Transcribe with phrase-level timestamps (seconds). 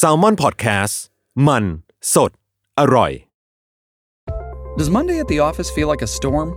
[0.00, 0.94] s a l ม o n PODCAST
[1.46, 1.64] มัน
[2.14, 2.30] สด
[2.80, 3.12] อร่อย
[4.78, 6.48] Does Monday at the office feel like a storm?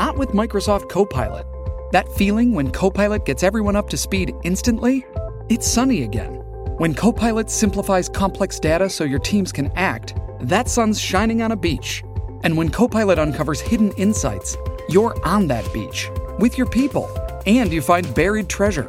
[0.00, 1.46] Not with Microsoft Copilot.
[1.96, 4.96] That feeling when Copilot gets everyone up to speed instantly?
[5.54, 6.32] It's sunny again.
[6.82, 10.08] When Copilot simplifies complex data so your teams can act,
[10.52, 11.90] that sun's shining on a beach.
[12.44, 14.50] And when Copilot uncovers hidden insights,
[14.88, 15.98] you're on that beach
[16.38, 17.06] with your people
[17.46, 18.88] and you find buried treasure.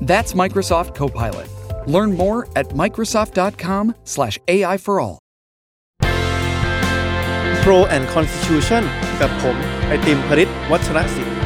[0.00, 1.48] That's Microsoft Copilot.
[1.95, 5.17] Learn more at microsoft.com/ai for all.
[7.63, 8.83] Pro and Constitution
[9.21, 9.55] กับผม
[9.87, 11.37] ไอติมพริตวัชรศิลป์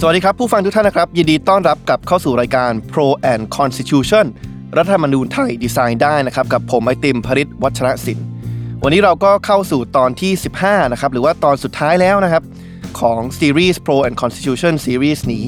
[0.00, 4.26] สวัสดีครับ ผู้ฟังทุกท่านนะครับ ยินดีต้อนรับกับเข้าสู่รายการ Pro and Constitution
[4.76, 8.26] รัฐธรรมนูญไทยดีไซน์ได้นะครับ กับผมไอติมพริตวัชรศิลป์
[8.82, 10.32] วันนี้เราก็เข้าสู่ตอนที่
[10.62, 12.42] 15 นะครับ หรือว่าตอนสุดท้ายแล้วนะครับ
[13.00, 15.44] ของซีรีส์ Pro and Constitution Series นี้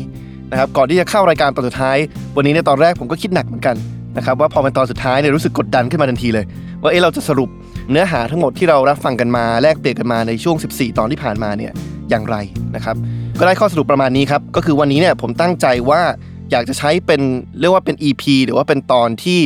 [0.51, 1.97] นะครับก่อนที่จะเข้ารายการตอนสุดท้าย
[2.37, 3.77] วันนี้ในตอนแรกผมก็คิดหนักเหมือนกัน
[4.17, 6.45] นะครับว่าพอเป็นตอนสุดท้ายเนี่ยรู้สึกกดดันขึ้นมาทันทีเลย
[6.83, 7.49] ว่าเอ๊ะเราจะสรุป
[7.91, 11.73] เนื้อหาทั้งหมดที่เรารับฟังกันมาแลกเปลี่ยนกันมาในช่วง 14 ตอนที่ผ่านมาเนี่ย
[12.11, 12.37] อย่างไร
[12.77, 12.97] นะครับ
[13.39, 16.03] ก็ได้ข้อสรุปประมาณนี้ครับก็คือวันนี้เนี่ยผมตั้งใจว่า
[16.51, 17.21] อยากจะใช้เป็น
[17.61, 19.41] เรียกว่าเป็น EP หรือว่าเป็นตอนที่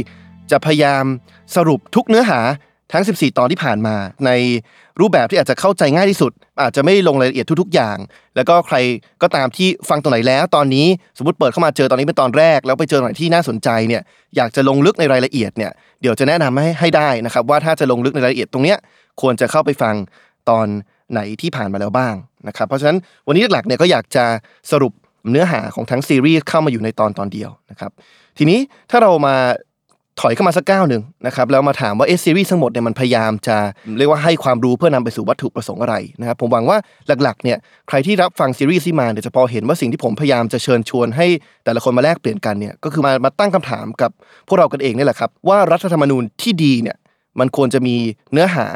[0.50, 1.04] จะพยายาม
[1.56, 2.40] สรุปทุกเนื้อหา
[2.92, 3.94] ทั้ง 14 ตอนที่ผ่านมา
[4.26, 4.30] ใน
[5.00, 6.32] รูปแบบที่อาจจะเข้าใจง่ายที่สุด
[6.62, 7.96] อาจจะไม่ลงรายละเอียดทุก ๆ อย่าง
[8.36, 8.76] แล้วก็ใคร
[9.22, 10.86] ก็ตามที่ฟังตรงไหนแล้ว ตอนนี้
[11.18, 14.02] สมมติเปิดเข้ามาเจอตอนนี้เป็นตอนแรก แล้วไปเจอหน่อยที่น่าสนใจเนี่ย
[14.36, 18.78] อยากจะลงลึกในรายละเอียดเนี่ยเดี๋ยวจะแนะนำให้ให้ได้นะครับว่าถ้าจะลงลึกในรายละเอียดตรงเนี้ย
[19.20, 19.94] ควรจะเข้าไปฟัง
[20.50, 20.66] ตอน
[21.12, 22.14] ไหนที่ผ่านมาแล้วบ้าง
[22.48, 24.24] นะครับเพราะฉะนั้นวันนี้หลักๆเนี่ยก็อยากจะ
[24.72, 24.92] สรุป
[25.30, 27.90] เนื้อหาของทั้งซีรีส์เข้ามาอยู่ในตอนตอนเดียวนะครับ
[28.38, 28.58] ทีนี้
[28.90, 29.36] ถ้าเรามา
[30.20, 33.56] ถอยเข้ามาสักก้าวหนึ่งนะครับแล้วมาถามว่าเอซีรีส์ทั้งหมดเนี่ยมันพยายามจะ
[33.98, 36.78] เรียกว่าให้ความรู้เพื่อนำไปสู่วัตถุประสงค์อะไรนะครับผมหวังว่า
[37.22, 41.26] หลักๆเนี่ยใครที่รับฟังซีรีส์ที่มาเนี่ยจะพอเห็นว่าสิ่งที่ผมพยายามจะเชิญชวนให้
[41.64, 44.10] แต่ละคนมาแลกเปลี่ยนกันเนี่ยก็คือมามาตั้งคำถามกับ
[44.48, 46.96] พวกเรากันเองนี่แหละครับว่ารัฐธรรมนูญที่ดีเนี่ย
[47.40, 47.96] มันควรจะมี
[48.32, 48.66] เนื้อหา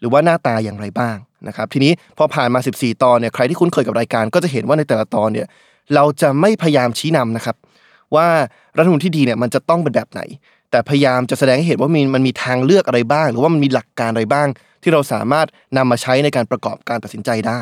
[0.00, 1.16] หรือว่าหน้าตาอย่างไรบ้าง
[1.48, 5.46] นะครับทีนี้พอผ่านมา 14 ตอนเนี่ยใครที่คุ้นเคยกับรายการก็จะเห็นว่าในแต่ละตอนเนี่ย
[5.94, 7.56] เราจะไม่พยายามชี้นำนะครับ
[8.14, 8.26] ว่า
[8.76, 10.20] รัฐธรรมนูญที่ดีเนี่ยมันจะต้องเป็นแบบไหน
[10.72, 14.48] แต่พยายามจะแสดงให้เห็นว่ามีมันมีทางเลือกอะไรบ้าง หรือว่ามันมีหลักการอะไรบ้าง
[14.82, 15.46] ที่เราสามารถ
[15.76, 17.60] นำมาใช้ในการประกอบการตัดสินใจได้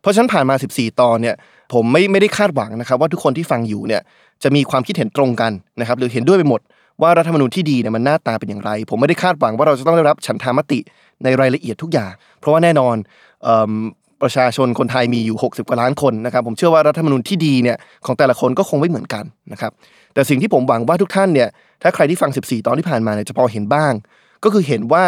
[0.00, 1.36] เพราะฉะนั้นผ่านมา 14 ตอนเนี่ย
[1.72, 4.02] ผมไม่ไม่ได้คาดหวังนะครับ ว่าทุกคนที่ฟังอยู่เนี่ย
[4.42, 6.60] จะมีความคิดเห็นตรงกันนะครับหรือเห็นด้วยไปหมด
[7.02, 10.78] ว่ารัฐธรรมนูญที่ดีเนี่ยมันหน้าตาเป็นอย่างไร ผมไม่ได้คาดหวังว่าเราจะต้องได้รับฉันทามติ
[11.24, 12.96] ในรายละเอียดทุกอย่าง เพราะว่าแน่นอน
[13.42, 13.72] เอิ่ม
[14.22, 17.76] ประชาชนคนไทยมีอยู่ 60 กว่าล้านคนนะครับ ผมเชื่อว่ารัฐธรรมนูญที่ดีเนี่ย
[18.06, 19.72] ของแต่ละคนก็คงไม่เหมือนกันนะครับ
[20.14, 21.48] แต่สิ่งที่ผมหวังว่าทุกท่านเนี่ย
[21.82, 23.92] ถ้าใครที่ฟัง 14 ตอนที่ผ่านมาเนี่ยจะพอเห็นบ้าง
[24.44, 25.04] ก็คือเห็นว่า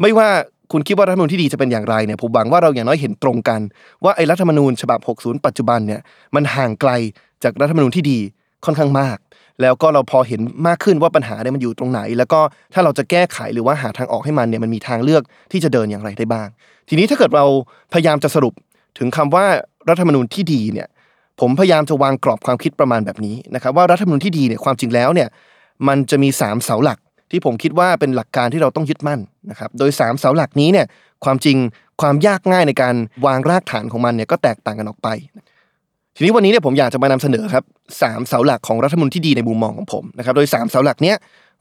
[0.00, 0.28] ไม่ว่า
[0.72, 3.60] คุณคิดว่ารัฐธรรมนูญที่ดีจะเป็นอย่างไรเนี่ยผมหวังว่าเราอย่างน้อยเห็นตรงกัน
[4.04, 6.00] ว่าไอ้รัฐธรรมนูญฉบับ 60 ปัจจุบันเนี่ย
[6.34, 6.90] มันห่างไกล
[7.44, 8.18] จากรัฐธรรมนูญที่ดี
[8.64, 9.16] ค่อนข้างมาก
[9.62, 12.40] แล้วก็เราพอเห็นมากขึ้นว่าปัญหาเนี่ยมันอยู่ตรงไหน แล้วก็
[12.74, 15.22] ถ้าเราจะแก้ไขหรือว่าหาทางออกให้มันเนี่ยมันมีทางเลือก
[15.52, 16.48] ที่จะเดินอย่างไรได้บ้าง
[16.88, 17.46] ทีนี้ถ้าเกิดเรา
[17.92, 18.54] พยายามจะสรุป
[18.98, 19.46] ถึงคำว่า
[19.88, 20.88] รัฐธรรมนูญที่ดีเนี่ย
[21.40, 25.28] ผมพยายามจะวางกรอบความคิดประมาณแบบนี้นะครับว่ารัฐธรรมนูญที่ดีเนี่ยความจริงแล้วเนี่ย
[25.88, 26.98] มันจะมี 3 เสาหลัก
[27.30, 30.86] ที่ผมคิดว่าเป็นหลักการที่เราต้องยึดมั่นนะครับโดย 3 เสาหลักนี้เนี่ย
[31.24, 31.56] ความจริง
[32.00, 32.94] ความยากง่ายในการ
[33.26, 35.08] วางรากฐานของมันเนี่ยก็แตกต่างกันออกไป
[36.16, 37.64] ทีนี้วันนี้เนี่ยผมอยากจะมานำเสนอครับ
[38.02, 41.16] สามเสาหลักของรัฐมนูญที่ดีในมุมมองของผมนะครับ โดย 3 เสาหลักเนี้ย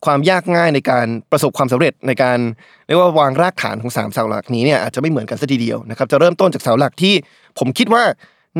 [0.06, 2.40] ความยากง่ายในการประสบความสำเร็จในการ
[2.88, 7.14] เรียกว่าวางรากฐานของ3เสาหลักนี้เนี่ยอาจจะไม่เหมือนกันสัทีเดียวนะครับจะเริ่มต้นจากเสาหลักที่
[7.60, 8.04] ผมคิดว่า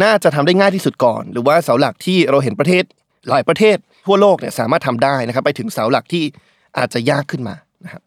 [0.04, 2.84] น่าจะทำได้ง่ายที่สุดก่อน หรือว่าเสาหลักที่เราเห็นประเทศ
[3.30, 6.24] หลายประเทศ ทั่วโลกเนี่ยสามารถทำได้นะครับ ไปถึงเสาหลักที่
[6.78, 8.02] อาจจะยากขึ้นมานะครับ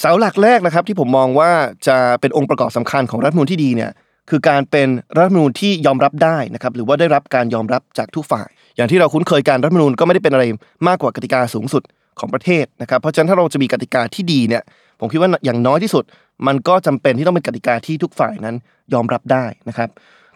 [0.00, 1.50] เสาหลักแรกนะครับที่ผมมองว่า
[1.86, 3.90] จะเป็นองค์ประกอบสำคัญของรัฐมนูญที่ดีเนี่ย
[4.30, 10.44] คือการเป็นรัฐธรรมนูญที่ยอมรับได้นะครับหรือว่าได้รับการยอมรับจากทุกฝ่าย อย่างที่เราคุ้นเคยการรัฐธรรมนูญก็ไม่ได้เป็นอะไร
[10.88, 11.82] มากกว่ากติกาสูงสุด
[12.18, 14.62] ของประเทศนะครับเพราะฉะนั้นถ้าเราจะมีกติกาที่ดีเนี่ย
[15.00, 16.04] ผมคิดว่าอย่างน้อยที่สุด
[16.46, 18.54] มันก็จำเป็นที่ต้องเป็นกติกาที่ทุกฝ่ายนั้น
[18.94, 19.88] ยอมรับได้นะครับ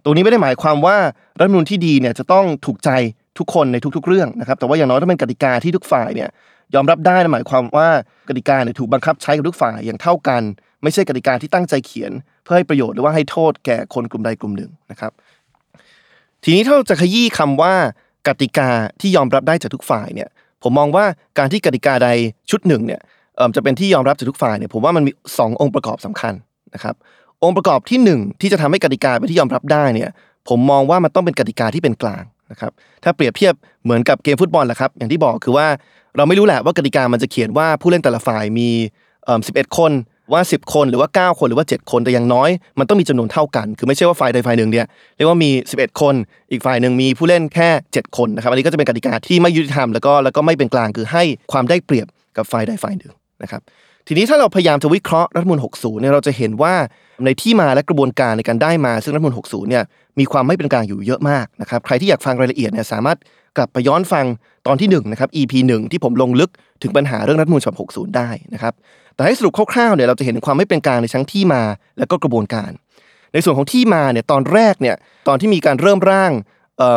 [0.05, 0.97] ตรงนี้ไม่ได้หมายความว่า
[1.39, 2.91] รัฐธรรมนูญที่ดีเนี่ยจะต้องถูกใจ
[3.39, 6.29] ทุกคนในทุก ๆ เรื่องนะครับแต่ว่าอย่างน้อยต้องเป็นกติกาที่ทุกฝ่ายเนี่ย
[6.75, 7.89] ยอมรับได้หมายความว่า
[8.29, 10.43] กติกาเนี่ยถูกบังคับใช้กับทุกฝ่ายอย่างเท่ากัน
[10.85, 15.13] ไม่ใช่กติกาที่ตั้งใจเขียน เพื่อให้ประโยชน์หรือว่าให้โทษแก่คนกลุ่มใดกลุ่มหนึ่งนะครับ
[16.45, 17.75] ทีนี้ถ้าเราจะขยี้คำว่า
[18.29, 18.69] กติกา
[19.01, 20.29] ที่ยอมรับได้จากทุกฝ่ายเนี่ย
[20.63, 21.05] ผมมองว่า
[21.39, 22.09] การที่กติกาใด
[22.51, 23.01] ชุดหนึ่งเนี่ย
[23.37, 26.35] เอ่อจะเป็นที่ยอมรับจากทุกฝ่ายเนี่ยผมว่ามันมี 2 องค์ประกอบสำคัญ
[26.75, 26.95] นะครับ
[27.43, 30.11] องค์ประกอบที่ 1 ที่จะทำให้กติกาเป็นที่ยอมรับได้เนี่ย
[30.49, 32.73] ผมมองว่ามันต้องเป็นกติกาที่เป็นกลางนะครับ
[33.05, 33.55] ถ้าเปรียบเทียบ
[33.85, 35.67] เหมือนกับเกมฟุตบอลแหละครับอย่างที่บอกคือว่า
[36.17, 38.69] เราไม่รู้แหละว่ากติกามันจะเขียนว่าผู้เล่นแต่ละฝ่ายมี
[39.25, 39.93] เอ่อ11คน
[40.33, 44.87] ว่า 10 คนหรือว่า 9 คนหรือว่า 7 คนแต่อย่างน้อย มันต้องมีจำนวนเท่ากัน คือไม่ใช่ว่าฝ่ายใดฝ่ายหนึ่งเนี่ย
[45.17, 46.15] เรียกว่ามี 11 คน
[46.51, 51.23] อีกฝ่ายหนึ่งมีผู้เล่นแค่ 7 คนนะครับอันนี้ก็จะเป็นกติกาที่ไม่ยุติธรรมแล้วก็แล้วก็ไม่เป็นกลางคือให้
[51.53, 52.07] ความได้เปรียบ
[52.37, 53.13] กับฝ่ายใดฝ่ายหนึ่ง
[53.43, 53.63] นะครับ
[54.07, 56.75] ทีนี้ถ้าเราพยายามจะวิเคราะห์รัฐมนูล60เนี่ยเราจะเห็นว่า
[57.25, 59.85] ในที่มาและกระบวนการในการได้มาซึ่งรัฐมนูล60เนี่ย
[60.19, 63.19] มีความไม่เป็นกลางอยู่เยอะมากนะครับใครที่อยากฟังรายละเอียดเนี่ยสามารถ
[63.57, 64.27] กลับไปย้อนฟัง
[64.67, 66.51] ตอนที่1นะครับ EP 1 ที่ผมลงลึก
[66.83, 68.75] ถึงปัญหาเรื่องรัฐมนูญฉบับ60 ได้นะครับ
[69.15, 71.63] แต่ให้สรุปคร่าวๆเนี่ยเราจะเห็นความไม่เป็นกลางในชั้งที่มา
[71.99, 72.71] และก็กระบวนการ
[73.33, 74.97] ในส่วนของที่มาเนี่ยตอนแรกเนี่ย
[75.29, 76.33] ตอนที่มีการเริ่มร่าง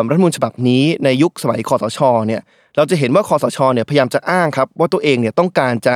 [0.09, 2.41] รัฐมนูญฉบับนี้ในยุคสมัยคอสชเนี่ย
[2.75, 5.95] เราจะเห็นว่าคอสชเนี่ยพยายามจะอ้างครับว่าตัวเองเนี่ยต้องการจะ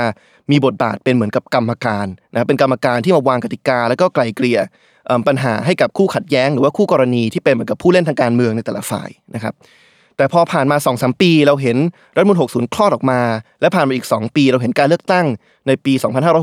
[0.51, 4.59] มีบทบาทเป็นเหมือนกับกรรมการนะเป็นกรรมการที่มาวางกติกา แล้วก็ไกลเกลี่ย
[5.27, 9.53] ปัญหาให้กับคู่ขัดแย้ง หรือว่าคู่กรณีที่เป็นเหมือนกับผู้เล่นทางการเมืองในแต่ละฝ่ายนะครับ
[10.21, 11.77] แต่พอผ่านมา2อสปี เราเห็น
[12.15, 13.21] รัฐมนตรี60 คลอดออกมา
[13.61, 15.25] และผ่านมาอีก 2 ปี เราเห็นการเลือกตั้ง
[15.67, 15.93] ในปี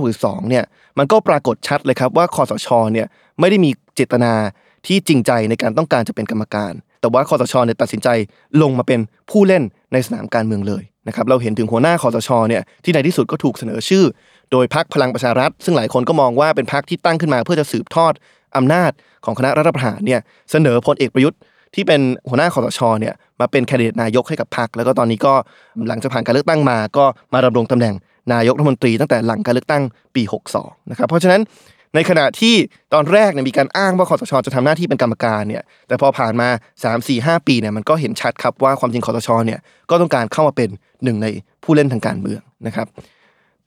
[0.01, 0.65] 2562 เนี่ย
[0.99, 3.07] มันก็ปรากฏชัดเลยครับว่าคอสชเนี่ย
[3.41, 4.33] ไม่ได้มีเจตนา
[4.87, 8.09] ที่จริงใจในการต้องการจะเป็นกรรมการ แต่ว่าคอสชเนี่ยตัดสินใจ
[8.63, 14.05] ลงมาเป็นผู้เล่นในสนามการเมืองเลยนะครับเราเห็นถึงหัวหน้าคอสชเนี่ยที่ในที่สุดก็ถูกเสนอชื่อ
[14.53, 18.13] โดยพักพลังประชารัฐ ซึ่งหลายคนก็มองว่าเป็นพักที่ตั้งขึ้นมาเพื่อจะสืบทอด
[18.57, 18.93] อำนาจ
[19.25, 20.21] ของคณะรัฐประหารเนี่ย
[20.51, 21.39] เสนอพลเอกประยุทธ์
[21.75, 25.35] ที่เป็นหัวหน้าคอสชเนี่ยมาเป็นแคนดิเดตนายกให้กับพรรคแล้วก็ตอนนี้ก็
[25.88, 27.05] หลังจากผ่านการเลือกตั้งมา ก็
[27.35, 27.94] มาดำรงตำแหน่ง
[28.32, 29.82] นายกรัฐมนตรีตั้งแต่หลังการเลือกตั้ง
[30.15, 30.23] ปี
[30.56, 31.41] 62นะครับเพราะฉะนั้น
[31.94, 32.55] ในขณะที่
[32.94, 36.49] ตอนแรกเนี่ยมีการอ้างว่าคอสชจะทำหน้าที่เป็นกรรมการเนี่ยแต่พอผ่านมา
[36.82, 39.61] 3 4 5 ปีเนี่ยมันก็เห็นชัดครับว่าความจริงคอสชเนี่ย
[39.91, 40.69] ก็ต้องการเข้ามาเป็น
[41.05, 41.26] หนึ่งใน
[41.64, 42.87] ผู้เล่นทางการเมืองนะครับ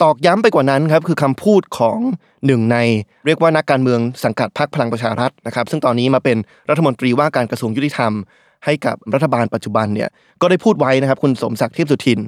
[0.02, 2.00] ตอกย้ำไปกว่านั้นครับคือคำพูดของ
[2.46, 2.78] หนึ่งใน
[3.26, 6.38] เรียกว่านักการเมืองสังกัดพรรคพลังประชารัฐนะครับ ซึ่งตอนนี้มาเป็น
[6.70, 8.12] รัฐมนตรีว่าการกระทรวงยุติธรรม
[8.66, 10.10] ให้กับรัฐบาลปัจจุบันเนี่ย
[10.42, 12.20] ก็ได้พูดไว้นะครับ คุณสมศักดิ์เทพสุทิน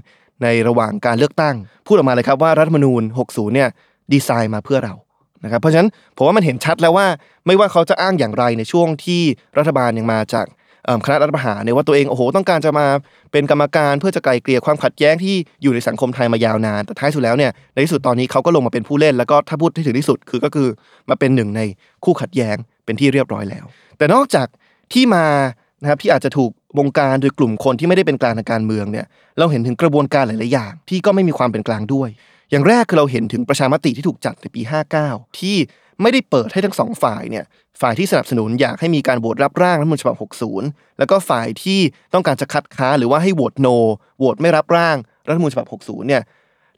[0.44, 1.56] ในระหว่างการเลือกตั้ง
[1.88, 3.70] พูดออกมาเลยครับว่ารัฐมนูญ 60 เนี่ย
[4.14, 4.94] ดีไซน์มาเพื่อเรา
[5.44, 7.08] นะครับเพราะฉะนั้นผมว่ามันเห็นชัดแล้วว่า
[7.46, 9.22] ไม่ว่าเขาจะอ้างอย่างไรในช่วงที่
[9.58, 10.46] รัฐบาลยังมาจาก
[11.06, 12.88] คณะรัฐประหารเนี่ยว่าตัวเองโอ้โหต้องการจะมา
[13.32, 20.68] เป็นกรรมการเพื่อจะไกลเกลี่ยความขัดแย้งที่อยู่ในสังคมไทยมายาวนาน แต่ท้ายสุดแล้วเนี่ยในที่สุดตอนนี้เขาก็ลงมาเป็นผู้เล่น แล้วก็ถ้าพูดที่ถึงที่สุดคือก็คือ
[21.10, 21.62] มาเป็นหนึ่งใน
[22.04, 23.66] คู่ขัดแย้งเป็นที่เรียบร้อยแล้ว
[23.98, 24.48] แต่นอกจาก
[24.94, 25.26] ที่มา
[25.82, 29.06] นะครับที่อาจจะถูกวงการโดยกลุ่มคนที่ไม่ได้เป็นกลางทางการเมืองเนี่ย
[29.40, 32.10] เราเห็นถึงกระบวนการหลาย ๆ อย่าง ที่ก็ไม่มีความเป็นกลางด้วย
[32.52, 34.62] อย่างแรกคือเราเห็นถึงประชามติที่ถูกจัดในปี
[35.00, 35.56] 59 ที่
[36.02, 37.46] ไม่ได้เปิดให้ทั้งสองฝ่ายเนี่ย
[37.82, 40.16] ฝ่ายที่สนับสนุนอยากให้มีการโหวตรับร่างรัฐมนูญฉบับ
[40.60, 41.80] 60 แล้วก็ฝ่ายที่
[42.14, 43.68] ต้องการจะคัดค้านหรือว่าให้โหวตโน
[44.20, 44.98] โหวตไม่รับร่าง
[45.28, 46.22] รัฐมนูญฉบับ 60 เนี่ย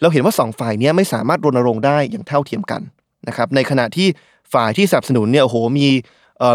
[0.02, 2.82] เราเห็นว่า 2 ฝ่ายนี้ไม่สามารถรณรงค์ได้อย่างเท่าเทียมกัน
[3.28, 4.08] นะครับในขณะที่
[4.54, 5.88] ฝ่ายที่สนับสนุนเนี่ยโอ้โหมี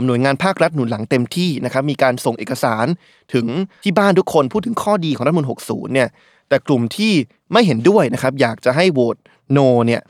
[0.07, 2.87] หน่วยงานภาครัฐหนุนหลังเต็มที่นะครับมีการส่งเอกสาร
[3.35, 3.47] ถึง
[3.85, 6.09] ที่บ้านทุกคนพูดถึงข้อดีของรัฐมนูญ60 เนี่ย
[6.49, 7.13] แต่กลุ่มที่
[7.53, 9.17] ไม่เห็นด้วยนะครับอยากจะให้โหวต
[9.53, 10.01] โนเนี่ย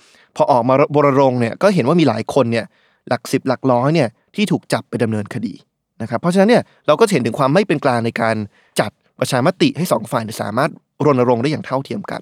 [0.43, 2.67] อออกมาบรรงเนี่ยก็เห็นว่ามีหลายคนเนี่ย
[3.09, 5.55] หลักสิบหลักร้อยเนี่ยที่ถูกจับไปดำเนินคดี
[6.03, 8.37] นะครับเพราะฉะนั้นเนี่ยเราก็เห็นถึงความไม่เป็นกลางในการ
[8.81, 8.91] จัด
[9.21, 10.71] ประชามติให้สองฝ่ายสามารถ
[11.05, 12.21] รณรงค์ได้อย่างเท่าเทียมกัน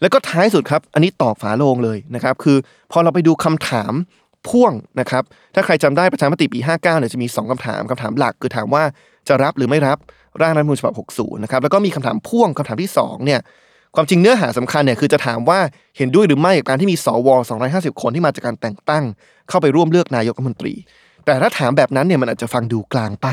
[0.00, 2.56] แล้วก็ท้ายสุดครับ อันนี้ตอกฝาโลงเลยนะครับ คือ
[2.92, 3.92] พอเราไปดูคำถาม
[4.48, 5.22] พ่วงนะครับ
[5.54, 8.82] ถ้าใครจำได้ประชามติปี 59เนี่ยจะมี 2คำถามคำถามหลัก คือถามว่า
[9.28, 9.98] จะรับหรือไม่รับ
[10.40, 13.40] ร่างรัฐมนูญฉบับ 60 นะครับ แล้วก็มีคำถามพ่วงคำถามที่2เนี่ย
[13.94, 15.60] ความจริงเนื้อหาสำคัญเนี่ยคือจะถามว่า
[15.96, 17.28] เห็นด้วยหรือไม่กับการที่มีสว
[17.64, 19.04] 250 คนที่มาจากการแต่งตั้ง
[19.48, 20.74] เข้าไปร่วมเลือกนายกรัฐมนตรี
[21.26, 23.26] แต่ถ้าถามแบบนั้นเนี่ยมันอาจจะฟังดูกลางไป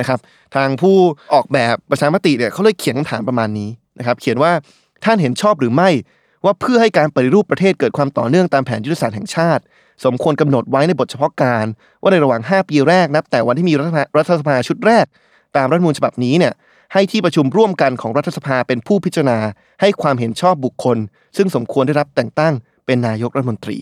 [0.00, 0.18] นะครับ
[0.56, 0.96] ทางผู้
[1.34, 4.52] ออกแบบประชามติเนี่ยเขาเลยเขียนคำถามประมาณนี้นะครับ เขียนว่า
[5.04, 5.90] ท่านเห็นชอบหรือไม่
[6.44, 9.62] ว่าเพื่อให้การปฏิรูปประเทศเกิดความต่อเนื่องตามแผนยุทธศาสตร์แห่งชาติ
[10.04, 11.66] สมควรกำหนดไว้ในบทเฉพาะการ
[12.02, 13.74] ว่าในระหว่าง 5 ปีแรกนับแต่วันที่มี
[14.16, 15.06] รัฐสภาชุดแรก
[15.56, 16.52] ตามรัฐมนูญฉบับนี้เนี่ย
[16.92, 19.38] ให้ที่ประชุมร่วมกันของรัฐสภาเป็นผู้พิจารณา
[19.80, 20.96] ให้ความเห็นชอบบุคคล
[21.36, 22.54] ซึ่งสมควรได้รับแต่งตั้ง
[22.86, 23.76] เป็นนายกรัฐมนตรี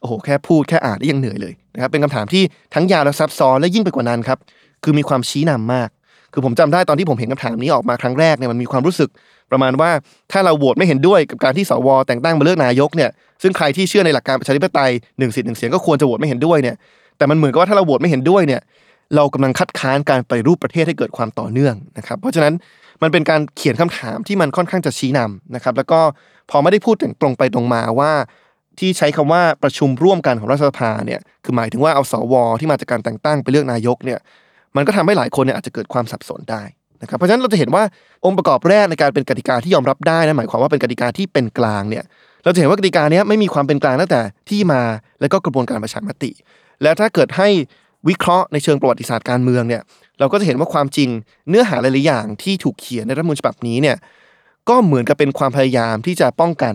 [0.00, 2.42] โอ้โหแค่พูดแค่อ่านได้ยังเหนื่อยเลยนะครับเป็นคำถามที่
[2.74, 4.38] ทั้งยาวและซับซ้อนและยิ่งไปกว่านั้นครับ
[4.84, 5.88] คือมีความชี้นำมาก
[6.32, 9.10] คือผมจำได้ตอนที่ผมเห็นคำถามนี้ออกมาครั้งแรกเนี่ยมันมีความรู้สึก
[9.50, 9.90] ประมาณว่า
[10.32, 13.10] ถ้าเราโหวตไม่เห็นด้วยกับการที่สวแต่งตั้งมาเลือกนายกเนี่ย
[13.42, 16.76] ซึ่งใครที่เชื่อในหลักการประชาธิปไตยหนึ่งสิทธิ์หนึ่งเสียงก็ควรจะโหวตไม่เห็นด้วยเนี่ย
[17.16, 18.60] แต่มันเหมือนกับว่าถ้าเราโหวตไม่เห็นด้วยเนี่ย
[19.16, 22.54] เรากำลังคัดค้านการไปรูปประเทศให้เกิดความต่อเนื่องนะครับ เพราะฉะนั้น
[23.02, 26.00] มันเป็นการเขียนคำถามที่มันค่อนข้างจะชี้นำนะครับ แล้วก็
[26.50, 28.12] พอไม่ได้พูดถึงตรงไปตรงมาว่า
[28.78, 34.18] ที่ใช้คำว่าประชุมร่วมกันของรัฐสภาเนี่ยคือหมายถึงว่าเอาสวที่มาจากการแต่งตั้งไปเลือกนายกเนี่ย
[34.76, 36.62] มันก็ทำให้หลายคนเนี่ยอาจจะเกิดความสับสนได้
[37.02, 37.82] นะครับเพราะฉะนั้นเราจะเห็นว่า
[38.24, 42.04] องค์ประกอบแรกในการเป็นกติกาที่ยอมรับได้นะหมายความว่าเป็นกติกาที่เป็นกลางเนี่ย
[42.44, 44.82] เราจะเห็นว่ากติกานี้ไม่มีความเป็นกลางตั้งแต่ที่มา
[45.20, 46.30] และก็กระบวนการประชามติ
[46.82, 47.48] และถ้าเกิดให้
[48.08, 49.82] วิเคราะห์ในเชิงประวัติศาสตร์การเมืองเนี่ย
[50.18, 51.08] เราก็จะเห็นว่าความจริง
[51.48, 53.96] เนื้อหาหลายๆอย่างที่ถูกเขียนในรัฐมนูญฉบับนี้เนี่ย
[54.68, 56.74] ก็เหมือนกับเป็นความพยายามที่จะป้องกัน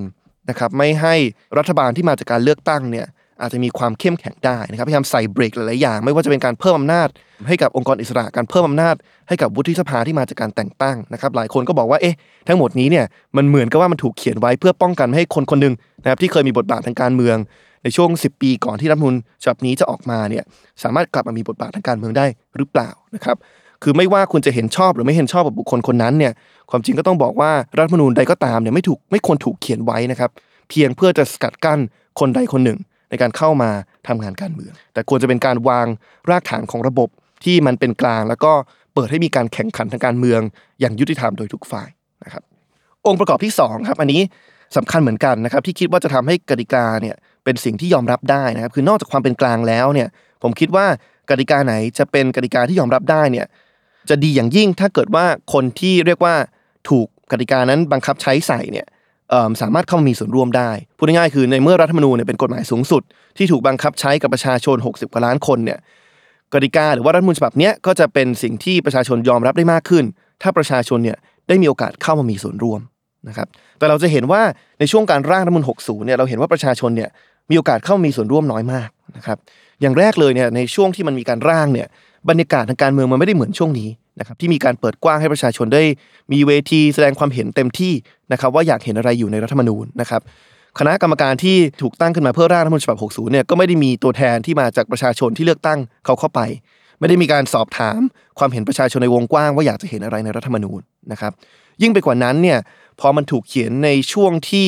[0.49, 1.15] นะครับไม่ให้
[1.57, 3.07] รัฐบาลที่มาจากการเลือกตั้งเนี่ย
[3.41, 7.07] อาจจะมีความเข้มแข็งได้นะครับพยายามใส่เบรกหลายๆอย่าง ไม่ว่าจะเป็นการเพิ่มอำนาจ
[7.47, 8.95] ให้กับองค์กรอิสระการเพิ่มอำนาจ
[9.27, 12.15] ให้กับวุฒิสภาที่มาจากการแต่งตั้งนะครับหลายคนก็บอกว่าเอ๊ะ
[12.47, 13.05] ทั้งหมดนี้เนี่ย
[13.37, 17.37] มันเหมือนกับว่ามันถูกเขียนไว้เพื่อป้องกันไม่ให้คนคนหนึ่งนะครับที่เคยมีบทบาททางการเมือง
[17.83, 20.43] ในช่วง 10 ปีก่อนที่รัฐมนูญฉบับนี้จะออกมาเนี่ย
[20.83, 22.25] สามารถกลับมามีบทบาททางการเมืองได้
[22.57, 23.37] หรือเปล่านะครับ
[23.83, 26.33] คือไม่ว่าคุณจะเห็นชอบหรือไม่เห็นชอบกับบุคคลคนนั้นเนี่ย
[26.69, 30.29] ความจริงก็ต้องบอกว่ารัฐมนูญใดก็ตามเนี่ยไม่ถูกไม่ควรถูกเขียนไว้นะครับ
[30.69, 31.79] เพียงเพื่อจะสกัดกั้น
[32.19, 33.69] คนใดคนหนึ่ง ในการเข้ามา
[34.07, 35.87] ทำงานการเมือง แต่ควรจะเป็นการวาง
[36.29, 37.09] รากฐานของระบบ
[37.43, 38.51] ที่มันเป็นกลาง แล้วก็
[38.93, 40.41] เปิดให้มีการแข่งขันทางการเมือง
[40.79, 41.89] อย่างยุติธรรมโดยทุกฝ่าย
[42.23, 42.43] นะครับ
[43.07, 44.21] องค์ประกอบที่2ครับอันนี้
[44.77, 50.07] สำคัญเหมือนกันนะครับที่คิดว่าจะทำให้กติกาเนี่ย เป็นสิ่งที่ยอมรับได้นะครับ คือนอกจากความเป็นกลางแล้วเนี่ย
[50.43, 50.85] ผมคิดว่า
[51.29, 53.45] กติกาไหนจะเป็นกติกาที่ยอมรับได้เนี่ย
[54.09, 56.35] จะดีอย่างยิ่งถ้าเกิดว่าคนที่เรียกว่า
[56.89, 58.87] ถูกกติกานั้นบังคับใช้ใส่เนี่ย
[59.61, 63.01] สามารถเข้ามามีส่วนร่วมได้ พูดง่ายๆคือในเมื่อรัฐธรรมนูญเนี่ยเป็นกฎหมายสูงสุด
[63.37, 65.79] ที่ถูกบังคับใช้กับประชาชน 60กว่าล้านคนเนี่ย
[66.53, 70.05] กติกาหรือว่ารัฐธรรมนูญฉบับเนี้ยก็จะเป็นสิ่งที่ประชาชนยอมรับได้มากขึ้น
[70.41, 71.17] ถ้าประชาชนเนี่ย
[71.47, 72.81] ได้มีโอกาสเข้ามามีส่วนร่วม
[73.27, 73.47] นะครับ
[73.79, 74.41] แต่เราจะเห็นว่า
[74.79, 77.09] ในช่วงการร่างรัฐธรรมนูญ60เนี่ยเราเห็นว่าประชาชนเนี่ย
[77.49, 79.37] มีโอกาสเข้ามามีส่วนร่วมน้อยมากนะครับ
[79.81, 81.87] อย่างแรกเลยเนี่ยในช่วงที่มันมีการร่างเนี่ย
[82.29, 83.89] บรรยากาศทางการเมืองมันไม่ได้เหมือนช่วงนี้
[84.19, 85.83] นะครับที่มีการเปิดกว้างให้ประชาชนได้
[86.33, 87.93] มีเวทีแสดงความเห็นเต็มที่
[88.31, 90.21] นะครับว่าอยากเห็นอะไรอยู่ในรัฐธรรมนูญนะครับ
[90.79, 96.41] คณะกรรมการที่ถูกตั้งขึ้นมาเพื่อร่างรัฐธรรมนูญฉบับ 60 เนี่ยก็ไม่ได้มีตัวแทนที่มาจากประชาชนที่เลือกตั้งเขาเข้าไป
[96.99, 97.99] ไม่ได้มีการสอบถาม
[98.39, 101.31] ความเห็นประชาชนในวงกว้างว่าอยากจะเห็นอะไรในรัฐธรรมนูญนะครับ
[101.81, 102.59] ยิ่งไปกว่านั้นเนี่ย
[102.99, 104.67] พอมันถูกเขียนในช่วงที่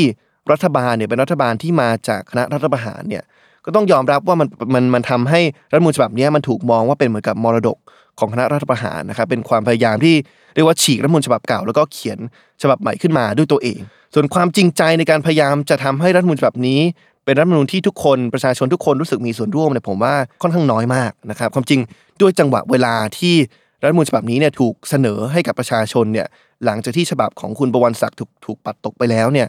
[0.52, 3.24] รัฐบาลเนี่ยเป็นรัฐบาลที่มาจากคณะรัฐประหารเนี่ย
[3.66, 7.78] ก็ต้องยอมรับว่ามันมันมันทำให้รัฐมนูญฉบับนี้มันถูกมองว่าเป็นเหมือนกับมรดก
[8.20, 10.16] ของคณะรัฐประหารนะครับเป็นความพยายามที่
[10.56, 12.20] เรียกว่าฉีกรัฐมนูญฉบับเก่าแล้วก็เขียน
[12.62, 13.80] ฉบับใหม่ขึ้นมาด้วยตัวเอง
[14.14, 16.80] ส่วนความจริงใจในการพยายามจะทำให้รัฐมนูญฉบับนี้
[17.26, 21.80] เป็นรัฐมนูญที่ทุกคนประชาชนทุกคนรู้สึกมีส่วนร่วมเนี่ยผมว่าค่อนข้างน้อยมากนะครับความจริง
[22.22, 23.36] ด้วยจังหวะเวลาที่
[23.84, 26.28] รัฐมนูญฉบับนี้เนี่ยถูกเสนอให้กับประชาชนเนี่ย
[26.66, 29.48] หลังจากที่ฉบับของคุณประวันศักดิ์ถูกถูกปัดตกไปแล้วเนี่ย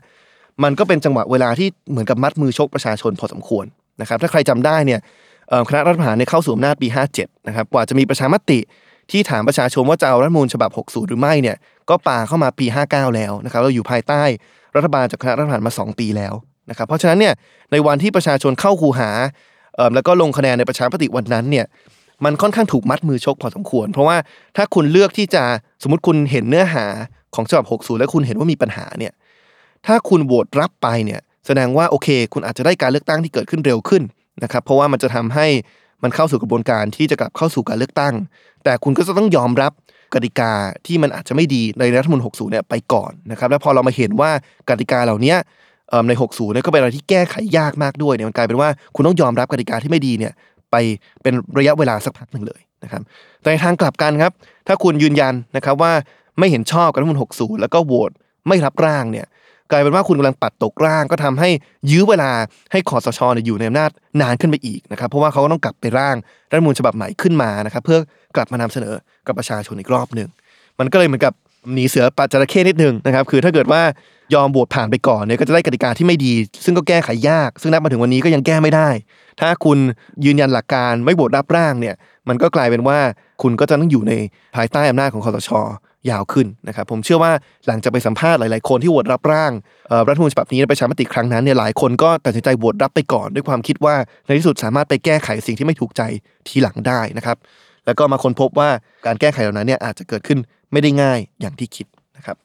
[0.63, 3.67] มันก็เป็นจังหวะเวลาที่เหมือนกับมัดมือชกประชาชนพอสมควร
[4.01, 5.01] นะครับ ถ้าใครจำได้เนี่ย
[5.69, 8.59] คณะรัฐประหารเนี่ยเข้าสู่อำนาจปี 57 นะครับ กว่าจะมีประชามติ
[9.11, 11.57] ที่ถามประชาชนว่าจะเอารัฐมนูญฉบับ 60 หรือไม่เนี่ย
[11.89, 14.23] ก็ป่าเข้ามาปี 59 แล้วนะครับ เราอยู่ภายใต้
[14.77, 16.35] รัฐบาลจากคณะรัฐประหารมา 2 ปีแล้ว
[16.71, 17.35] นะครับ เพราะฉะนั้นเนี่ย
[17.73, 19.11] ในวันที่ประชาชนเข้าคูหา
[19.95, 21.67] แล้วก็ลงคะแนนในประชามติวันนั้นเนี่ย
[22.25, 24.17] มันค่อนข้างถูกมัดมือชกพอสมควร เพราะว่า
[24.57, 25.45] ถ้าคุณเลือกที่จะ
[25.83, 26.87] สมมติคุณเห็นเนื้อหา
[27.35, 29.13] ของฉบับ 60 แล้วคุณเห็นว่ามีปัญหาเนี่ย
[29.87, 34.03] ถ้าคุณโหวตรับไปเนี่ยแสดงว่าโอเค คุณอาจจะได้การเลือกตั้งที่เกิดขึ้นเร็วขึ้น
[34.43, 35.47] นะครับเพราะว่ามันจะทำให้
[36.03, 38.15] มันเข้าสู่กระบวนการที่จะกลับเข้าสู่การเลือกตั้ง
[38.65, 39.73] แต่คุณก็จะต้องยอมรับ
[40.15, 40.53] กติกา
[40.87, 44.31] ที่มันอาจจะไม่ดีในรัฐมนูญ60 เนี่ยไปก่อนนะครับแล้วพอเรามาเห็นว่า
[44.69, 45.35] กติกาเหล่านี้
[46.09, 50.33] ใน 60 เนี่ยก็เป็นอะไรที่แก้ไขยากมากด้วยเนี่ยมันกลายเป็นว่าคุณต้องยอมรับกติกาที่ไม่ดีเนี่ย
[50.71, 50.77] ไป
[51.23, 53.03] เป็นระยะเวลาสักพักหนึ่งเลยนะครับ
[53.41, 54.33] แต่ในทางกลับกันครับ
[54.67, 55.93] ถ้าคุณยืนยันนะครับว่า
[56.39, 58.11] ไม่เห็นชอบกับรัฐมนูญ60 แล้วก็โหวต
[58.49, 59.27] ไม่รับร่างเนี่ย
[59.73, 61.49] กลายเป็นว่าคุณกำลังปัดตกร่าง ก็ทำให้
[61.91, 62.31] ยื้อเวลา
[62.73, 66.17] ให้คอสชเนี่ยอยู่ในอำนาจนานขึ้นไปอีกนะครับ เพราะว่าเขาก็ต้องกลับไปร่าง
[66.51, 67.99] รัฐมนูญฉบับใหม่ขึ้นมานะครับ เพื่อ
[68.37, 68.95] กลับมานำเสนอ
[69.27, 70.29] กับประชาชนอีกรอบหนึ่ง
[70.79, 71.33] มันก็เลยเหมือนกับ
[71.75, 73.83] หนีเสือปัดจระเข้นิดนึงนะครับ คือถ้าเกิดว่า
[74.35, 76.33] ยอมโหวตผ่านไปก่อนเนี่ยก็จะได้กติกาที่ไม่ดี
[76.65, 78.89] ซึ่งก็แก้ไขยาก ซึ่งนับมาถึงวันนี้ก็ยังแก้ไม่ได้
[79.41, 79.79] ถ้าคุณ
[80.25, 81.95] ยืนยันหลักการไม่โหวตรับร่างเนี่ย
[82.29, 82.99] มันก็กลายเป็นว่า
[83.43, 84.13] คุณก็จะต้องอยู่ใน
[84.57, 85.51] ภายใต้อำนาจของคอสช
[86.11, 87.33] ยาวขึ้นนะครับผมเชื่อว่า
[87.67, 89.53] หลังจากไปสัมภาษณ์หลาย ๆ คนที่โหวตรับร่าง
[90.09, 93.95] รัฐธรรมนูญฉบับนี้ประชามติครั้งนั้นเนี่ยหลายคนก็ตัดสินใจโหวตรับไปก่อน ด้วยความคิดว่า
[94.25, 96.03] ในที่สุดสามารถไปแก้ไขสิ่งที่ไม่ถูกใจ
[96.49, 97.37] ทีหลังได้นะครับ
[97.87, 98.71] แล้วก็มาค้นพบว่า
[99.07, 100.39] การแก้ไขเหล่านั้นเนี่ยอาจจะเกิดขึ้น
[100.73, 102.37] ไม่ได้ง่ายอย่างที่คิดนะครับ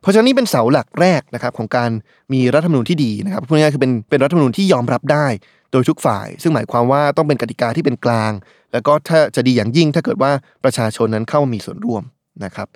[0.00, 1.90] เพราะฉะนั้นนี่เป็นเสาหลักแรกนะครับของการ
[2.32, 5.26] มีรัฐธรรมนูญที่ดีนะครับพูดง่ายๆคือเป็นเป็นรัฐธรรมนูญที่ยอมรับได้
[5.72, 8.32] โดยทุกฝ่าย ซึ่งหมายความว่าต้องเป็นกติกาที่เป็นกลาง
[8.72, 10.30] แล้วก็ถ้าจะดีอย่างยิ่งถ้าเกิดว่า
[10.64, 12.02] ประชาชนนั้นเข้ามามีส่วนร่วม
[12.44, 12.68] นะครับ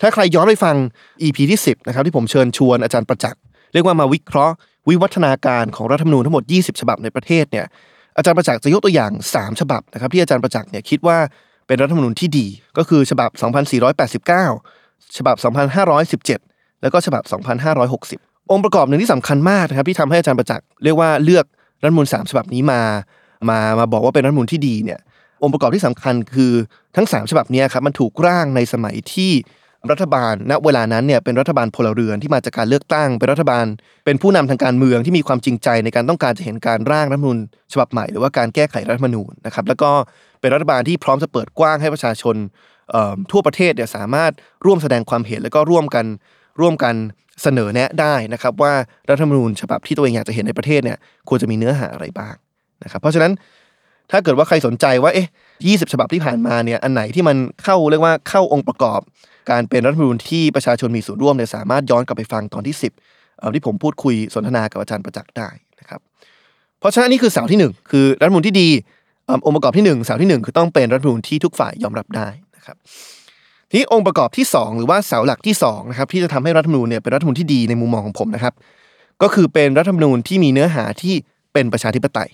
[0.00, 0.76] ถ้าใครย้อนไปฟัง
[1.22, 3.40] EP ที่ 10นะครับที่ผมเชิญชวนอาจารย์ประจักษ์
[3.72, 4.54] เรียกว่ามาวิเคราะห์
[4.88, 7.66] วิวัฒนาการของรัฐธรรมนูญทั้งหมด 20 ฉบับในประเทศเนี่ย
[8.16, 11.18] อาจารย์ประจักษ์จะยกตัวอย่าง 3 ฉบับนะครับที่อาจารย์ประจักษ์เนี่ยคิดว่า
[11.66, 12.46] เป็นรัฐธรรมนูญที่ดี
[12.78, 13.30] ก็คือฉบับ
[14.04, 15.36] 2489 ฉบับ
[16.24, 17.22] 2517 แล้วก็ฉบับ
[17.88, 21.44] 2560 องค์ประกอบหนึ่งที่สำคัญมากนะครับที่ทำให้อาจารย์ประจักษ์เรียกว่าเลือก
[21.80, 22.80] รัฐธรรมนูญ3ฉบับนี้มา
[23.50, 25.00] มามาบอกว่าเป็นรัฐธรรมนูญที่ดีเนี่ย
[25.44, 26.52] องค์ประกอบที่สำคัญคือ
[26.96, 29.32] ทั้ง 3 ฉบับนี้ครับมันถูกร่างในสมัยที่
[29.90, 33.64] รัฐบาลณเวลานั้นเนี่ยเป็นรัฐบาลพลเรือนที่มาจากการเลือกตั้งเป็นรัฐบาล
[34.04, 37.38] เป็นผู้นำทางการเมืองที่มีความจริงใจในการต้องการจะเห็นการร่างรัฐมนูญ
[37.72, 39.90] ฉบับใหม่ หรือว่าการแก้ไขรัฐมนูญนะครับแล้วก็
[40.40, 42.36] เป็นรัฐบาลที่พร้อมจะเปิดกว้างให้ประชาชน
[43.30, 44.32] ทั่วประเทศเนี่ยสามารถ
[44.64, 46.06] ร่วมแสดงความเห็นแล้วก็ร่วมกัน
[46.60, 46.94] ร่วมกัน
[47.42, 48.72] เสนอแนะได้นะครับว่า
[49.10, 50.98] รัฐธรรมนูญฉบับที่ตัวเองอยากจะเห็นในประเทศเนี่ย
[51.28, 52.34] ควรจะมีเนื้อหาอะไรบ้าง
[52.84, 53.32] นะครับเพราะฉะนั้น
[54.10, 55.28] ถ้าเกิดว่าใครสนใจว่าเอ๊ะ
[55.60, 59.00] 20ฉบับที่ผ่านมาเนี่ยอันไหนที่มันเข้าเรียกว่าเข้าองค์ประกอบ
[59.50, 65.48] การเป็นรัฐธรรมนูญที่ประชาชนมีส่วนร่วมเนี่ยสามารถย้อนกลับไปฟังตอนที่ 10เอ่อที่ผมพูดคุยสนทนากับอาจารย์ประจักษ์ได้
[65.80, 66.00] นะครับ
[66.78, 68.68] เพราะฉะนั้นนี่คือเสาที่หนึ่งคือรัฐธรรมนูญที่ดี
[69.46, 72.76] องค์ประกอบที่หนึ่งเสาที่หนึ่งคือต้องเป็นรัฐธรรมนูญที่ทุกฝ่ายยอมรับได้นะครับ
[73.70, 78.54] ทีนี้องค์ประกอบที่สองหรือว่าเสาหลักที่สองนะครับที่จะทำให้รัฐธรรมนูญเนี่ยเป็นรัฐธรรมนูญที่ดีในมุมมองของผมนะครับ
[79.22, 81.14] ก็คือเป็นรัฐธรรมนูญที่มีเนื้อหาที่
[81.52, 82.30] เป็นประชาธิปไตย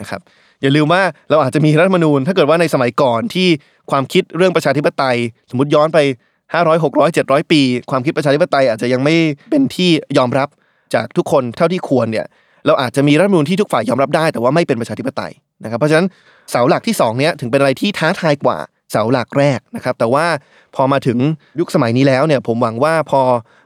[0.00, 0.20] นะครับ
[0.62, 3.48] อย่าลืมว่าเราอาจจะมีรัฐธรรมนูญ ถ้าเกิดว่าในสมัยก่อนที่
[3.90, 5.16] ความคิดเรื่องประชาธิปไตย
[5.50, 5.98] สมมติย้อนไป
[6.42, 7.60] 500 600 700 ปี
[7.90, 9.16] ความคิดประชาธิปไตยอาจจะยังไม่
[9.50, 10.48] เป็นที่ยอมรับ
[10.94, 12.26] จากทุกคนเท่าที่ควรเนี่ย
[12.66, 15.32] เราอาจจะมีรัฐธรรมนูญที่ทุกฝ่ายยอมรับได้ แต่ว่าไม่เป็นประชาธิปไตย
[15.64, 16.06] นะครับเพราะฉะนั้น
[16.50, 18.58] เสาหลักที่สองเนี้ยถึงเป็นอะไรที่ท้าทายกว่า
[18.90, 20.26] เสาหลักแรกนะครับแต่ว่า
[20.74, 21.18] พอมาถึง
[21.60, 23.20] ยุคสมัยนี้แล้วเนี่ยผมหวังว่าพอ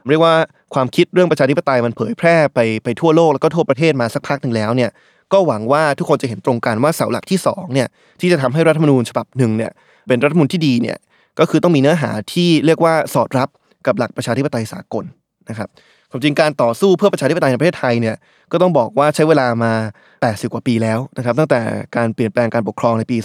[0.09, 0.35] เรียกว่า
[0.73, 4.89] ความคิดเรื่องประชาธิปไตยมันเผยแพร่ไปไปทั่วโลกแล้วก็ทั่วประเทศมาสักพักหนึ่งแล้วเนี่ย
[5.33, 7.87] ก็หวังว่าทุกคนจะเห็นตรงกันว่าเสาหลักที่สองเนี่ย
[8.21, 9.71] ที่จะทำให้รัฐธรรมนูญฉบับหนึ่งเนี่ย
[10.07, 10.97] เป็นรัฐธรรมนูญที่ดีเนี่ย
[11.39, 13.49] ก็คือต้องมีเนื้อหาที่เรียกว่าสอดรับ
[13.85, 15.05] กับหลักประชาธิปไตยสากล
[15.49, 15.69] นะครับ
[16.11, 18.15] ความจริงการต่อสู้เพื่อประชาธิปไตยในประเทศไทยเนี่ย
[18.51, 19.73] ก็ต้องบอกว่าใช้เวลามา
[20.13, 21.61] 80 กว่าปีแล้วนะครับตั้งแต่
[21.95, 23.17] การเปลี่ยนแปลงการปกครองในปี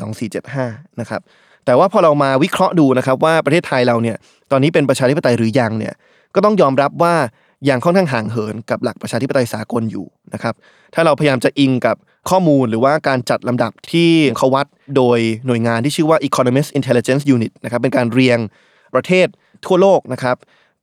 [0.47, 1.21] 2475 นะครับ
[1.65, 4.17] แต่ว่าพอเรามาวิเคราะห์ดูนะครับว่าประเทศไทยเราเนี่ย
[4.51, 5.95] ตอนนี้เป็นประชาธิปไตยหรือยังเนี่ย
[6.35, 7.15] ก็ต้องยอมรับว่า
[7.69, 10.55] ยังค่อนข้างห่างเหินกับหลักประชาธิปไตยสากลอยู่นะครับ
[10.95, 11.97] ถ้าเราพยายามจะอิงกับ
[12.31, 14.67] ข้อมูลหรือว่าการจัดลำดับที่เขาวัด
[14.97, 18.39] โดยหน่วยงานที่ชื่อว่า Economist Intelligence Unit นะครับเป็นการเรียง
[18.95, 19.27] ประเทศ
[19.67, 20.37] ทั่วโลกนะครับ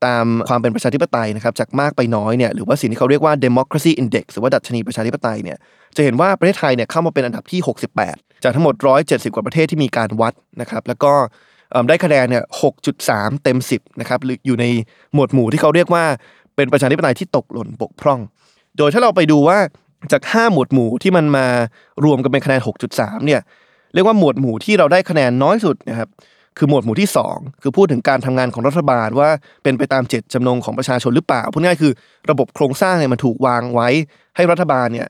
[0.06, 5.58] ตามความเป็นประชาธิปไตยนะครับจากมากไปน้อยเนี่ยหรือว่าสิ่งที่เขาเรียกว่า democracy index หรือว่าดัชนีประชาธิปไตยเนี่ย
[5.96, 7.60] จะเห็นว่าประเทศไทยเนี่ยเข้ามาเป็นอันดับที่
[8.02, 11.14] 68 จากทั้งหมด 170 กว่าประเทศที่มีการวัดนะครับแล้วก็
[11.90, 12.44] ได้คะแนนเนี่ย
[12.94, 14.66] 6.3 เต็ม 10นะครับหรืออยู่ใน
[15.14, 16.06] หมวดหมู่ที่เขาเรียกว่า
[16.62, 18.20] เป็นประชาธิปไตยที่ตกหล่นบกพร่อง
[18.77, 19.60] โดยถ้าเราไปดูว่า
[20.12, 21.48] จาก 5 หมวดหมู่ที่มันมา
[22.03, 22.62] รวมกันเป็นคะแนน
[22.94, 23.41] 6.3 เนี่ย
[23.94, 26.10] เรียกว่าหมวดหมู่ที่เราได้คะแนนน้อยสุดนะครับ
[26.58, 29.30] คือหมวดหมู่ที่ 2 คือพูดถึงการทำงานของรัฐบาลว่า
[29.63, 31.91] เป็นไปตามเจตจำนงของประชาชนหรือเปล่าพูดง่ายคือ
[32.30, 33.89] ระบบโครงสร้างเนี่ยมันถูกวางไว้
[34.36, 35.08] ให้รัฐบาลเนี่ย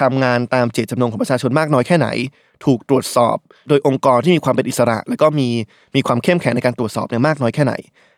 [0.00, 2.08] ทำงานตามเจตจำนงของประชาชนมากน้อยแค่ไหน
[2.64, 3.36] ถูกตรวจสอบ
[3.68, 5.48] โดยองค์กรที่มีความเป็นอิสระ แล้วก็มี
[5.96, 7.74] มีความเข้มแข็งในการตรวจสอบเนี่ยมากน้อยแค่ไหน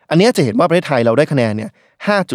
[0.09, 1.71] อันนี้จะเห็นว่าประเทศไทยเราได้คะแนนเนี่ย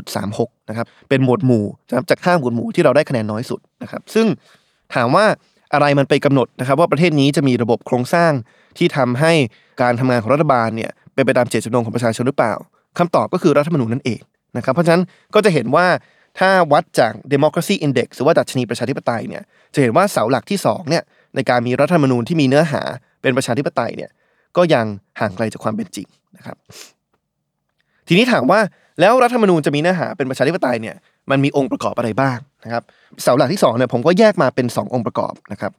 [0.03, 4.27] 5.36 นะครับ เป็นหมวดหมู่นะครับจาก5หมวดหมู่ที่เราได้คะแนนน้อยสุดนะครับ ซึ่ง
[4.95, 5.25] ถามว่า
[5.73, 8.33] อะไรมันไปกำหนดนะครับ ว่าประเทศนี้จะมีระบบโครงสร้าง
[8.79, 9.33] ที่ทำให้
[9.83, 12.55] การทำงานของรัฐบาลเนี่ยเป็นไปตามเจตจำนงของประชาชนหรือเปล่า
[12.99, 14.21] คำตอบก็คือรัฐธรรมนูญนั่นเอง
[14.57, 15.03] นะครับ เพราะฉะนั้น
[15.35, 15.87] ก็จะเห็นว่า
[16.39, 19.43] ถ้าวัดจาก democracy index หรือว่าดัชนีประชาธิปไตยเนี่ย
[19.75, 21.03] จะเห็นว่าเสาหลักที่สองเนี่ย
[21.35, 22.83] ในการมีรัฐธรรมนูญที่มีเนื้อหา
[23.23, 24.11] เป็นประชาธิปไตยเนี่ย
[24.57, 24.87] ก็ยัง
[25.21, 26.07] ห่างไกลจากความเป็นจริง
[26.37, 26.57] นะครับ
[28.13, 28.61] ทีนี้ถามว่า
[29.01, 30.97] แล้วรัฐธรรมนูญจะมีเนื้อหาเป็นประชาธิปไตยเนี่ย
[31.31, 32.83] มันมีองค์ประกอบอะไรบ้างนะครับ
[33.23, 35.73] เสาหลักที่สองเนี่ยผมก็แยกมาเป็น 2 องค์ประกอบนะครับ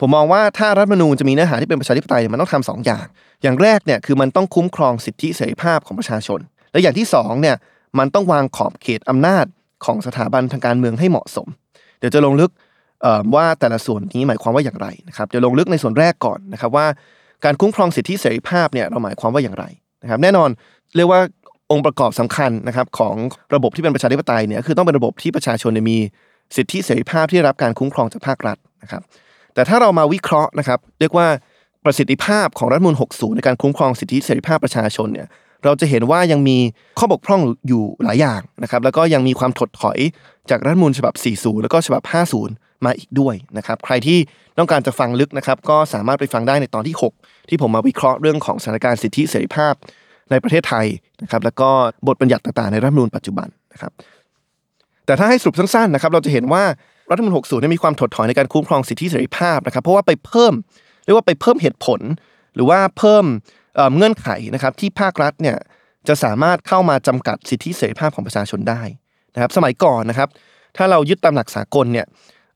[0.00, 3.06] ผมมองว่าถ้ารัฐธรรมนูญจะมีเนื้อหาที่เป็นประชาธิปไตยเนี่ยมันต้องทำสองอย่าง
[3.42, 6.40] อย่างแรกเนี่ยคือมันต้องคุ้มครองสิทธิเสรีภาพของประชาชน
[6.72, 7.56] และอย่างที่สองเนี่ย
[7.98, 9.46] มันต้องวางขอบเขตอำนาจ
[9.84, 11.48] ของสถาบันทางการเมืองให้เหมาะสม
[11.98, 12.50] เดี๋ยวจะลงลึก
[13.34, 16.86] ว่าแต่ละส่วนนี้หมายความว่าอย่างไรนะครับจะลงลึกในส่วนแรกก่อนนะครับว่า
[17.44, 19.64] การคุ้มครองสิทธิเสรีภาพเนี่ยเราหมายความว่าอย่างไร
[20.02, 20.50] นะครับ แน่นอน
[20.96, 21.20] เรียกว่า
[21.70, 23.14] องค์ประกอบสำคัญนะครับของ
[23.54, 25.98] ระบบที่เป็นประชาธิปไตยเนี่ยคือต้องเป็นระบบที่ประชาชนมี
[26.56, 29.02] สิทธิเสรีภาพที่รับการคุ้มครองจากภาครัฐนะครับ
[29.54, 31.26] แต่ถ้าเรามาวิเคราะห์นะครับ เรียกว่า
[31.84, 35.28] ประสิทธิภาพของรัฐมนูล60 ในการคุ้มครองสิทธิเสรีภาพประชาชนเนี่ย
[35.64, 36.58] เราจะเห็นว่ายังมี
[36.98, 39.98] ข้อบกพร่องอยู่หลายอย่างนะครับ แล้วก็ยังมีความถดถอย
[40.50, 42.02] จากรัฐมนูลฉบับ 40 แล้วก็ฉบับ
[42.46, 44.18] 50 มาอีกด้วยนะครับ ใครที่
[44.58, 49.74] ต้องการจะฟังลึกนะครับ ก็สามารถไปฟังได้ในตอนที่ 6 ที่ผมมาวิเคราะห์เรื่องของสถานการณ์สิทธิเสรีภาพ
[50.30, 50.86] ในประเทศไทย
[51.22, 51.68] นะครับแล้วก็
[52.06, 53.92] บทบัญญัติต่างๆในรัฐธรรมนูญปัจจุบันนะครับ
[55.06, 56.64] แต่ถ้าให้สรุปสั้นๆนะครับเราจะเห็นว่า
[57.10, 60.52] รัฐธรรมนูญ60เนี่ยมีความถดถอยในการคุ้มครองสิทธิเสรีภาพนะครับเพราะว่าไปเพิ่ม
[61.04, 62.00] เรียกว่าไปเพิ่มเหตุผล
[62.54, 63.24] หรือว่าเพิ่ม
[63.76, 65.56] เเงื่อนไขนะครับที่ภาครัฐเนี่ย
[66.08, 68.82] จะสามารถเข้ามาจำกัดสิทธิเสรีภาพของประชาชนได้
[69.34, 70.28] นะครับสมัยก่อนนะครับ
[70.76, 72.06] ถ้าเรายึดตามหลักสากลเนี่ย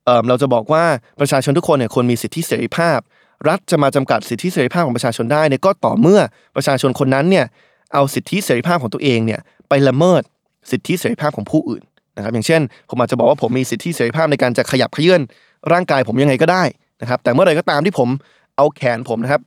[0.05, 0.85] เเราจะบอกว่า
[1.21, 2.99] ประชาชนทุกคนเนี่ยควรมีสิทธิเสรีภาพ
[3.49, 6.21] รัฐจะมาจำกัดสิทธิเสรีภาพของประชาชนได้เนี่ยก็ต่อเมื่อ
[6.57, 7.47] ประชาชนคนนั้นเนี่ย
[7.95, 10.23] เอาสิทธิเสรีภาพของตัวเองเนี่ยไปละเมิด
[10.71, 11.83] สิทธิเสรีภาพของผู้อื่น
[12.17, 15.21] นะครับ อย่างเช่น ผมอาจจะบอกว่าผมมีสิทธิเสรีภาพในการจะขยับเขยื่อน
[15.73, 16.65] ร่างกายผมยังไงก็ได้
[17.01, 18.09] นะครับ แต่เมื่อไรก็ตามที่ผม
[18.57, 19.41] เอาแขนผมนะครับ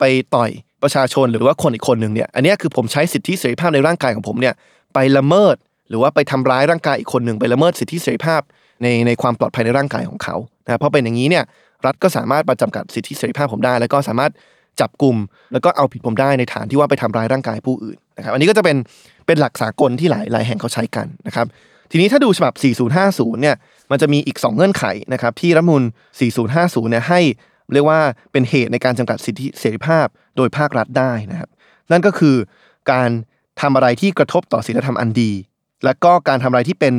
[0.00, 0.50] ไปต่อย
[0.82, 4.54] ประชาชนหรือว่าคนอีกคนหนึ่งเนี่ย อันนี้คือผมใช้สิทธิเสรีภาพในร่างกายของผมเนี่ย
[4.94, 5.56] ไปละเมิด
[5.88, 8.42] หรือว่าไปทำร้ายร่างกายอีกคนหนึ่งไปละเมิดสิทธิเสรีภาพ
[8.82, 11.44] ในในความปลอดภัยในร่างกายของเขานะครับเพราะเป็นอย่างนี้เนี่ย
[11.86, 14.32] รัฐก็สามารถมาจำกัดสิทธิเสรีภาพผมได้ แล้วก็สามารถ
[14.80, 15.16] จับกลุ่ม
[15.52, 18.76] แล้วก็เอาผิดผมได้ในฐานที่ว่าไปทำร้ายร่างกายผู้อื่นนะครับอันนี้ก็จะเป็น
[19.26, 21.46] เป็นหลักสากลที่หลายหลายแห่งเขาใช้กันนะครับ
[21.90, 22.54] ทีนี้ถ้าดูฉบับ
[22.98, 23.56] 4050 เนี่ย
[23.90, 25.82] มันจะมีอีก 2 เงื่อนไขนะครับที่รัฐมนูล
[26.36, 27.20] 4050 เนี่ยให้
[27.72, 28.00] เรียกว่า
[28.32, 31.48] เป็นเหตุในการจำกัดสิทธิเสรีภาพโดยภาครัฐได้นะครับ
[31.90, 32.36] นั่นก็คือ
[32.92, 33.10] การ
[33.60, 35.32] ทำอะไรที่กระทบต่อศีลธรรมอันดี
[35.84, 36.94] และก็การทำอะไรที่เป็น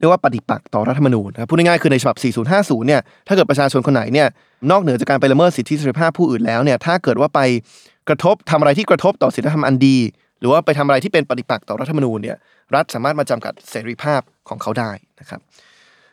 [0.00, 2.16] เรียกว่าปฏิปักษ์ต่อรัฐธรรมนูญนะครับพูดง่ายๆคือในฉบับ
[2.50, 4.28] 4050 เนี่ยถ้าเกิดประชาชนคนไหนเนี่ย
[4.70, 7.40] นอกเหนือจากการไปละเมิดสิทธิเสรีภาพผู้อื่นแล้วเนี่ยถ้าเกิดว่าไป
[8.08, 9.96] กระทบทำอะไรที่กระทบต่อศีลธรรมอันดี
[10.40, 12.36] หรือว่าไปทำอะไรที่เป็นปฏิปักษ์ต่อรัฐธรรมนูญเนี่ย
[12.74, 15.40] รัฐสามารถมาจำกัดเสรีภาพของเขาได้นะครับ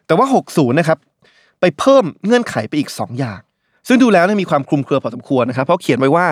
[0.08, 0.97] แต่ว่า 60 นะครับ
[1.62, 3.39] ไปเพิ่มเงื่อนไขไปอีก 2 อย่าง
[3.88, 6.26] ซึ่งดูแล้วมีความคลุมเครือพอสมควรนะครับเพราะเขียนไว้ว่า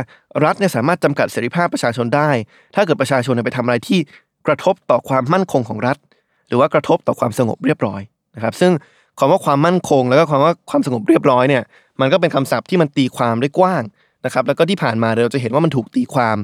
[0.46, 2.30] รัฐเนี่ยสามารถจำกัดเสรีภาพประชาชนได้
[2.76, 4.00] ถ้าเกิดประชาชนไปทำอะไรที่
[4.48, 5.98] กระทบต่อความมั่นคงของรัฐ
[6.48, 8.02] หรือว่ากระทบต่อความสงบเรียบร้อย
[8.36, 8.72] นะครับ ซึ่ง
[9.20, 11.64] คำว่าความมั่นคง แล้วก็คำว่าความสงบเรียบร้อยเนี่ย
[12.02, 13.84] มันก็เป็นคำศัพท์ที่มันตีความได้กว้าง
[14.26, 16.38] นะครับ แล้วก็ที่ผ่านมาเราจะเห็นว่ามันถูกตีความ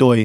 [0.00, 0.16] โดย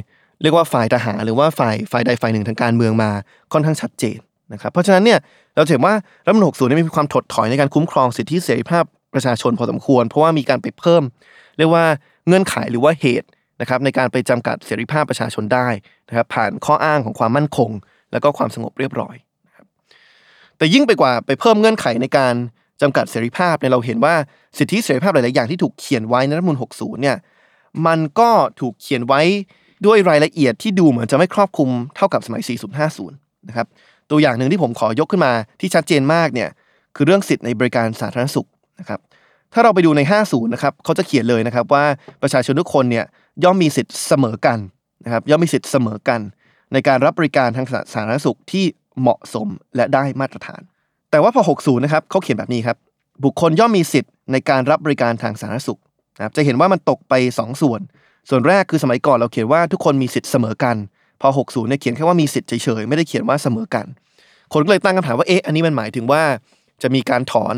[0.41, 3.11] เรียกว่าฝ่ายทหารหรือว่าฝ่ายฝ่ายใดฝ่ายหนึ่งทางการเมืองมา
[3.53, 4.17] ค่อนข้างชัดเจน
[4.53, 5.19] นะครับ เพราะฉะนั้นเนี่ย
[5.55, 5.93] เราเห็นว่า
[6.25, 8.83] รัฐมนูญ60เนี่มีความถดถอยในการคุ้มครองสิทธิเสรีภาพ
[9.13, 11.03] ประชาชนพอสมควร เพราะว่ามีการไปเพิ่ม
[11.57, 11.85] เรียกว่า
[12.27, 13.27] เงื่อนไขหรือว่าเหตุ
[13.61, 15.67] นะครับในการไปจำกัดเสรีภาพประชาชนได้
[16.09, 17.69] นะครับผ่านข้ออ้างของความมั่นคง
[18.15, 19.15] แล้วก็ความสงบเรียบร้อย
[19.47, 19.65] นะครับ
[20.58, 22.34] แต่ยิ่งไปกว่าไปเพิ่มเงื่อนไขในการ
[22.82, 24.15] จำกัดเสรีภาพเนี่ยเราเห็นว่า
[24.58, 27.17] สิทธิเสรีภาพหลาย ๆ อย่างที่ถูกเขียนไว้ในรัฐธรรมนูญ60 เนี่ย
[27.88, 28.30] มันก็
[28.62, 29.21] ถูกเขียนไว้
[29.86, 32.41] ด้วยรายละเอียดที่ดูเหมือนจะไม่ครอบคลุมเท่ากับสมัย
[32.89, 33.67] 4050 นะครับ
[34.12, 36.49] ตัวอย่างหนึ่งที่ผมขอยกขึ้นมาที่ชัดเจนมากเนี่ย
[36.95, 38.47] คือเรื่องสิทธิในบริการสาธารณสุข
[38.80, 38.99] นะครับ
[39.54, 41.86] ถ้าเราไปดูใน 50 นะครับเขาจะเขียนเลยนะครับว่า
[42.21, 43.06] ประชาชนทุกคนเนี่ย
[43.43, 44.60] ย่อมมีสิทธิ์เสมอกัน
[45.06, 46.21] นะครับย่อมมีสิทธิ์เสมอกัน
[46.73, 48.65] ในการรับบริการทางสาธารณสุขที่
[48.99, 50.62] เหมาะสมและได้มาตรฐาน
[51.12, 52.78] แต่ว่าพอ 60 นะครับเขาเขียนแบบนี้ครับ
[53.23, 55.80] บุคคลย่อมมีสิทธิ์ในการรับบริการทางสาธารณสุข
[56.17, 57.82] นะครับจะเห็นว่ามันตกไป 2 ส่วน
[58.30, 60.75] ส่วนแรกคือสมัยก่อนเราเขียนว่าทุกคนมีสิทธิ์เสมอกัน
[61.21, 63.86] พอ 60 เนี่ยเขียนแค่ว่ามีสิทธิ์เฉยๆไม่ได้เขียนว่าเสมอกัน
[64.54, 66.23] คนก็เลยตั้งคำถามว่าเอ๊ะอันนี้มันหมายถึงว่า
[66.82, 67.56] จะมีการถอน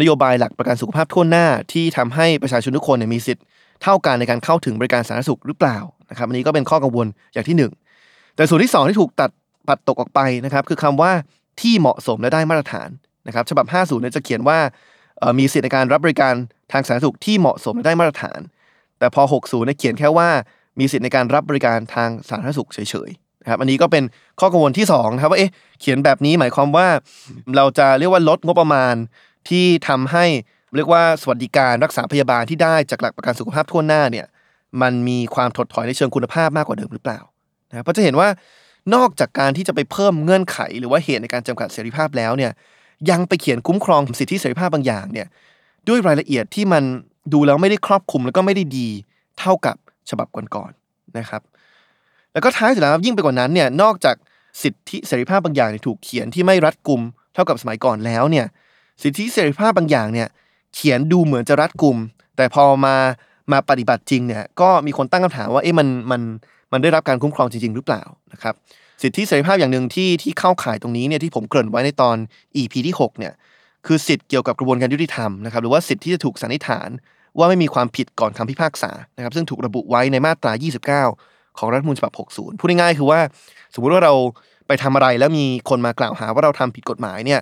[0.00, 3.44] นโยบายหลักประกันสุขภาพทั่วหน้าที่ทำให้ประชาชนทุกคนเนี่ยมีสิทธิ์
[3.82, 5.78] เท่ากันในการเข้าถึงบริการสาธารณสุขหรือเปล่า
[6.10, 7.87] นะครับอันนี้ก็เป็นข้อกังวลอย่างที่ 1
[8.38, 9.30] แต่ส่วนที่ 2 ที่ถูกตัด
[9.68, 11.12] ปัดตกออกไปนะครับ คือคำว่า
[11.60, 12.88] ที่เหมาะสมและได้มาตรฐาน
[13.26, 14.58] นะครับ ฉบับ 50เนี่ยจะเขียนว่า
[15.38, 16.34] มีสิทธิในการรับบริการ
[16.72, 18.40] ทางสาธารณสุขที่เหมาะสมและได้มาตรฐาน
[18.98, 20.28] แต่พอ 60เนี่ยเขียนแค่ว่า
[20.78, 24.04] มีสิทธิในการรับบริการทางสาธารณสุขเฉยๆนะครับ อันนี้ก็เป็น
[24.40, 26.88] ข้อกังวลที่2นะครับว่าเอ๊ะเขียนแบบนี้หมายความว่า
[27.56, 28.94] เราจะเรียกว่าลดงบประมาณ
[29.48, 30.24] ที่ทำให้
[30.76, 34.26] เรียกว่าสวัสดิการรักษาพยาบาลที่ได้จากหลักประกันสุขภาพทั่วหน้าเนี่ย
[34.82, 37.20] มันมีความถดถอยในเชิงคุณภาพมากกว่าเดิมหรือเปล่า
[37.70, 38.28] นะเพราะจะเห็นว่า
[38.94, 42.52] นอกจากการที่จะไปเพิ่มเงื่อนไข หรือว่าเหตุในการจำกัดเสรีภาพแล้วเนี่ย
[43.10, 45.26] ยังไปเขียนคุ้มครองสิทธิเสรีภาพบางอย่างเนี่ย
[45.88, 46.82] ด้วยรายละเอียดที่มัน
[47.32, 48.88] ดูแล้วไม่ได้ครอบคลุมแล้วก็ไม่ได้ดี
[49.38, 49.76] เท่ากับ
[50.10, 51.42] ฉบับก่อนๆนะครับ
[52.32, 54.16] แล้วก็ท้ายสุดแล้วยิ่งไปกว่านั้นเนี่ยนอกจาก
[54.62, 57.02] สิทธิเสรีภาพบางอย่างถูกเขียนที่ไม่รัดกุม
[57.34, 58.46] เท่ากับสมัยก่อนแล้วเนี่ย
[59.02, 60.28] สิทธิเสรีภาพบางอย่างเนี่ย
[60.74, 61.96] เขียนดูเหมือนจะรัดกุม
[62.36, 62.96] แต่พอมา
[63.52, 66.22] มาปฏิบัติจริงเนี่ยก็มีคนตั้งคำถามว่าเอ๊ะมันมัน
[66.72, 68.02] มันได้รับการคุ้มครองจริง ๆ หรือเปล่า
[68.32, 68.54] นะครับ
[69.02, 72.16] สิทธิเสรีภาพอย่างหนึ่งที่ที่เข้าข่ายตรงนี้เนี่ยที่ผมเกริ่นไว้ในตอน
[72.56, 73.32] EP ที่6เนี่ย
[73.86, 76.88] คือสิทธิเกี่ยวกับกระบวนการยุติธรรมนะครับหรือว่าสิทธิที่จะถูกสันนิษฐาน
[77.38, 80.52] ว่าไม่มีความผิดก่อนคำพิพากษานะครับซึ่งถูกระบุไว้ในมาตรา
[81.04, 83.20] 29 ของรัฐมนูญฉบับ 60 พูดง่ายๆคือว่า
[83.74, 84.14] สมมุติว่าเรา
[84.66, 87.40] ไปทำอะไรแล้วมีคนมากล่าวหาว่าเราทำผิดกฎหมายเนี่ย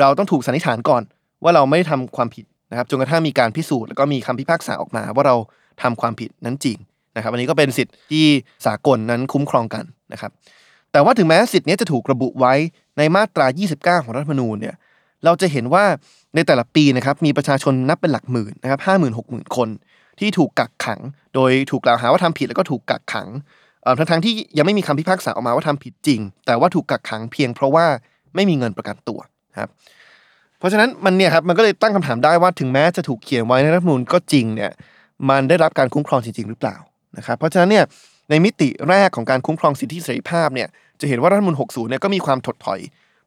[0.00, 1.02] เราต้องถูกสันนิษฐานก่อน
[1.42, 5.36] ว่าเราไม่ได้ทำความผิดนะครับจนกระทั่งมีการพิสูจน์แล้วก็มีคำพิพากษาออกมาว่าเรา
[5.82, 6.78] ทำความผิดนั้นจริง
[7.16, 8.24] นะครับอันนี้ก็เป็นสิทธิ์ที่
[8.66, 10.30] สากลนั้นคุ้มครองกันนะครับ
[10.92, 12.54] แต่ว่าถึงแม้สิทธิ์นี้จะถูกระบุไว้
[12.98, 13.46] ในมาตรา
[13.76, 14.74] 29 ของรัฐธรรมนูญเนี่ย
[15.24, 15.84] เราจะเห็นว่า
[16.34, 19.68] ในแต่ละปีนะครับมีประชาชนนับเป็นหลักหมื่นนะครับห้าหมื่นหกหมื่นคน
[20.20, 21.00] ที่ถูกกักขัง
[21.34, 23.28] โดยถูกกล่าวหาว่าทำผิดแล้วก็ถูกกักขัง
[23.98, 27.86] ทั้งทั้งที่ยังไม่มีคำพิพากษาออกมาว่าทำผิดจริง แต่ว่าถูกกักขังเพียงเพราะว่า
[28.34, 29.18] ไม่มีเงินประกันตัว
[29.60, 29.70] ครับ
[30.58, 34.72] เพราะฉะนั้นมันเนี่ยครับมันก็เลยตั้งคำถามได้ว่าถึงแม้จะถูกเขียนไว้ในรัฐธรรมนูญก็จริงเนี่ย
[35.30, 36.76] มันได้รับการคุ้มครองจริง ๆ หรือเปล่า
[37.18, 37.84] นะครับเพราะฉะนั้นเนี่ย
[38.30, 40.68] ในมิติแรกของการคุ้มครองสิทธิเสรีภาพเนี่ย
[41.00, 42.80] จะเห็นว่ารัฐมนูญ60เนี่ยก็มีความถดถอย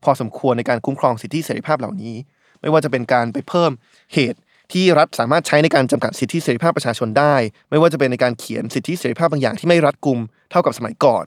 [0.04, 2.16] พอสมควรในการคุ้มครองสิทธิเสรีภาพเหล่านี้
[2.62, 3.72] ไม่ว่าจะเป็นการไปเพิ่ม
[4.14, 4.40] เหตุ
[4.74, 7.36] ที่รัฐสามารถใช้ในการจำกัดสิทธิเสรีภาพประชาชนได้
[7.70, 10.20] ไม่ว่าจะเป็นในการเขียนสิทธิเสรีภาพบางอย่างที่ไม่รัดกุม
[10.52, 11.26] เท่ากับสมัยก่อน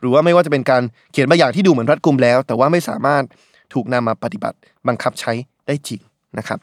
[0.00, 3.24] หรือว่าไม่ว่าจะเป็นการเขียนบางอย่างที่ดูเหมือนรัดกุมแล้ว แต่ว่าไม่สามารถ
[3.74, 4.56] ถูกนำมาปฏิบัติ
[4.88, 5.32] บังคับใช้
[5.66, 6.00] ได้จริง
[6.38, 6.58] นะครับ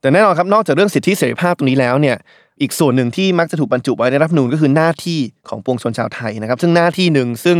[0.00, 2.16] แต่แน่นอนครับนอกจากเรื่องสิทธิเสรีภาพตรงนี้แล้วเนี่ย
[2.62, 7.58] อีกส่วนหนึ่งที่มักจะถูกบรรจุไว้ในรัฐธรรมนูญก็คือหน้าที่ของปวงชนชาวไทยนะครับ ซึ่งหน้าที่หนึ่งซึ่ง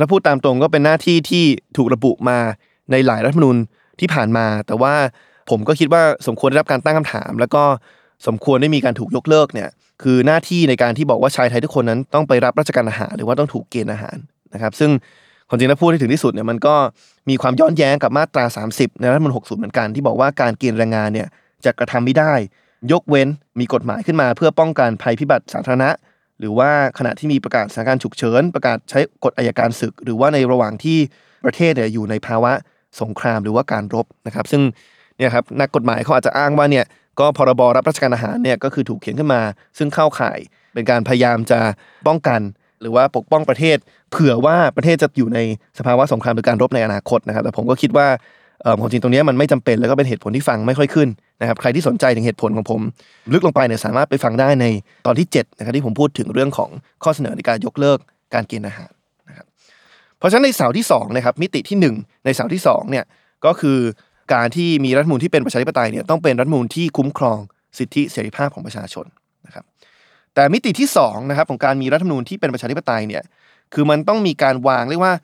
[0.00, 1.44] ถ้าพูดตามตรงก็เป็นหน้าที่ที่
[1.76, 2.38] ถูกระบุมา
[2.90, 3.56] ในหลายรัฐธรรมนูญ
[4.00, 4.94] ที่ผ่านมา แต่ว่า
[5.50, 7.62] ผมก็คิดว่าสมควรได้รับการตั้งคำถาม แล้วก็
[8.26, 9.68] สมควรได้มีการถูกยกเลิกเนี่ย
[10.02, 14.16] คือหน้าที่ในการที่บอกว่าชายไทยทุกคนนั้นต้องไปรับราชการอาหารหรือว่าต้องถูกเกณฑ์อาหาร
[14.54, 14.90] นะครับ ซึ่ง
[15.48, 16.74] ความจริงแล้วพูดให้ถึงที่สุดเนี่ยมันก็
[17.28, 21.28] มีความย้อนแย้งกับมาตรา 30 ในรัฐธรรมนูญ60 เหมือนกันที่บอกว่าการเกณฑ์แรงงานเนี่ย
[21.64, 22.32] จะกระทำไม่ได้
[22.92, 23.28] ยกเว้น
[23.60, 25.90] มีกฎหมายขึ้นมา เพื่อป้องกันภัยพิบัติสาธารณะ
[26.38, 30.98] หรือว่าขณะที่มีประกาศสถานการณ์ฉุกเฉิน ประกาศใช้กฎอายการศึก หรือว่าในระหว่างที่
[31.44, 32.52] ประเทศเนี่ยอยู่ในภาวะ
[33.00, 34.62] สงครามหรือว่าการรบนะครับ ซึ่ง
[35.16, 36.84] เนี่ยครับนักกฎหมายเขาอาจจะอ้างว่าเนี่ย
[37.20, 39.42] ก็พรบรับราชการอาหารเนี่ยก็คือถูกเขียนขึ้นมา
[39.78, 40.38] ซึ่งเข้าข่าย
[40.74, 41.60] เป็นการพยายามจะ
[42.06, 42.40] ป้องกัน
[42.80, 43.76] หรือว่าปกป้องประเทศ
[44.10, 45.38] เผื่อว่าประเทศจะอยู่ใน
[45.78, 48.06] สภาวะสงครามหรือการรบในอนาคตนะครับแต่ผมก็คิดว่า
[48.62, 51.08] เออความจริงตรงนี้มันไม่จำเป็นแล้วก็เป็นเหตุผลที่ฟังไม่ค่อยขึ้น
[51.40, 52.80] นะครับใครที่สนใจถึงเหตุผลของผม
[53.32, 54.66] ลึกลงไปเนี่ยสามารถไปฟังได้ใน
[55.06, 56.70] ตอนที่7นะครับที่ผมพูดถึงเรื่องของ
[57.02, 57.98] ข้อเสนอในการยกเลิก
[58.34, 58.92] การเกณฑ์อาหาร
[59.28, 59.46] นะครับ
[60.18, 63.04] เพราะฉะนั้นในเสาที่2นะครับมิติที่ 1 ในเสาที่2เนี่ย
[63.44, 63.78] ก็คือ
[64.34, 67.38] การที่มีรัฐมนูญที่เป็นประชาธิปไตยเนี่ยต้องเป็นรัฐมนูญที่คุ้มครอง
[67.78, 69.06] สิทธิเสรีภาพของประชาชน
[69.46, 69.64] นะครับ
[70.34, 73.22] แต่มิติที่2นะครับของการมีรัฐธรรมนูญที่เป็นประชาธิปไตยเนี่ย
[73.74, 75.14] คือมันต้องมีการวางเรียกว่า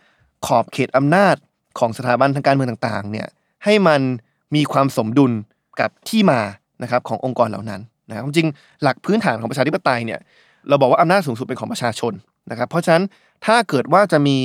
[0.47, 1.37] ขอบเขตอำนาจ
[1.79, 3.27] ของสถาบันทางการเมืองต่างๆเนี่ย
[3.65, 4.01] ให้มัน
[4.55, 5.33] มีความสมดุล
[5.81, 6.41] กับที่มา
[6.83, 8.49] นะครับขององค์กรเหล่านั้นนะครับจริง
[8.83, 10.21] หลักพื้นฐานของประชาธิปไตยเนี่ย
[10.69, 12.13] เราบอกว่าอำนาจสูงสุดเป็นของประชาชน
[12.51, 13.05] นะครับเพราะฉะนั้น
[13.47, 14.39] ถ้าเกิดว่าจะมี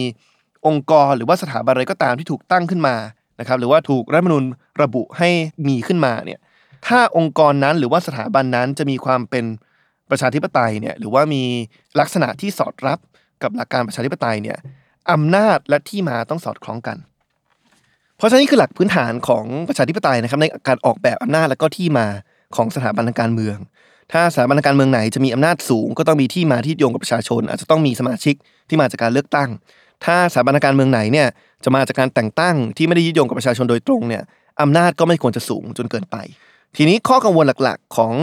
[0.68, 2.96] องค์กรหรือว่าสถาบันอะไรก็ตามที่ถูกตั้งขึ้นมา
[3.40, 4.46] นะครับหรือว่าถูกรัฐมนูญ
[4.82, 5.30] ระบุให้
[5.68, 6.40] มีขึ้นมาเนี่ย
[6.88, 9.46] ถ้าองค์กรนั้นหรือว่าสถาบันนั้นจะมีความเป็น
[10.10, 11.44] ประชาธิปไตยเนี่ยหรือว่ามี
[12.00, 13.00] ลักษณะที่สอดรับ
[13.44, 14.58] กับหลักการประชาธิปไตยเนี่ย
[15.12, 16.98] อำนาจและที่มาต้องสอดคล้องกัน
[18.22, 22.08] เพราะฉะนั้นนี่คือหลักพื้นฐานของประชาธิปไตยนะครับในการออกแบบอำนาจและก็ที่มา
[22.56, 23.58] ของสถาบันทางการเมือง
[24.12, 28.36] ถ้าสถาบันทางการเมืองไหนจะมีอำนาจสูง ก็ต้องมีที่มาที่โยงกับประชาชน อาจจะต้องมีสมาชิก
[28.70, 29.50] ที่มาจากการเลือกตั้ง
[30.06, 31.28] ถ้าสถาบันทางการเมืองไหนเนี่ย
[31.64, 34.24] จะมาจากการแต่งตั้งที่ไม่ได้ยึดโยงกับประชาชนโดยตรงเนี่ย
[34.62, 36.16] อำนาจก็ไม่ควรจะสูงจนเกินไป
[36.76, 38.14] ทีนี้ข้อกังวลหลักๆ ของ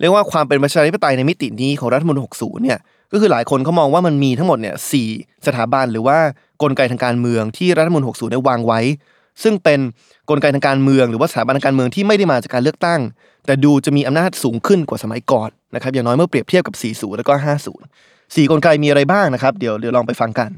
[0.00, 2.78] เรียกว่าความเป็นประชาธิปไตยในมิตินี้ของรัฐธรรมนูญ60 เนี่ย
[3.12, 4.94] ก็คือหลายคนเขามองว่ามันมีทั้งหมดเนี่ยส
[5.46, 6.18] สถาบันหรือว่า
[6.62, 8.80] กลไกทางการเมืองที่รัฐธรรมนูญ60 ได้วางไว้
[9.42, 9.80] ซึ่งเป็น
[10.30, 13.00] กลไกทางการเมือง หรือว่าสถาบันทางการเมืองที่ไม่ได้มาจากการเลือกตั้ง
[13.46, 16.74] แต่ดูจะมีอำนาจสูงขึ้นกว่าสมัยก่อนนะครับอย่างน้อยเมื่อเปรียบเทียบกับ
[17.10, 17.32] 40 แล้วก็
[17.84, 20.50] 50สี่กลไกมีอะไรบ้างนะครับเดี๋ยวเดี๋ยวลองไปฟังกัน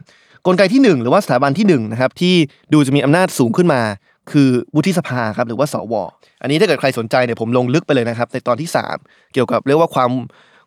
[0.46, 2.34] กลไกที่ 1 หรือว่าสถาบันที่1นะครับที่
[2.72, 3.82] ดูจะมีอำนาจสูงขึ้นมา
[4.30, 5.94] คือวุฒิสภาครับหรือว่าสว
[6.42, 8.68] อันนี้ถ้าเกิดใครสนใจเนี่ยผมลงลึกไปเลยนะครับในตอนที่
[9.00, 10.10] 3 เกี่ยวกับเรียกว่าความ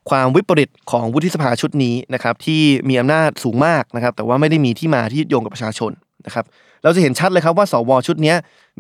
[0.10, 5.92] ความวิปริตของวุฒิสภาชุดนี้นะครับที่มีอำนาจสูงมากนะครับแต่ว่าไม่ได้มีที่มาที่โยงกับประชาชน
[6.26, 6.46] นะครับ
[6.84, 8.34] เราจะเห็นชัดเลยครับว่าสวชุดนี้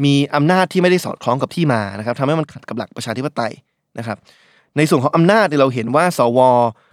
[0.04, 3.54] มีอำนาจที่ไม่ได้สอดคล้องกับที่มานะครับทำให้มันขัดกับหลักประชาธิปไตย
[4.00, 4.18] นะครับ
[4.78, 6.40] ในส่วนของอำนาจเราเห็นว่า สว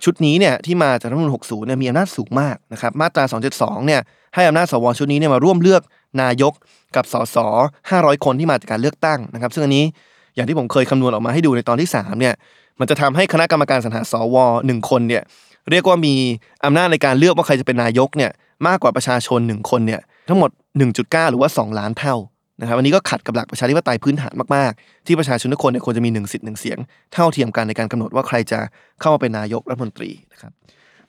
[0.05, 3.25] ชุดนี้เนี่ยที่มาจากรัฐมนูญ60เนี่ยมีอำนาจสูงมากนะครับมาตรา
[3.57, 4.01] 272เนี่ย
[4.35, 5.83] ให้อำนาจสวชุดนี้เนี่ยมาร่วมเลือก
[6.23, 6.53] นายก
[6.97, 7.37] กับสส
[7.81, 9.85] 500 คนที่มาจากการเลือกตั้งนะครับ ซึ่งอันนี้
[10.35, 12.35] อย่างที่ผมเคยคำนวณออกมาให้ดูในตอนที่3เนี่ย
[12.81, 15.23] มันจะทำให้คณะกรรมการสรรหาสวหนึ่งคนเนี่ย
[15.71, 16.14] เรียกว่ามี
[16.64, 18.31] อำนาจในการเลือกว่าใครจะเป็นนายกเนี่ย
[18.66, 20.51] มากกว่าประชาชนหนึ่งคนเนี่ยทั้งหมด
[20.84, 22.16] 1.9 หรือว่า 2 ล้านเท่า
[22.60, 26.78] นะครับอันนี้ก็ขัดกับหลักประชาธิปไตยพื้นฐานมากๆ ที่ประชาชนทุกคนเนี่ยควรจะมีหนึ่งสิทธิ์หนึ่งเสียง
[27.14, 28.58] เท่าเทียมกันในการกำหนดว่าใครจะ
[29.00, 30.52] เข้ามาเป็นนายกรัฐมนตรีนะครับ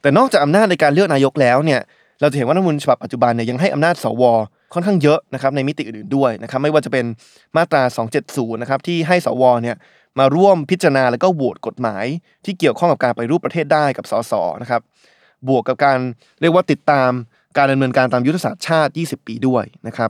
[0.02, 1.82] แต่นอกจากอำนาจในการเลือกนายกแล้วเนี่ย
[2.22, 4.24] เราจะเห็นว่ารัฐมนูญฉบับปัจจุบันเนี่ยยังให้อำนาจสว
[4.74, 7.06] ค่อนข้างเยอะนะครับในมิติอื่นๆด้วยนะครับไม่ว่าจะเป็น
[7.56, 7.84] มาตรา
[8.22, 9.76] 270 นะครับที่ให้สวเนี่ย
[10.20, 12.06] มาร่วมพิจารณาแล้วก็โหวตกฎหมาย
[12.46, 14.82] ที่เกี่ยวข้องกับการไปรูปประเทศได้กับสสนะครับ
[15.48, 16.00] บวกกับการ
[16.42, 17.12] เรียกว่าติดตาม
[17.58, 20.10] การดำเนินการตามยุทธศาสตร์ชาติ 20 ปีด้วยนะครับ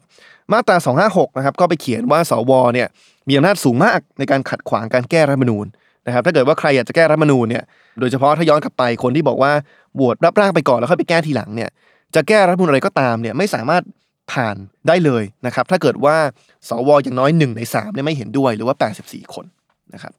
[0.52, 2.88] มาตรา 256 นะครับก็ไปเขียนว่าสวเนี่ย
[3.28, 5.66] มีอำนาจสูงมากในการขัดขวางการแก้รัฐมนูญ
[6.08, 7.64] นะครับถ้าเกิดว่าใครอยากจะแก้รัฐมนูญเนี่ย
[8.00, 9.52] โดยเฉพาะถ้าย้อนกลับไปคนที่บอกว่า
[10.00, 11.70] บวชรับร่างไปก่อนแล้วค่อยไปแก้ทีหลังเนี่ย
[12.16, 13.84] จะแก้รัฐมนูญอะไรก็ตามเนี่ยไม่สามารถ
[14.32, 14.56] ผ่าน
[14.88, 16.16] ได้เลยนะครับถ้าเกิดว่า
[16.70, 19.46] สวอย่างน้อย1ใน3เนี่ยไม่เห็นด้วยหรือว่า 84 คน
[19.94, 20.14] นะครับ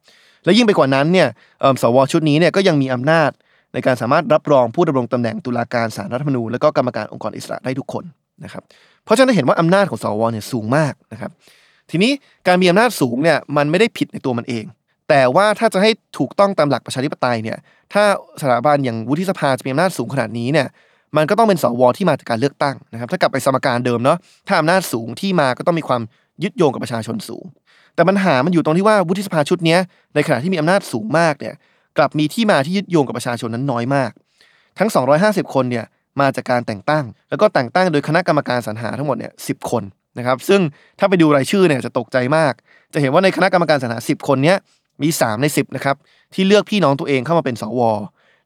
[0.44, 1.28] และยิ่งไปกว่านั้นเนี่ย
[1.60, 3.30] เอิ่มสวชุดนี้เนี่ยก็ยังมีอำนาจ
[3.74, 8.04] ในการสามารถรับรองผู้ดำรงตำแหน่งตุลาการศาลรัฐธรรมนูญและก็กรรมการองค์กรอิสระได้ทุกคน
[8.44, 8.62] นะครับ
[9.04, 11.30] เพราะฉะนั้นเห็นว่าอำนาจของสวเนี่ยสูงมากนะครับ
[11.90, 12.12] ทีนี้
[12.46, 14.64] การมีอำนาจสูงเนี่ยมันไม่ได้ผิดในตัวมันเอง
[15.08, 17.58] แต่ว่าถ้าจะให้ถูกต้องตามหลักประชาธิปไตยเนี่ย
[17.92, 18.04] ถ้า
[18.40, 20.66] สถาบันอย่างวุฒิสภาจะมีอำนาจสูงขนาดนี้เนี่ย
[21.16, 26.02] มันก็ต้องเป็นสวที่มาจากการเลือกตั้งนะครับถ้ากลับไปสมการเดิมเนาะถ้าอำนาจสูงที่มาก็ต้องมีความ
[26.42, 27.44] ยึดโยงกับประชาชนสูง
[27.94, 29.76] แต่ปัญหามันอยู่ตรงที่ว่าวุฒิสภาชุดนี้
[30.14, 31.54] ในขณะที่มีอำนาจสูงมากเนี่ย
[31.98, 34.10] กลับมีที่มาที่ยึดโยงกับประชาชนนั้นน้อยมาก
[34.78, 34.90] ทั้ง
[35.22, 35.84] 250 คนเนี่ย
[36.20, 39.82] มาจากการแต่งตั้ง แล้วก็แต่งตั้งโดยคณะกรรมการสรรหาทั้งหมดเนี่ยสิคน
[40.18, 40.60] นะครับซึ่ง
[40.98, 42.52] ถ้าไปดูรายชื่อเนี่ยจะตกใจมาก
[42.92, 44.56] จะเห็นว่าในคณะกรรมการสรรหา 10 คนเนี้ย
[45.02, 45.96] มี 3 ใน 10นะครับ
[46.34, 47.80] ที่เลือกพี่น้องตัวเองเข้ามาเป็นสว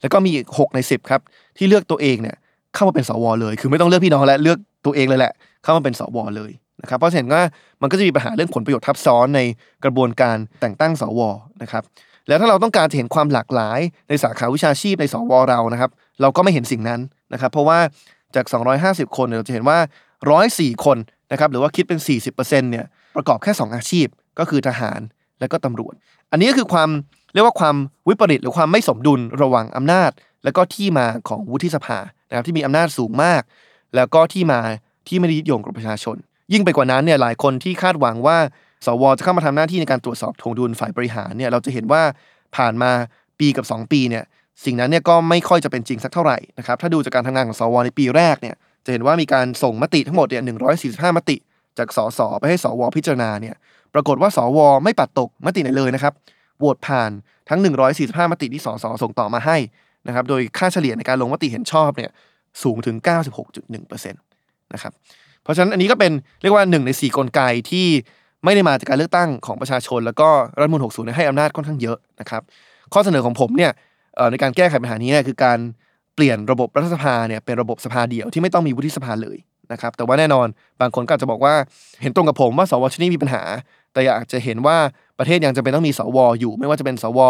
[0.00, 1.20] แล้วก็มีอีก 6 ใน 10ครับ
[1.58, 2.36] ที่เลือกตัวเองเนี่ย
[2.74, 6.50] เข้ามาเป็นสว เลย คือไม่ต้องเลือกพี่น้องและเลือกตัวเองเลยแหละ เข้ามาเป็นสว เลย
[6.82, 7.42] นะครับเพราะฉะนั้นว่า
[7.82, 9.40] มันก็จะมีปัญหาเรื่องผลประโยชน์ทับซ้อนใน
[9.84, 11.20] กระบวนการแต่งตั้งสว
[11.62, 11.82] นะครับ
[12.28, 17.00] แล้วถ้าเราต้องการจะเห็นความหลากหลายในสาขาวิชาชีพในสวเรานะครับ เราก็ไม่เห็นสิ่งนั้น
[17.32, 17.78] นะครับ เพราะว่า
[18.34, 18.46] จาก
[18.82, 19.78] 250 คนเนี่ยเราจะเห็นว่า
[20.30, 20.96] 104 คน
[21.32, 21.98] นะครับหรือว่าคิดเป็น
[22.30, 24.06] 40%เนี่ยประกอบแค่ 2 อาชีพ
[24.38, 25.00] ก็คือทหาร
[25.40, 25.94] และก็ตำรวจ
[26.30, 26.90] อันนี้ก็คือความ
[27.32, 27.76] เรียกว่าความ
[28.08, 30.10] วิปริตหรือความไม่สมดุลระหว่างอำนาจ
[30.44, 33.42] และก็ที่มาของวุฒิสภานะครับที่มีอำนาจสูงมาก
[33.96, 34.60] แล้วก็ที่มา
[35.08, 36.16] ที่ไม่ได้ยึดโยงกับประชาชน
[36.52, 38.38] ยิ่งไปกว่านั้นเนี่ยหลายคนที่คาดหวังว่า
[38.84, 42.02] สวจะเข้ามาทำหน้าที่ในการตรวจสอบทวงดุลฝ่ายบริหารเนี่ยเราจะเห็นว่า
[42.56, 42.90] ผ่านมา
[43.40, 44.24] ปีกับ 2 ปีเนี่ย
[44.64, 50.42] สิ่งนั้นเนี่ยก็ไม่ค่อยจะเป็นจริงสักเท่าไหร่นะครับถ้าดูจากการทำงานของสวในปีแรกเนี่ยจะเห็นว่ามีการส่งมติทั้งหมดเนี่ย
[50.80, 51.36] 145มติ
[51.78, 53.54] จากสสไปให้สวพิจารณาเนี่ย
[53.94, 56.12] ปรากฏว่าสวไม่ปัดตกมติไหนเลยนะครับ
[56.58, 57.10] โหวตผ่าน
[57.48, 57.60] ทั้ง
[57.96, 59.56] 145 มติที่สสส่งต่อมาให้
[60.06, 62.10] นะครับโดยค่าเฉลี่ยในการลงมติเห็นชอบเนี่ย
[62.62, 62.96] สูงถึง
[63.44, 64.92] 96.1%นะครับ
[65.42, 67.40] เพราะฉะนั้นอันนี้ก็เป็นเรียกว่า 1 ใน 4 กลไก
[67.70, 67.86] ที่
[68.44, 70.28] ไม่ได้มาจากการเลือกตั้งของประชาชน แล้วก็
[70.58, 72.42] รัฐมนูล60 ให้อำนาจค่อนข้างเยอะนะครับ
[72.92, 73.72] ข้อเสนอของผมเนี่ย
[74.30, 75.58] ในการแก้ไขปัญหานี้เนี่ยคือการ
[76.14, 79.38] เปลี่ยนระบบรัฐสภาเนี่ยเป็นระบบสภาเดียวที่ไม่ต้องมีวุฒิสภาเลย
[79.72, 80.46] นะครับแต่ว่าแน่นอน
[80.80, 81.54] บางคนก็อาจจะบอกว่า
[82.02, 83.42] เห็นตรงกับผมว่าสวชุดนี้มีปัญหา
[83.92, 84.76] แต่อยากจะเห็นว่า
[85.18, 87.20] ประเทศยังจะเป็นต้องมีสวอยู่ ไม่ว่าจะเป็นสว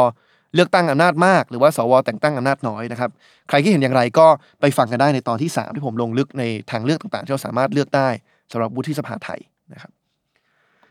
[0.55, 3.11] เลือกตั้งอำนาจมาก หรือว่าสวแต่งตั้งอำนาจน้อยนะครับ
[3.48, 4.27] ใครที่เห็นอย่างไรก็
[4.61, 8.09] ไปฟังกันได้ในตอนที่ 3 ที่ผมลงลึกในทางเลือกต่างๆ ที่เราสามารถเลือกได้
[8.53, 9.40] สำหรับวุฒิสภาไทย
[9.72, 9.90] นะครับ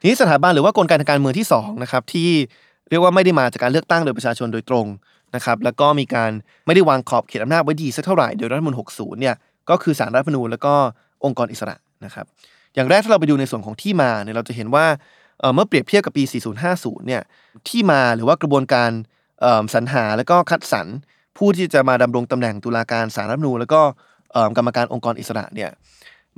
[0.02, 2.30] ทีนี้สถาบันหรือว่ากลไกทางการเมืองที่2นะครับที่
[2.90, 4.88] เรียกว่าไม่ได้มาจากการเลือกตั้งโดยประชาชนโดยตรง
[5.36, 6.32] นะครับแล้วก็มีการ
[6.66, 9.36] ไม่ได้วางขอบเขตอำนาจไว้ดีสักเท่าไหร่โดยรัฐมนูล60เนี่ย
[9.70, 10.74] ก็คือสารรัฐมนูลแล้วก็
[11.26, 12.26] องค์กรอิสระนะครับ
[12.76, 14.86] อย่างแรกถ้าเราไปดูในส่วนของที่มาเนี่ยเราจะเห็นว่า
[15.54, 16.24] เมื่อเปรียบเทียบกับปี
[16.66, 17.22] 4050 เนี่ย
[17.68, 18.92] ที่มาหรือว่ากระบวนการ
[19.74, 20.88] สรรหาแล้วก็คัดสรร
[21.38, 23.82] ผู้ที่จะมาดำรงตำแหน่งตุลาการสารรัฐมนูลแล้วก็
[24.58, 25.70] กรรมการองค์กรอิสระเนี่ย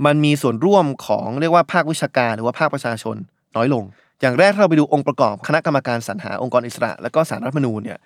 [0.06, 3.18] มันมีส่วนร่วมของเรียกว่าภาควิชาการหรือว่าภาคประชาชน
[3.56, 3.84] น้อยลง
[4.22, 8.00] อย่างแรกถ้าเราไปดูองค์ประกอบคณะกรรมการสรรหาองค์กรอิสระ แล้วก็สารรัฐมนูญเนี่ย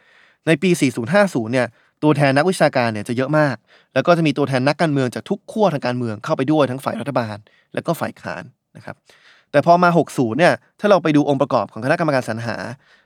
[0.48, 0.70] ในปี
[1.12, 1.68] 4050 เนี่ย
[2.04, 3.56] ตัวแทนนักวิชาการเนี่ยจะเยอะมาก
[3.94, 7.38] แล้วก็จะมีตัวแทนนักการเมืองจากทุกขั้วทางการเมืองเข้าไปด้วยทั้งฝ่ายรัฐบาล
[7.74, 8.44] และก็ฝ่ายค้าน
[8.78, 8.96] นะครับ
[9.52, 12.56] แต่พอมา 60 เนี่ย ถ้าเราไปดูองค์ประกอบของคณะกรรมการสรรหา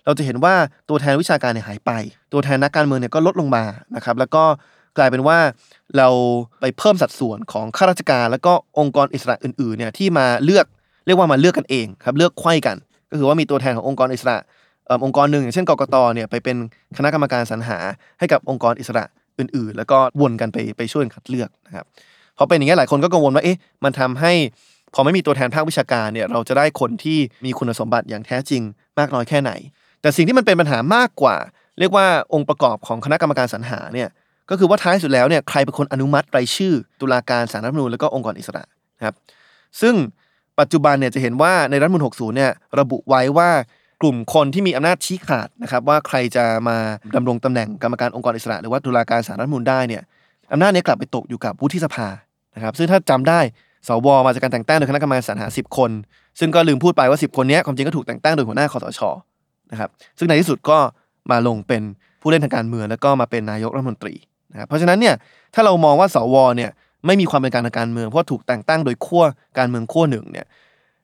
[0.05, 0.55] เราจะเห็นว่า
[0.89, 1.91] ตัวแทนวิชาการเนี่ยหายไป
[2.33, 3.63] ตัวแทนนักการเมืองเนี่ยก็ลดลงมา
[3.95, 4.43] นะครับ แล้วก็
[4.97, 5.37] กลายเป็นว่า
[5.97, 6.09] เรา
[6.61, 10.65] ไปเพิ่มสัดส่วนของข้าราชการ แล้วก็องค์กรอิสระอื่นๆ เนี่ยที่มาเลือก
[11.11, 12.77] รียกว่ามาเลือกกันเองครับเลือกไข้กัน
[13.11, 14.37] ก็คือว่ามีตัวแทนขององค์กรอิสระ
[15.05, 16.57] องค์กรหนึ่งอย่างเช่นกกตเนี่ยไปเป็น
[16.97, 17.77] คณะกรรมการสรรหา
[18.19, 19.03] ให้กับองค์กรอิสระ
[19.39, 21.85] อื่น ๆ แล้วก็วนกันไปไปช่วยคัดเลือกนะครับ
[22.37, 24.33] พอเป็นอย่างนี้หลายคนก็กังวลว่าเอ๊ะมันทำให้
[24.93, 28.61] พอไม่มีตัวแทนภาควิชาการเนี่ยเราจะได้คนที่มีคุณสมบัติอย่างแท้จริง
[28.99, 29.51] มากน้อยแค่ไหน
[30.01, 31.35] แต่สิ่งที่มันเป็นปัญหามากกว่า
[31.79, 34.09] เรียกว่าองค์ประกอบของคณะกรรมการสรรหาเนี่ย
[34.49, 38.63] ก็คือว่าท้ายสุดแล้วเนี่ยใครเป็นคนอนุมัติรายชื่อ ตุลาการสารรัฐมนูลแล้วก็องค์กรอิสระ
[38.97, 39.15] นะครับ
[39.81, 39.95] ซึ่ง
[40.61, 43.49] ปัจจุบันเนี่ยจะเห็นว่าในรัฐมนูล60เนี่ยระบุไว้ว่า
[44.01, 46.77] กลุ่มคนที่มีอำนาจชี้ขาดนะครับว่าใครจะมา
[47.15, 50.01] ดำรงตำแหน่งกรรมการองค์กรอิสระ หรือว่าตุลาการสารรัฐมนูลได้เนี่ย
[50.51, 52.07] อำนาจนี้กลับไปตกอยู่กับวุฒิสภา
[52.55, 53.39] นะครับซึ่งถ้าจำได้
[53.87, 55.91] สวมาจากการแต่งตั้งโดยคณะกรรมการสรรหา 10 คน
[56.39, 59.01] ซึ่งก็ลืมพูดไปว่า 10 คนนี้ความจริงก็ถูกแต่งตั้งโดยหัวหน้าคอสช
[59.71, 60.77] นะครับซึ่งในที่สุดก็
[61.31, 61.81] มาลงเป็น
[62.21, 64.15] ผู้เล่นทางการเมืองแล้วก็มาเป็นนายกรัฐมนตรี
[64.51, 65.15] นะครับเพราะฉะนั้นเนี่ย
[65.53, 66.71] ถ้าเรามองว่าสวเนี่ย
[67.05, 69.23] ไม่มีความเป็นการทางการเมืองเพราะถูกแต่งตั้งโดยขั้ว
[69.57, 70.45] การเมืองขั้วหนึ่งเนี่ย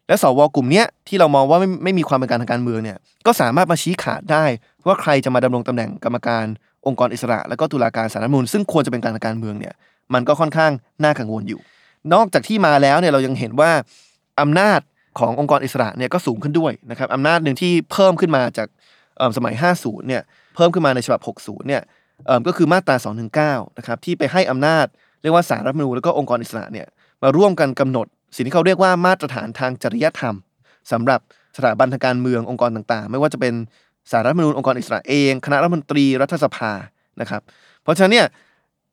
[0.07, 4.45] และสวกลุ่มนี้ที่เรามองว่าไม่ไม่มีความเป็นการทางการเมืองเนี่ยก็สามารถมาชี้ขาดได้
[4.87, 6.45] ว่าใครจะมาดำรงตำแหน่งกรรมการ
[6.87, 9.73] องค์กรอิสระ และก็ตุลาการสารรัฐมนูลซึ่งควรจะเป็นการทางการเมืองเนี่ย
[10.13, 10.71] มันก็ค่อนข้าง
[11.03, 11.59] น่ากังวลอยู่
[12.13, 13.71] นอกจากที่มาแล้วเนี่ยเรายังเห็นว่า
[14.41, 14.79] อำนาจ
[15.19, 18.67] ขององค์กรอิสระเนี่ยก็สูงขึ้นด้วยนะครับอำนาจหนึ่งที่เพิ่มขึ้นมาจาก
[19.37, 20.21] สมัย 50เนี่ย
[20.55, 21.81] เพิ่มขึ้นมาในฉบับ 60เนี่ย
[22.47, 22.95] ก็คือมาตรา
[23.65, 24.85] 219นะครับที่ไปให้อำนาจ
[25.21, 26.87] เรียกว่าสารรัฐมนูลแล้วก็องค์กรอิสระเนี่ย
[27.23, 30.35] มาร่วมกันกำหนด สิ่งที่เขาเรียกว่ามาตรฐานทางจริยธรรม
[30.91, 31.19] สำหรับ
[31.57, 33.53] สถาบันทางการเมืององค์กรต่างๆ ไม่ว่าจะเป็น
[34.11, 36.71] สารรัฐมนูญองค์กรอิสระเอง คณะรัฐมนตรีรัฐสภา
[37.21, 37.41] นะครับ
[37.83, 38.27] เพราะฉะนั้นเนี่ย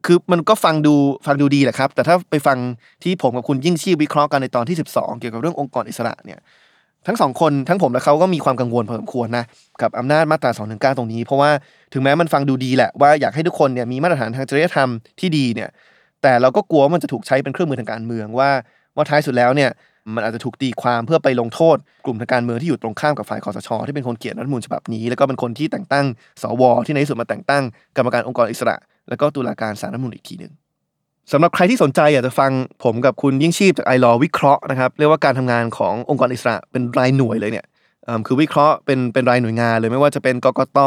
[0.06, 0.94] คือมันก็ฟังดู
[1.26, 2.58] ฟังดูดีแหละครับ แต่ถ้าไปฟัง
[3.02, 6.38] ที่ผมกับคุณยิ่งชีพวิเคราะห์กันในตอนที่ 12 เกี่ยวกับเรื่ององค์กรอิสระเนี่ย
[7.06, 9.44] ทั้งสองคนทั้งผมและเขาก็มีความกังวลพอสมควรนะ
[9.82, 11.50] กับอำนาจมาตรา2นึตรงนี้ เพราะว่า
[11.92, 14.88] ถึงแม้มันฟังดูดีแหละว่าอยากให้ทุกคนเนี่ยมีมาตรฐานทางจริยธรรม
[15.20, 15.68] ที่ดีเนี่ย
[16.24, 18.50] แต่เราก็กลัวว่ามันจะถูกใช้เป็นเครื่องมือทางการเมืองว่า
[18.96, 19.70] ว่าท้ายสุดแล้วเนี่ย
[20.14, 26.06] มันอาจจะถูกตีความเพื่อไปลงโทษ กลุ่มทางการเมืองที่อยู่ตรงข้ามกับฝ่ายคอสชที่เป็นคนเขียนรัฐมนูญฉบับนี้ แล้วก็เป็นคนที่แต่งตั้ง
[26.42, 27.62] สวที่ในที่สุดมาแต่งตั้ง
[27.96, 28.77] กรรมการองค์กรอิสระ
[29.08, 30.52] แล้วก็ตุลาการสารรัฐมนูญอีกทีหนึ่ง
[31.33, 32.50] สำหรับใครที่สนใจอยากจะฟัง
[32.85, 37.66] ผมกับคุณยิ่งชีพจากไอรอวิเคราะห์นะครับเรียกว่าการทำงานขององค์กรอิสระเป็นรายหน่วยเลยเนี่ย
[38.27, 40.79] คือวิเคราะห์เป็นเป็นรายหน่วยงานเลยไม่ว่าจะเป็นกกต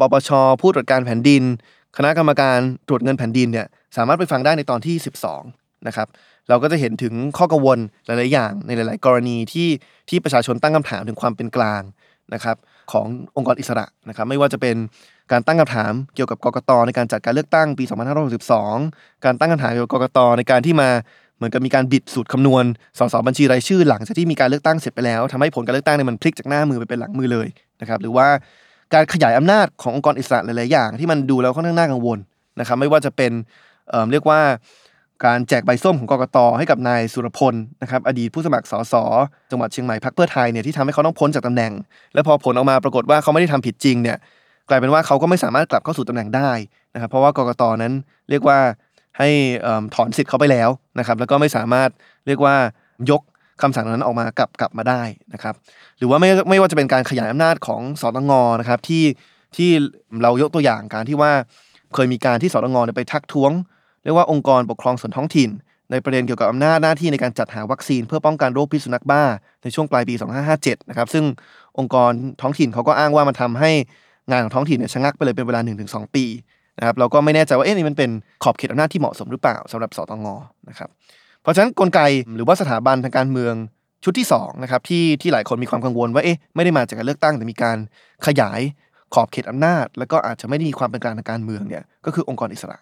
[0.00, 1.42] ปปชผู้ตรวจการแผ่นดิน
[1.96, 2.58] คณะกรรมการ
[2.88, 3.66] ตรวจเงินแผ่นดินเนี่ย
[3.96, 4.96] สามารถไปฟังได้ในตอนที่
[5.42, 6.08] 12 นะครับ
[6.48, 9.68] เราก็จะเห็นถึงข้อกังวลหลาย ๆ อย่างในหลาย ๆ กรณีที่
[10.08, 11.82] ที่ประชาชนตั้งคำถามถึงความเป็นกลาง
[12.34, 12.56] นะครับ
[12.92, 13.06] ของ
[13.36, 14.76] องค์กรอิสระนะครับไม่ว่าจะเป็น
[15.32, 17.84] การตั้งคำถามเกี่ยวกับกกตในการจัดการเลือกตั้งปี
[18.54, 20.90] 2562 การตั้งคำถามเกี่ยวกับกกตในการที่มา
[21.36, 22.64] เหมือนกับมีการบิดสูตรคำนวณ
[22.98, 27.48] สสบัญชีรายชื่อหลังจากที่มีการเลือกตั้งเสร็จไปแล้วทำให้ผลการเลือกตั้งเนี่ยมันพลิกจากหน้ามือไปเป็นหลังมือเลย
[27.80, 28.28] นะครับหรือว่า
[28.94, 32.18] การขยายอำนาจขององค์กรอิสระหลาย ๆ อย่าง ที่มันดูแล้วค่อนข้างน่ากังวล
[32.60, 33.32] นะครับไม่ว่าจะเป็น
[33.90, 34.40] เอ่อเรียกว่า
[35.26, 38.94] การแจกใบส้มของกกตให้กับนายสุรพลนะครับอดีตผู้สมัครสส
[39.50, 41.72] จังหวัดเชียงใหม่พรรคเพื่อไทยเนี่ยที่ทำให้เขาต้องพ้นจากตำแหน่ง
[42.14, 44.16] แล้วพอผลออกมาปรากฏว่าเขาไม่ได้ทำผิดจริงเนี่ย
[44.68, 46.50] กลายเป็นว่าเขาก็ไม่สามารถกลับเข้าสู่ตำแหน่งได้
[46.94, 47.92] นะครับเพราะว่ากกตนั้น
[48.30, 48.58] เรียกว่า
[49.18, 49.28] ให้
[49.94, 50.68] ถอนสิทธิ์เขาไปแล้ว
[50.98, 51.90] นะครับแล้วก็ไม่สามารถ
[52.26, 52.54] เรียกว่า
[53.10, 53.22] ยก
[53.62, 55.02] คำสั่งนั้นออกมากลับกลับมาได้
[55.34, 55.54] นะครับ
[55.98, 59.04] หรือว่าไม่ไม่ว่าจะเป็นการขยายอำนาจของสตงนะครับที่
[59.56, 59.70] ที่
[60.22, 61.32] เรายกตัวอย่างการที่ว่า
[61.94, 63.52] เคยมีการที่สตงเนี่ยไปทักท้วง
[64.06, 65.50] เรียกว่าองค์กรปกครองส่วนท้องถิ่น
[65.90, 69.22] ในประเด็นเกี่ยวกับอำนาจหน้าที่ในการจัดหาวัคซีน เพื่อป้องกันโรคพิษสุนัขบ้า
[69.62, 70.14] ในช่วงปลายปี
[70.52, 71.24] 2557 นะครับซึ่ง
[71.78, 73.70] องค์กรท้องถิ่นเขาก็อ้างว่ามันทำให้
[74.30, 76.24] งานของท้องถิ่นเนี่ยชะงักไปเลยเป็นเวลา 1-2 ปี
[76.78, 78.10] นะครับเราก็ไม่แน่ใจว่าเอ๊ะนี่มันเป็น
[78.44, 80.26] ขอบเขตอำนาจที่เหมาะสมหรือเปล่าสำหรับสตง
[80.68, 80.88] นะครับ
[81.42, 82.00] เพราะฉะนั้นกลไก
[82.34, 83.54] หรือว่าสถาบันทางการเมือง
[84.04, 87.76] ชุดที่2นะครับที่ที่หลายคนมีความกังวลว่าเอ๊ะไม่ได้มาจากการเลือกตั้งแต่มีการ
[88.26, 88.60] ขยาย
[89.14, 92.78] ขอบเขตอำนาจ แล้วก็อาจจะไม่ได้มีความเป็นกลางทางการเมืองเนี่ยก็คือองค์กรอิสระ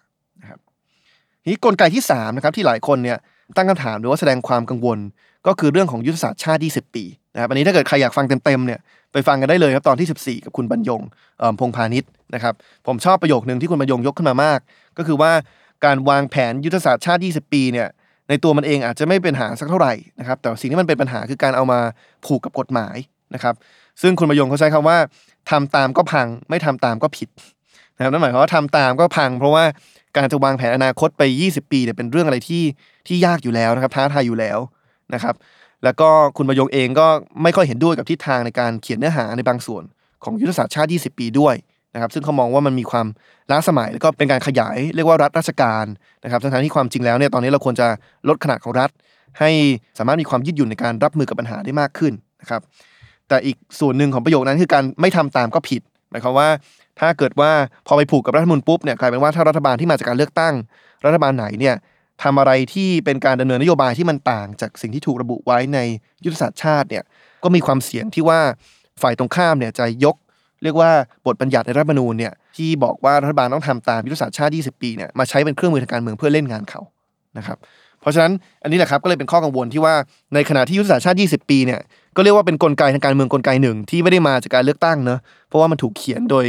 [1.47, 3.17] นี้กลไกที่3นะครับที่หลายคนเนี่ย
[3.57, 4.99] ตั้งคำถามหรือว่าแสดงความกังวล
[5.47, 8.79] ก็คือเรื่องของยุทธศาสตร์ชาติ 20 ปีนะครับอันนี้ถ้าเกิดใครอยากฟังเต็มๆเนี่ย
[9.13, 11.01] ไปฟังกันได้เลยครับตอนที่ 14 กับคุณบรรยง
[11.59, 12.53] พงพาณิชย์นะครับ
[12.87, 14.59] ผมชอบประโยคหนึ่งที่คุณบรรยงยกขึ้นมามาก
[14.97, 15.31] ก็คือว่า
[15.85, 17.87] การวางแผนยุทธศาสตร์ชาติ 20 ปีเนี่ย
[18.29, 21.79] ในตัวมันเองอาจจะไม่เป็นปัญหาสักเท่าไหร่นะครับแต่สิ่งที่มันเป็นปัญหาคือการเอามา
[22.25, 22.95] ผูกกับกฎหมาย
[23.33, 23.55] นะครับ
[24.01, 24.97] ซึ่งคุณบรรยงเขาใช้คำว่า
[25.51, 27.29] ทำตามก็พัง ไม่ทำตามก็ผิด
[27.97, 29.63] นะครับนั่นหมายความว่าทำตามก็พัง เพราะว่า
[30.15, 32.63] การจะวางแผนอนาคตไป 20 ปีเนี่ยเป็นเรื่องอะไรที่
[33.07, 34.59] ที่ยากอยู่แล้วนะครับ ท้าทายอยู่แล้ว
[35.13, 35.35] นะครับ
[35.83, 37.07] แล้วก็คุณประยงเองก็
[37.43, 39.83] ไม่ค่อยเห็นด้วยกับทิศทางในการเขียนเนื้อหาในบางส่วน
[40.23, 41.55] ของยุทธศาสตร์ชาติ 20 ปีด้วย
[41.93, 43.07] นะครับ ซึ่งเขามองว่ามันมีความ
[43.51, 45.85] ล้าสมัยแล้วก็เป็นการขยายเรียกว่ารัฐราชการ
[46.23, 47.87] นะครับทั้งที่ความจริงแล้วเนี่ยตอนนี้เราควรจะ
[48.29, 48.89] ลดขนาดของรัฐ
[49.39, 49.49] ให้
[49.99, 52.61] สามารถมีความยืดหยุ่นในการรับมือกับปัญหาได้มากขึ้นนะครับ
[53.27, 56.47] แต่อีกส่วนหนึ่งของประโยคนั้นคือการไม่ทำตามก็ผิด หมายความว่า
[56.99, 57.51] ถ้าเกิดว่า
[57.87, 60.53] พอไปผูกกับรัฐมนูญปุ๊บเนี่ยกลายเป็นว่าถ้ารัฐบาลที่มาจากการเลือกตั้ง
[61.05, 61.75] รัฐบาลไหนเนี่ย
[62.23, 65.79] ทำอะไรที่เป็นการดำเนินนโยบายที่มันต่างจากสิ่งที่ถูกระบุไว้ใน
[66.25, 67.03] ยุทธศาสตร์ชาติเนี่ย
[67.43, 68.39] ก็มีความเสี่ยงที่ว่า
[69.01, 70.15] ฝ่ายตรงข้ามเนี่ยจะยก
[70.63, 70.91] เรียกว่า
[71.25, 76.81] บทบัญญัติในรัฐมนูญเนี่ยที่บอกว่ารัฐบาลต้องทำตามยุทธศาสตร์ชาติ 20 ปีเนี่ยมาใช้เป็นเครื่องมือทางการเมืองเพื่อเล่นงานเขา
[77.37, 77.57] นะครับ
[78.01, 78.33] เพราะฉะนั้น
[78.63, 79.95] อันนี้แหละครับก็เลยเป็นข้อกังวลที่ว่า
[80.33, 81.79] ในขณะที่ยุทธศาสตร์ชาติ 20 ปีเนี่ย
[82.15, 86.45] ก็เรียกว่าเป็นกลไกทางการเมืองกลไกหนึ่งที่ไม่ได้มาจากการเลือกตั้งเนอะเพราะว่ามันถูกเขียนโดย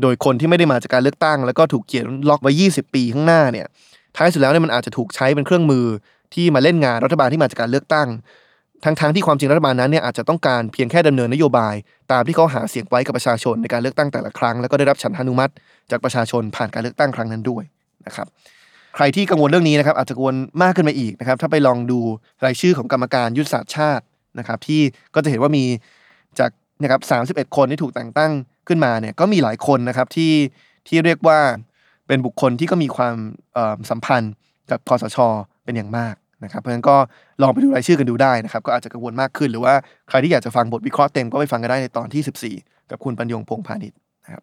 [0.00, 3.66] โดยคนที่ไม่ได้มาจากการเลือกตั้ง แล้วก็ถูกเขียนล็อกไว้ 20 ปีข้างหน้าเนี่ย
[4.16, 5.86] ท้ายสุดแล้วเนี่ยมันอาจจะถูกใช้เป็นเครื่องมือ
[6.34, 8.08] ที่มาเล่นงานรัฐบาลที่มาจากการเลือกตั้ง
[8.84, 11.74] ทั้งๆที่ความจริงรัฐบาลนั้นเนี่ยอาจจะต้องการเพียงแค่ดำเนินนโยบาย
[12.12, 15.52] ตามที่เขาหาเสียงไว้กับประชาชนในการเลือกตั้งแต่ละครั้ง แล้วก็ได้รับฉันทานุมัติ
[15.90, 17.64] จากประชาชนผ่านการเลือกตั้งครั้งนั้นด้วย
[18.06, 18.26] นะครับ
[18.94, 22.00] ใครที่กังวลเรื่องนี้นะครับอาจจะกังวลมากขึ้นมาอีกนะครับถ้าไปลองดู
[22.44, 24.04] รายชื่อของกรรมการยุทธศาสตร์ชาติ
[24.38, 24.80] นะครับที่
[25.14, 25.64] ก็จะเห็นว่ามี
[26.38, 26.50] จาก
[26.82, 27.00] นะครับ
[27.48, 28.32] 31 คนที่ถูกแต่งตั้ง
[28.68, 30.32] ขึ้นมาเนี่ยก็มีหลายคนนะครับที่
[30.88, 31.38] ที่เรียกว่า
[32.06, 33.16] เป็นบุคคลที่ก็มีความ
[33.90, 34.32] สัมพันธ์
[34.70, 35.18] กับคอสช
[35.64, 36.14] เป็นอย่างมาก
[36.44, 36.96] นะครับเพราะฉะนั้นก็
[37.42, 39.74] ลองไปดูรายชื่อกันดูได้นะครับ ก็อาจจะกังวลมากขึ้น หรือว่า
[40.08, 44.42] ใครที่อยากจะฟังบทวิเคราะห์เต็มก็ไปฟังกันได้ในตอนที่ 14 กับคุณปัญญงพงพาณิชย์นะครับ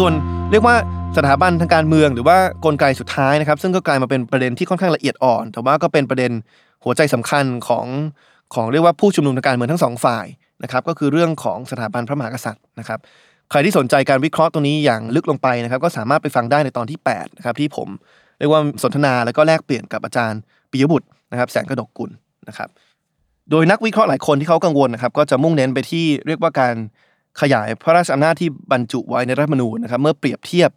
[0.00, 0.14] ส่วน
[0.50, 0.76] เรียกว่า
[1.16, 6.32] สถาบันทางการเมืองหรือว่ากลไกสุดท้ายนะครับ ซึ่งก็กลายมาเป็นประเด็นที่ค่อนข้างละเอียดอ่อน แต่ว่าก็เป็นประเด็น
[6.84, 7.86] หัวใจสำคัญของ
[8.54, 10.26] ของเรียกว่าผู้ชุมนุมทางการเมืองทั้งสองฝ่าย
[10.62, 12.98] นะครับก็คือเรื่องของสถาบันพระมหากษัตริย์นะครับ
[13.50, 17.88] ใครที่สนใจการวิเคราะห์ตรงนี้อย่างลึกลงไปนะครับก็สามารถไปฟังได้ในตอนที่8นะครับที่ผม
[18.38, 20.40] เรียกว่าสนทนาแล้วก็แลกเปลี่ยนกับอาจารย์
[20.70, 22.10] ปิยบุตรนะครับแสงกระดกกุล
[22.48, 22.68] นะครับ
[23.50, 26.74] โดยนักวิเคราะห์หลายคนที่เขากังวลนะครับก็จะมุ่งเน้นไปที่เรียกว่าการ
[27.40, 30.70] ขยายพระราชอำนาจที่บรรจุไว้ในรัฐมนูญนะครับเมื่อเปรียบเทียบ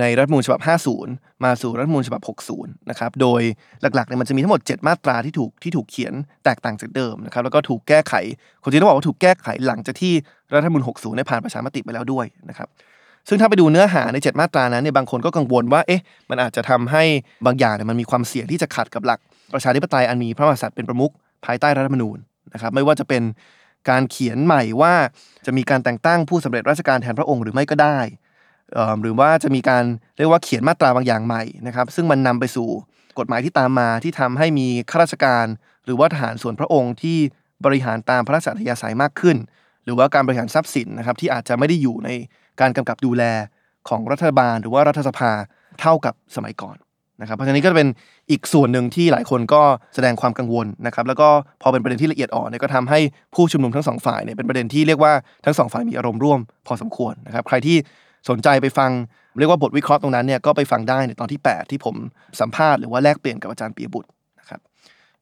[0.00, 0.60] ในรัฐมนูญฉบับ
[1.04, 2.22] 50 มาสู่รัฐมนูญฉบับ
[2.54, 3.42] 60 นะครับ โดย
[3.82, 6.12] หลักๆเนี่ยมันจะมีทั้งหมด 7 มาตราที่ถูกที่ถูกเขียน
[6.44, 8.14] แตกต่างจากเดิมนะครับ แล้วก็ถูกแก้ไข
[8.62, 10.12] คนจริงต้องบอกว่าถูกแก้ไขหลังจากที่
[10.54, 12.68] รัฐธรรมนูญ 60 ได้ผ่านประชามติไปแล้วด้วยนะครับ
[13.28, 17.02] ซึ่งถ้าไปดูเนื้อหาใน 7 มาตรานั้นเนี่ยบางคนก็กังวลว่า เอ๊ะ มันอาจจะทำให้
[17.46, 19.18] บางอย่างเนี่ยมันมีความเสี่ยงที่จะขัดกับหลัก
[19.54, 21.12] ประชาธิปไตยอันมีพระมหากษัตริย์เป็นประมุข
[21.46, 22.18] ภายใต้รัฐมนูญ
[22.54, 23.22] นะครับ ไม่ว่าจะเป็น
[23.90, 24.94] การเขียนใหม่ว่า
[25.46, 27.98] จะมีการแต่งตั้งผู้สำเร็จราชการแทนพระองค์หรือไม่ก็ได้
[29.02, 29.84] หรือว่าจะมีการ
[30.16, 32.68] เรียกว่าเขียนมาตราบางอย่างใหม่นะครับ ซึ่งมันนำไปสู่
[33.18, 35.46] กฎหมายที่ตามมาที่ทำให้มีข้าราชการ
[35.84, 37.18] หรือว่าทหารส่วนพระองค์ที่
[37.64, 39.36] บริหารตามพระราชอัธยาศัยมากขึ้น
[39.84, 42.08] หรือว่าการบริหารทรัพย์สินนะครับที่อาจจะไม่ได้อยู่ใน
[42.60, 43.22] การกำกับดูแล
[43.88, 45.30] ของรัฐบาล หรือว่ารัฐสภา
[45.80, 46.76] เท่ากับสมัยก่อน
[47.20, 47.88] นะครับเพราะฉะนั้นก็เป็น
[48.30, 49.62] อีกส่วนหนึ่งที่หลายคนก็
[49.94, 51.28] แสดงความกังวลนะครับแล้วก็
[51.62, 52.98] พอเป็นประเด็นที่ละเอียดอ่อนเนี่ยก็ทำให้
[53.34, 55.12] ผู้ชุมนุมทั้งสองฝ่ายเนี่ยเป็นประเด็นที่เรียกว่า
[55.44, 57.76] ทั้งสองฝ่ายมีอารมณ์ร่วมพอสมควรนะครับใครที่
[58.28, 58.90] สนใจไปฟัง
[59.38, 61.94] เรียกว่าบทวิเคราะห์ตรงนั้นเนี่ยก็ไปฟังได้ในตอนที่ 8 ที่ผม
[62.40, 64.08] สัมภาษณ์หรือว่าแลกเปลี่ยนกับอาจารย์ปียบุตร
[64.40, 64.60] นะครับ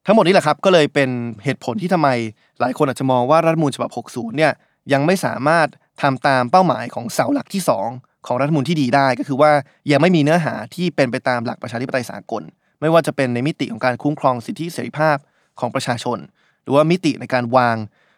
[0.07, 1.11] ทั้งหมดนี้แหละครับก็เลยเป็น
[1.45, 2.09] เหตุผลที่ทำไม
[2.61, 4.53] หลายคนอาจจะมองว่ารัฐธรรมนูญฉบับ 60 เนี่ย
[4.93, 5.69] ยังไม่สามารถ
[6.03, 7.63] ทำตามเป้าหมายของเสาหลักที่
[7.95, 9.51] 2 ของรัฐธรรมนูญที่ดีได้ ก็คือว่า
[9.91, 12.43] ยังไม่มีเนื้อหาที่เป็นไปตามหลักประชาธิปไตยสากล
[12.81, 15.17] ไม่ว่าจะเป็นในมิติของการคุ้มครองสิทธิเสรีภาพ
[15.61, 16.19] ของประชาชน
[16.63, 17.77] หรือว่ามิติในการวาง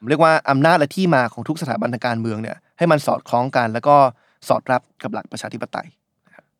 [0.08, 3.96] เรียกว่าอำนาจและที่มาของทุกสถาบันทางการเมืองเนี่ยให้มันสอดคล้องกันแล้วก็
[4.48, 5.86] สอดรับกับหลักประชาธิปไตย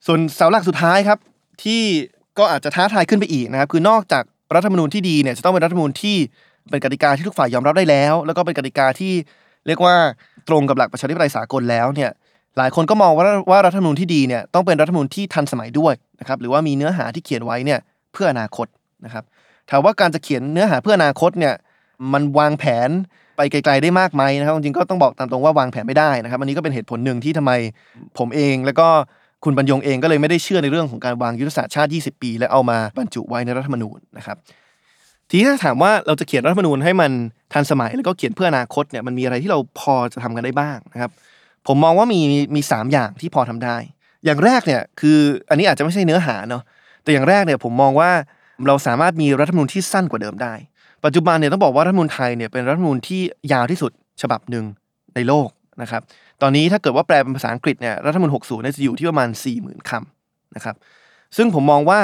[0.06, 1.18] ส่วนเสาหลักสุดท้ายครับ
[1.62, 1.82] ที่
[2.38, 6.16] ก็อาจจะท้าทายขึ้นไปอีกนะครับคือนอกจากรัฐธรรมนูญที่ดีเนี่ยจะต้องเป็นรัฐธรรมนูญที่
[6.70, 9.12] เป็นกติกาที่ทุกฝ่ายยอมรับได้แล้ว แล้วก็เป็นกติกาที่
[9.68, 9.94] เรียกว่า
[10.48, 12.10] ตรงกับหลักประชาธิปไตยสากลแล้วเนี่ย
[12.58, 17.78] หลายคนก็มองว่าว่ารัฐธรรมนูญที่ดีเนี่ยต้องเป็นรัฐธรรมนูญที่ทันสมัยด้วยนะครับหรือว่ามีเนื้อหาที่เขียนไว้เนี่ย
[18.12, 18.66] เพื่ออนาคต
[19.04, 19.24] นะครับ
[19.70, 21.54] ถามว่าการจะเขียนเนื้อหาเพื่ออนาคตเนี่ย
[22.12, 22.90] มันวางแผน
[23.36, 27.52] ไปไกลๆได้มากไหมนะครับจริงๆก็ต้องบอกตามตรงว่าวางแผนไม่ได้นะครับอันนี้ก็เป็นเหตุผลหนึ่งที่ทำไม
[28.18, 28.88] ผมเอง แล้วก็
[29.44, 34.36] คุณบรรยงเองก็เลยไม่ได้เชื่อในเรื่องของการวางยุทธศาสตร์ชาติ 20 ปี และเอามาบรรจุไว้ในรัฐธรรมนูญนะครับ
[35.28, 37.10] ทีนี้ถ้าถามว่าเราจะเขียนรัฐธรรมนูญให้มัน
[37.52, 41.10] ทันสมัยแล้วก็เขียนเพื่ออนาคตเนี่ยมันมีอะไรที่เราพอจะทำกันได้บ้างนะครับ
[41.66, 42.20] ผมมองว่ามี
[42.54, 43.76] มีสามอย่างที่พอทำได้
[44.24, 45.18] อย่างแรกเนี่ยคือ
[45.50, 46.62] อันนี้อาจจะไม่ใช่เนื้อหาเนาะ
[47.02, 48.10] แต่อย่างแรกเนี่ยผมมองว่า
[48.66, 50.54] เราสามารถมีรัฐธรรมนูญที่สั้นกว่าเดิมได้
[51.04, 53.20] ปัจจุบันเนี่ยต้องบอกว่ารัฐธรรมนูญไทยเนี่ยเป็นรัฐธรรมนูญที่
[53.52, 54.64] ยาวที่สุดฉบับหนึ่ง
[55.14, 55.48] ในโลก
[55.82, 56.02] นะครับ
[56.42, 60.76] ตอนนี้ถ้าเกิดว่าแปลเป็นภาษาอังกฤษเนี่ยรัฐธรรมนูญ60เนี่ยจะอยู่ที่ประมาณ 40,000คำนะครับ
[61.36, 62.00] ซึ่งผมมองว่า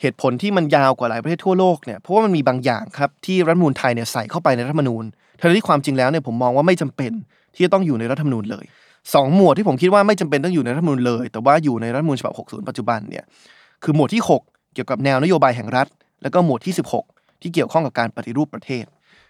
[0.00, 5.04] เหตุผลที่มันยาวกว่าหลายประเทศทั่วโลกเนี่ยเพราะว่ามันมีบางอย่างครับที่รัฐมนูญไทยเนี่ยใส่เข้าไปในรัฐมนูญ
[5.40, 7.12] ทั้งที่ความจริงแล้วเนี่ยผมมองว่าไม่จำเป็น
[7.54, 8.64] ที่จะต้องอยู่ในรัฐมนูญเลย
[9.14, 13.24] สองหมวดที่ผมคิดว่าไม่จำเป็นต้องอยู่ในรัฐมนูญเลย แต่ว่าอยู่ในรัฐมนูญฉบับ 60 ปัจจุบันเนี่ย
[13.82, 15.86] คือหมวดที่ 6 เกี่ยวกับแนวนโยบายแห่งรัฐ
[16.22, 16.74] แล้วก็หมวดที่
[17.06, 18.84] 16 ที่เกี่ยวข้องกับการปฏิรูปประเทศ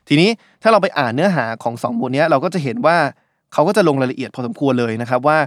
[0.09, 0.31] ทีนี้
[0.63, 2.97] ถ้าเราไปอ่านเนื้อหาของสองหมวดนี้เราก็จะเห็นว่า
[3.53, 5.39] เขาก็จะลงรายละเอียดพอสมควรเลยนะครับว่า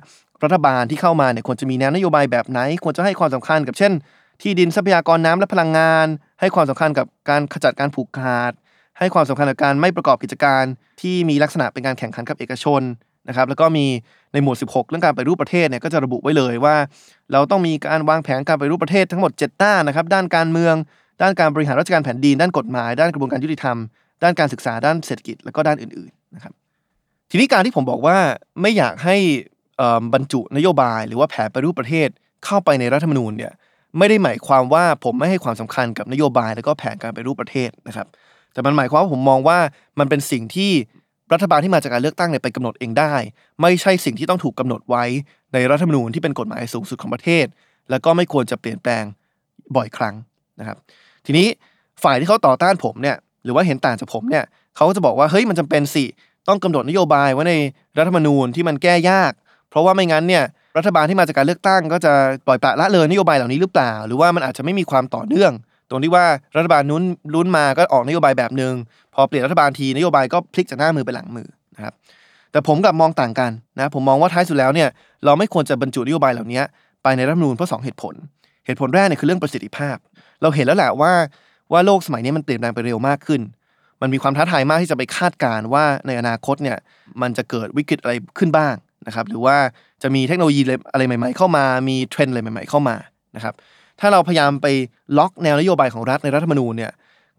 [0.44, 3.92] รัฐบาลที่เข้ามาเนี่ยควรจะมีแนวนโยบายแบบไหน ควรจะให้ความสำคัญกับเช่น
[4.42, 6.08] ที่ดินทรัพยากรน้ำและพลังงาน
[6.40, 8.52] ให้ความสำคัญกับการขจัดการผูกขาด
[9.00, 10.64] ให้ความสำคัญกับการไม่ประกอบกิจการ
[11.02, 12.82] ที่มีลักษณะเป็นการแข่งขันกับเอกชน
[13.28, 13.86] นะครับแล้วก็มี
[14.34, 16.76] ในหมวด 16 เรื่องการไปรูปประเทศเนี่ยก็จะระบุไว้เลยว่า
[17.32, 20.76] เราต้องมีการวางแผนการไปรูปประเทศทั้งหมด 7 ด้านนะครับ ด้านการเมือง
[21.22, 23.78] ด้านการบริหารราชการแผ่นดิน ด้านกฎหมาย ด้านกระบวนการยุติธรรม
[24.24, 26.54] ด้านการศึกษา ด้านเศรษฐกิจ แล้วก็ด้านอื่นๆนะครับ
[27.32, 28.18] ทีนี้การที่ผมบอกว่า
[28.62, 29.18] ไม่อยากให้
[30.14, 32.10] บรรจุนโยบายหรือว่าแผนไปรูปประเทศ
[32.46, 33.52] เข้าไปในรัฐธรรมนูญเนี่ย
[33.98, 38.08] ไม่ได้หมายความว่าผมไม่ให้ความสำคัญกับนโยบาย แล้วก็แผนการไปรูปประเทศนะครับ
[38.54, 39.58] แต่มันหมายความว่าผมมองว่า
[40.00, 40.72] มันเป็นสิ่งที่
[41.34, 43.14] รัฐบาลที่มาจากการเลือกตั้งเนี่ยไปกำหนดเองได้
[43.62, 45.04] ไม่ใช่สิ่งที่ต้องถูกกำหนดไว้
[45.54, 47.46] ในรัฐธรรมนูญที่เป็นกฎหมายสูงสุดของประเทศ
[47.90, 49.04] แล้วก็ไม่ควรจะเปลี่ยนแปลง
[49.76, 50.16] บ่อยครั้ง
[50.60, 50.78] นะครับ
[51.26, 51.48] ทีนี้
[52.04, 54.44] ฝ่ายที่เขาต่อต้านผมเนี่ยหรือว่าเห็นต่างจากผมเนี่ย
[54.76, 56.06] เขาก็จะบอกว่าเฮ้ยมันจำเป็นสิ
[56.48, 57.54] ต้องกำหนดนโยบายไว้ใน
[57.98, 59.32] รัฐธรรมนูญที่มันแก้ยาก
[59.70, 60.44] เพราะว่าไม่งั้นเนี่ย
[60.78, 62.14] รัฐบาลที่มาจากการเลือกตั้ง ก็จะ
[62.48, 65.52] ปล่อยปละละเลยนโยบายเหล่านี้หรือเปล่า หรือว่ามันอาจจะไม่มีความต่อเนื่อง
[65.90, 66.26] ตรงที่ว่า
[66.58, 67.04] รัฐบาลนู้น
[67.34, 68.74] ลุ้นมาก็ออกนโยบายแบบหนึ่ง
[69.14, 71.94] พอเปลี่ยนรัฐบาลทีนโยบายก็พลิกจากหน้ามือไปหลังมือนะครับ
[72.52, 74.90] แต่ผมกับมองต่างกันนะผมมองว่าท้ายสุดแล้วเนี่ย
[75.26, 76.62] เราไม่ควรจะบรรจุนโยบายเหล่านี้
[77.04, 78.14] ไปในรัฐธรรมนูญเพราะสองเหตุผล
[78.66, 79.98] เหตุผลแรกเนี่ยคือเรื่องประสิทธิภาพ
[80.42, 81.14] เราเห็นแล้วแหละว่า
[81.72, 83.42] ว่าโลกสมัยนี้มันเปลี่ยนแปลงไปเร็วมากขึ้น
[84.02, 86.78] มันมีความท้าทายมากที่จะไปคาดการณ์ว่าในอนาคตเนี่ย
[87.22, 88.74] มันจะเกิดวิกฤตอะไรขึ้นบ้าง
[89.08, 89.58] นะครับหรือว่า
[90.04, 92.96] จะมีเทคโนโลยีอะไรใหม่ ๆ เข้ามา มีเทรนด์อะไรใหม่ ๆ เข้ามา
[93.36, 93.54] นะครับ
[94.00, 94.68] ถ้าเราพยายามไป
[95.18, 96.92] ล็อกแนวนโยบายของรัฐในรัฐธรรมนูญเนี่ย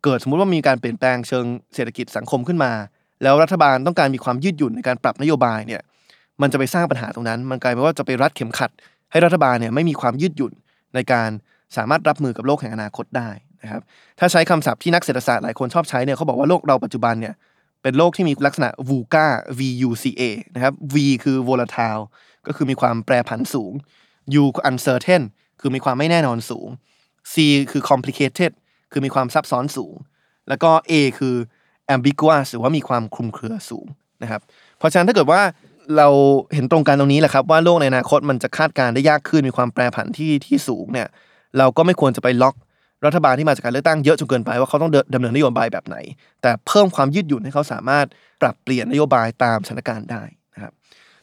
[0.04, 1.44] เกิดสมมุติว่ามีการเปลี่ยนแปลงเชิง
[1.74, 2.72] เศรษฐกิจสังคมขึ้นมา
[3.22, 5.82] แล้วรัฐบาลต้องการมีความยืดหยุ่นในการปรับนโยบายเนี่ย
[6.42, 8.70] มันจะไปสร้างปัญหาตรงนั้น มันกลายเป็นว่าจะไปรัดเข็มขัด
[9.10, 10.52] ให้รัฐบาลเนี่ยไม่มีความยืดหยุ่น
[10.94, 11.30] ในการ
[11.76, 13.30] สามารถรับมือกับโลกแห่งอนาคตได้
[13.62, 13.82] นะครับ
[14.18, 17.34] ถ้าใช้คำศัพท์ที่นักเศรษฐศาสตร์หลายคนชอบใช้เนี่ยเขาบอกว่าโลกเราปัจจุบันเนี่ย
[17.82, 19.26] เป็นโลกที่มีลักษณะ VUCA
[19.58, 20.22] V U C A
[20.54, 22.02] นะครับ V คือ volatile
[22.46, 23.72] ก็คือมีความแปรผันสูง
[24.42, 25.22] U uncertain
[25.60, 26.68] คือมีความไม่แน่นอนสูง
[27.32, 27.34] C
[27.70, 28.52] คือ complicated
[28.92, 29.94] คือมีความซับซ้อนสูง
[30.48, 31.34] แล้วก็ A คือ
[31.94, 33.86] ambiguous หรือว่ามีความคลุมเครือสูง
[34.22, 34.40] นะครับ
[34.78, 35.42] เพราะฉะนั้นถ้าเกิดว่า
[35.96, 36.08] เรา
[36.54, 41.08] เห็นตรงกันตรงนี้แหละครับว่าโลกในอนาคตมันจะคาดการณ์ได้ยากขึ้นมีความแปรผันที่ที่สูงเนี่ย
[41.58, 42.54] เราก็ไม่ควรจะไปล็อก
[43.06, 45.96] รัฐบาลที่มาจากการเลือกตั้งเยอะจนเกินไปว่าเขาต้องดินดำเนินนโยบายแบบไหน
[46.42, 48.06] แต่เพิ่มความยืดหยุ่นให้เขาสามารถ
[48.40, 50.22] ปรับเปลี่ยนนโยบายตามสถานการณ์ได้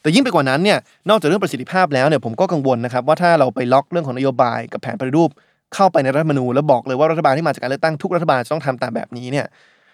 [0.01, 0.77] แต่ยิ่งไปกว่านั้นเนี่ย
[1.09, 5.29] นอกจากเรื่องประสิทธิภาพแล้วเนี่ยผมก็กังวลนะครับว่าถ้าเราไปล็อกเรื่องของนโยบายกับแผนปฏิรูป
[5.75, 9.45] เข้าไปในรัฐธรรมนูญแล้วบอกเลยว่ารัฐบาลที่มาจากการเลือกตั้งทุกรัฐบาลจะต้องทำตามแบบนี้เนี่ย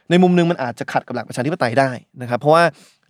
[0.10, 1.89] ในมุมหนึงมันอาจจะขัดกับหลักประชาธิปไตยได้
[2.22, 2.64] นะครับเพราะว่า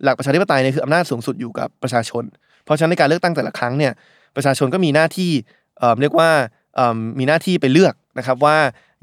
[0.04, 2.24] หลักประชาธิปไตยเนี่ยคืออำนาจสูงสุดอยู่กับประชาชน
[2.64, 3.92] เพราะฉะนั้นในการเลือกตั้งแต่ละครั้งเนี่ย
[4.36, 5.30] ประชาชนก็มีหน้าที่
[5.78, 6.30] เอ่อเรียกว่า
[6.76, 8.56] เอ่อมีหน้าที่ไปเลือกนะครับว่า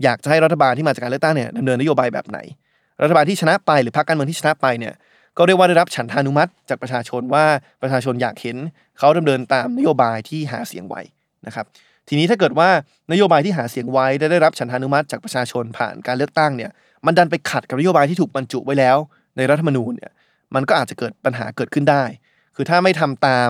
[0.03, 2.37] อยากจะให้รัฐบาลที่มาจากการเลือกตั้งเนี่ยดำเนินนโยบายแบบไหน
[3.03, 4.93] รัฐบาลที่ชนะไปหรือพรรคการเมืองที่ชนะไปเนี่ย
[5.38, 7.45] ก็เรียกว่าได้รับฉันทานุมัติจากประชาชนว่า
[7.81, 8.57] ประชาชนอยากเห็น
[8.99, 11.01] เขาดำเนินตามนโยบายที่หาเสียงไว้
[11.47, 11.65] นะครับ
[12.07, 12.69] ทีนี้ถ้าเกิดว่า
[13.11, 16.71] นโยบายที่หาเสียงไว้ได้ได้รับฉันทานุมัติจากประชาชนผ่านการเลือกตั้งเนี่ย
[17.05, 18.97] มันดันไปขัดกับนโยบายที่ถูกบรรจุไว้แล้ว
[19.38, 20.11] ในรัฐธรรมนูญเนี่ย
[20.55, 22.03] มันก็อาจจะเกิดปัญหาเกิดขึ้นได้
[22.55, 23.49] คือถ้าไม่ทำตาม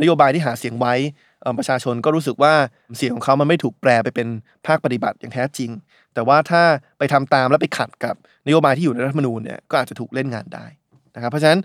[0.00, 0.94] นโยบายที่หาเสียงไว้
[1.58, 2.54] ประชาชนก็รู้สึกว่า
[2.96, 4.28] เสียงของเขามันไม่ถูกแปลไปเป็น
[4.66, 5.70] ภาคปฏิบัติอย่างแท้จริง
[6.14, 6.62] แต่ว่าถ้า
[6.98, 8.14] ไปทำตามแล้วไปขัดกับ
[8.46, 10.66] นโยบายที่อยู่ในรัฐธรรมนูญเนี่ยก็อาจจะถูกเล่นงานได้
[11.14, 11.60] นะครับเพราะฉะนั้น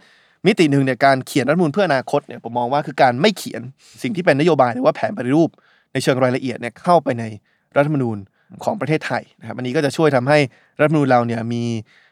[0.46, 3.62] มิติหนึ่งเนี่ยการเขียนรัฐมนูญเพื่ออนาคตเนี่ยผมมองว่าคือการไม่เขียน
[4.04, 5.50] สิ่งที่เป็นนโยบายหรือว่าแผนปฏิรูป
[5.94, 7.24] ในเชิงรายละเอียดเนี่ยเข้าไปใน
[7.78, 8.18] รัฐมนูญ
[8.64, 10.40] ของประเทศไทยนะครับอันนี้ก็จะช่วยทำให้
[10.80, 11.64] รัฐมนูญเราเนี่ยมี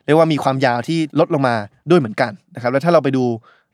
[0.06, 1.56] เรียกว่ามีความยาวที่ลดลงมา
[1.90, 3.24] ด้วยเหมือนกันนะครับแล้วถ้าเราไปดู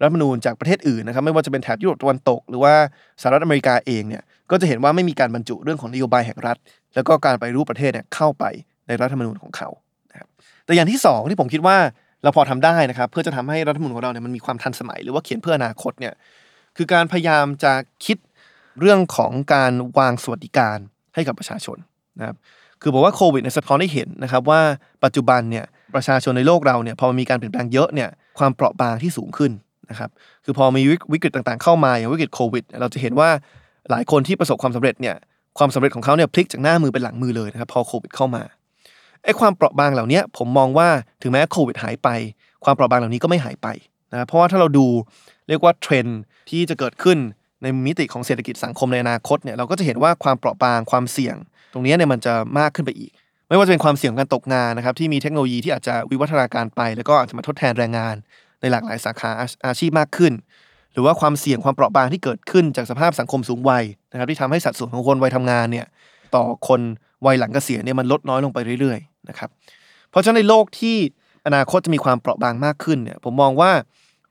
[0.01, 2.73] รัฐมนูญจากประเทศอื่นนะครับไม่ว่าจะเป็นแถบยุโรปตะวันตก หรือว่า
[3.21, 6.57] สหรัฐอเมริกาเองเนี่ยก็จะเห็นว่าไม่มีการบรรจุเรื่องของนโยบายแห่งรัฐ
[6.95, 8.45] แล้วก็การไปฏิรูปประเทศเนี่ยเข้าไป
[8.87, 9.69] ในรัฐธรรมนูญของเขา
[10.11, 10.27] นะครับ
[10.65, 11.77] แต่อย่างที่สองที่ผมคิดว่า
[12.23, 16.13] เราพอทำได้นะครับ เพื่อจะทำให้รัฐมนูญของเราเนี่ยมันมีความทันสมัย หรือว่าเขียนเพื่ออนาคตเนี่ย
[16.77, 17.73] คือการพยายามจะ
[18.05, 18.17] คิด
[18.79, 20.77] เรื่องของการวางสวัสดิการ
[21.15, 21.77] ให้กับประชาชน
[22.19, 22.37] นะครับ
[22.81, 24.61] คือบอกว่าโควิดเนี่ยสะท้อนให้เห็นนะครับว่า
[25.03, 25.65] ปัจจุบันเนี่ย
[25.95, 28.09] ประชาชนในโลกเราเนี่ยพอมันมีการเปลี่ยนแปลงเยอะเนี่ย
[28.39, 29.51] ความเปราะบางที่สูงขึ้น
[29.89, 30.09] นะครับ
[30.45, 30.81] คือพอมี
[31.13, 33.29] วิกฤตต่างๆเข้ามาอย่างวิกฤตโควิด เราจะเห็นว่า
[33.91, 35.15] หลายคนที่ประสบความสำเร็จเนี่ย
[35.57, 38.43] ความสำเร็จของเขาเนี่ยพลิกจากหน้ามือเป็นหลังมือเลยนะครับพอโควิดเข้ามา
[39.23, 40.89] ไอ้ความเปราะบางเหล่านี้ผมมองว่า
[41.21, 42.09] ถึงแม้โควิดหายไป
[42.63, 43.67] ความเปราะบางเหล่านี้ก็ไม่หายไป
[44.11, 44.87] นะเพราะว่าถ้าเราดู
[45.47, 46.05] เรียกว่าเทรน
[46.49, 47.17] ที่จะเกิดขึ้น
[47.63, 51.35] ในมิติของเศรษฐกิจสังคมในอนาคตเนี่ยเราก็จะเห็นว่าความเปราะบางความเสี่ยง
[51.73, 53.11] ตรงนี้เนี่ยมันจะมากขึ้นไปอีก
[53.49, 58.15] ไม่ว่าจะเป็นความเสี่ยงการตกงานนะครับที่มีเทคโนโลยีที่อาจจะวิวัฒนาการไป แล้วก็อาจจะมาทดแทนแรงงาน
[58.61, 60.33] ในหลากหลายสาขาอาอาชีพมากขึ้น
[60.93, 65.85] หรือว่าความเสี่ยงความเปราะบางที่เกิดขึ้นจากสภาพสังคมสูงวัยนะครับที่ทำให้สัดส่วนของคนวัยทำงานเนี่ย
[66.35, 66.81] ต่อคน
[67.25, 68.99] วัยหลังเกษียณเนี่ยมันลดน้อยลงไปเรื่อย
[69.29, 69.49] นะครับ
[70.09, 70.97] เพราะฉะนั้นในโลกที่
[71.45, 73.71] อนาคตจะมีความเปราะบางมากขึ้นเนี่ยผมมองว่า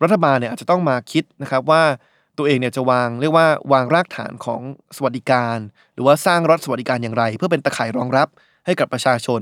[0.02, 1.82] รัฐบาลเนี่ยอาจจะต้องมาคิดนะครับว่า
[2.38, 4.60] ตัวเองเนี่ยจะวางเรียกว่าวางรากฐานของ
[4.96, 5.56] สวัสดิการ
[5.94, 8.28] หรือว่าสร้างรัฐสวัสดิการอย่างไร เพื่อเป็นตะข่ายรองรับ
[8.66, 9.40] ให้กับประชาชน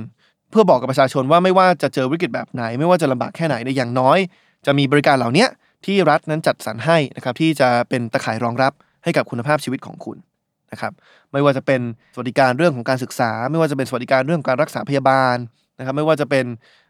[0.50, 4.18] เพื่อบอกกับประชาชนว่าไม่ว่าจะเจอวิกฤตแบบไหน ไม่ว่าจะลำบากแค่ไหนในอย่างน้อย
[4.66, 5.46] จะมีบริการเหล่านี้
[5.86, 8.72] ที่รัฐนั้นจัดสรรให้นะครับที่จะเป็นตะข่ายรองรับ
[9.04, 10.16] ให้กับคุณภาพชีวิตของคุณ
[10.72, 10.92] นะครับ
[11.32, 11.80] ไม่ว่าจะเป็น
[12.14, 15.36] สวัสดิการเรื่องของการศึกษา ไม่ว่าจะเป็นสวัสดิการเรื่องการรักษาพยาบาล
[15.78, 16.44] นะครับไม่ว่าจะเป็น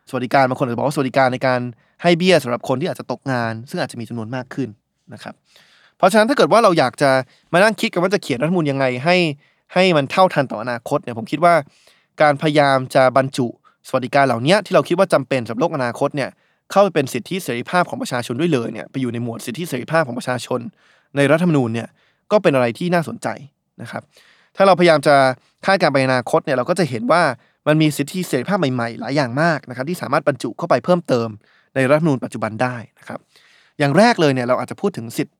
[0.09, 1.61] สวัสดิการบางคนอาจจะบอกว่าสวัสดิการในการ
[2.03, 4.69] ให้เบี้ยสำหรับคนที่อาจจะตกงาน ซึ่งอาจจะมีจำนวนมากขึ้น
[5.15, 5.35] นะครับ
[5.97, 7.11] เพราะฉะนั้นถ้าเกิดว่าเราอยากจะ
[7.53, 9.17] มานั่งคิดกันว่าจะเขียนรัฐมนูญยังไงให้
[9.75, 11.55] ให้มันเท่าทันต่ออนาคตเนี่ยผมคิดว่า
[12.23, 13.47] การพยายามจะบรรจุ
[13.89, 16.31] สวัสดิการเหล่านี้ที่เราคิดว่าจำเป็นสำหรับโลกอนาคตเนี่ย
[16.71, 20.61] เข้าไปเป็นสิทธิเสรีภาพของประชาชนด้วยเลยเนี่ยไปอยู่ในหมวดสิทธิเสรีภาพของประชาชน
[21.17, 21.89] ในรัฐธรรมนูญเนี่ย
[22.33, 23.29] ก็เป็นอะไรที่น่าสนใจ
[23.83, 24.03] นะครับ
[24.57, 25.17] ถ้าเราพยายามจะ
[25.67, 27.23] คาดการไปอนาคตเนี่ยเราก็จะเห็นว่า
[27.67, 31.29] มันมีสิทธิเสรีภาพใหม่ๆ หลายอย่างมากนะครับที่สามารถบรรจุเข้าไปเพิ่มเติม
[31.75, 33.21] ในรัฐธรรมนูญปัจจุบันได้นะครับ
[33.79, 35.33] อย่างแรกเลยเนี่ยเราอาจจะพูดถึงสิทธิ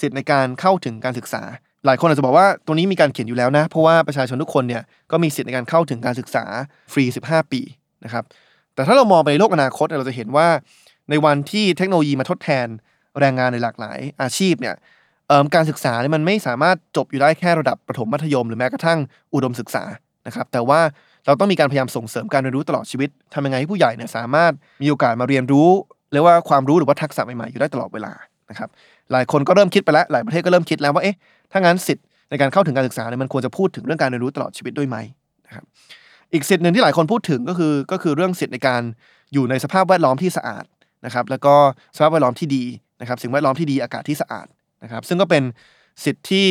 [0.00, 1.42] สิทธิในการเข้าถึงการศึกษา
[1.86, 6.44] หลายคนอาจจะบอกว่าตรงนี้มีการเขียนอยู่แล้วนะ เพราะว่าประชาชนทุกคนเนี่ยก็มีสิทธิในการเข้าถึงการศึกษา
[6.92, 7.60] ฟรี 15 ปี
[8.04, 8.24] นะครับ
[8.74, 10.48] แต่ถ้าเรามองไปในโลกอนาคตเนี่ยเราจะเห็นว่า
[11.10, 12.66] ในวันที่เทคโนโลยีมาทดแทน
[13.20, 14.74] แรงงานในหลากหลายอาชีพเนี่ย
[15.54, 18.98] การศึกษาเนี่ยมันไม่สามารถจบอยู่ได้แค่ระดับประถมมัธยม หรือแม้กระทั่ง
[19.34, 19.84] อุดมศึกษา
[20.26, 20.80] นะครับ แต่ว่า
[21.26, 24.52] เราต้องมีการพยายามส่งเสริมการเรียนรู้ตลอดชีวิตทำยังไงให้ผู้ใหญ่เนี่ยสามารถ
[24.82, 25.68] มีโอกาสมาเรียนรู้
[26.12, 28.12] เรียกว่าความรู้หรือว่าทักษะใหม่ๆอยู่ได้ตลอดเวลา
[28.50, 28.68] นะครับ
[29.12, 31.16] หลายคนก็เริ่มคิดไปแล้วหลายประเทศก็เริ่มคิดแล้วว่าเอ๊ะ
[31.52, 34.96] ถ้างั้นสิทธิ์ในการเข้าถึงการศึกษาเนี่ยมันควรจะพูดถึงเรื่องการเรียนรู้ตลอดชีวิตด้วยไหม
[35.46, 35.64] นะครับ
[36.32, 38.82] อีกสิทธิ์หนึ่งที่หลายคนพูดถึงก็คือก็คือเรื่องสิทธิ์ในการ
[39.32, 40.64] อยู่ในสภาพแวดล้อมที่สะอาด
[41.06, 41.54] นะครับแล้วก็
[41.96, 42.64] สภาพแวดล้อมที่ดี
[43.00, 44.46] นะครับสิ่งแวดล้อมที่ดีอากาศที่สะอาด
[44.82, 45.42] นะครับซึ่งก็เป็น
[46.04, 46.46] สิทธิ์ที่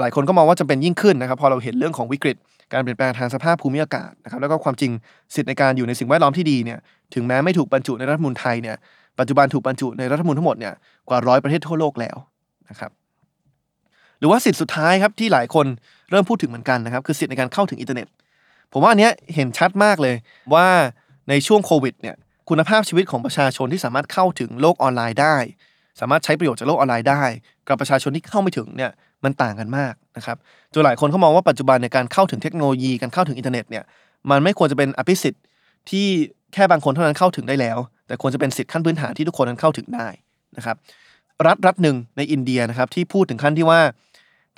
[0.00, 2.36] หลายคนก็มองว่าจำเป็นยิ่งขึ้นนะครับ พอเราเห็นเรื่องของวิกฤต
[2.72, 4.90] การเปลี่ยนแปลงทางสภาพภูมิอากาศนะครับแล้วก็ความจริง
[5.34, 6.78] สิทธิในการอยู่ในสิ่งแวดล้อมที่ดีเนี่ย
[7.14, 8.76] ถึงแม้ไม่ถูกบรรจุในรัฐมนูญไทยเนี่ย
[9.18, 10.74] ปัจจุบันถูกบรรจุในรัฐมนูญทั้งหมดเนี่ย
[11.08, 12.16] กว่าร้อยประเทศทั่วโลกแล้ว
[12.70, 12.90] นะครับ
[14.18, 15.66] หรือว่าสิทธิสุดท้ายครับที่หลายคน
[16.10, 18.08] เริ่มพูดถึงเหมือนกันนะครับคือสิทธิในการเข้าถึงอินเทอร์เน็ต
[18.72, 20.14] ผมว่าอันเนี้ยเห็นชัดมากเลย
[20.54, 20.66] ว่า
[21.28, 22.16] ในช่วงโควิดเนี่ย
[22.48, 25.36] คุณภาพชีวิตของประชาชนที่สามารถเข้าถึงโลกออนไลน์ได้
[26.00, 27.22] สามารถใช้ประโยชน์จากโลกออนไลน์ได้
[27.68, 28.90] กับประชาชนที่เข้าไม่ถึงเนี่ย
[29.24, 30.36] มันต่างกันมากนะครับ
[30.74, 33.84] จนหลายคนเขามองว่าปัจจุบันในการเข้าถึงเทคโนโลยีการเข้าถึงอินเทอร์เน็ตเนี่ย
[34.30, 35.42] มันไม่ควรจะเป็นอภิสิทธิ์
[35.90, 36.06] ที่
[36.54, 40.08] แค่บางคนเท่านั้นเข้าถึงได้แล้ว แต่ควรจะเป็นสิทธิขั้นพื้นฐานที่ทุกคนนั้นเข้าถึงได้
[40.56, 40.76] นะครับ
[41.46, 43.80] รัฐรัฐหนึ่งในอินเดียนะครับที่พูดถึงขั้นที่ว่า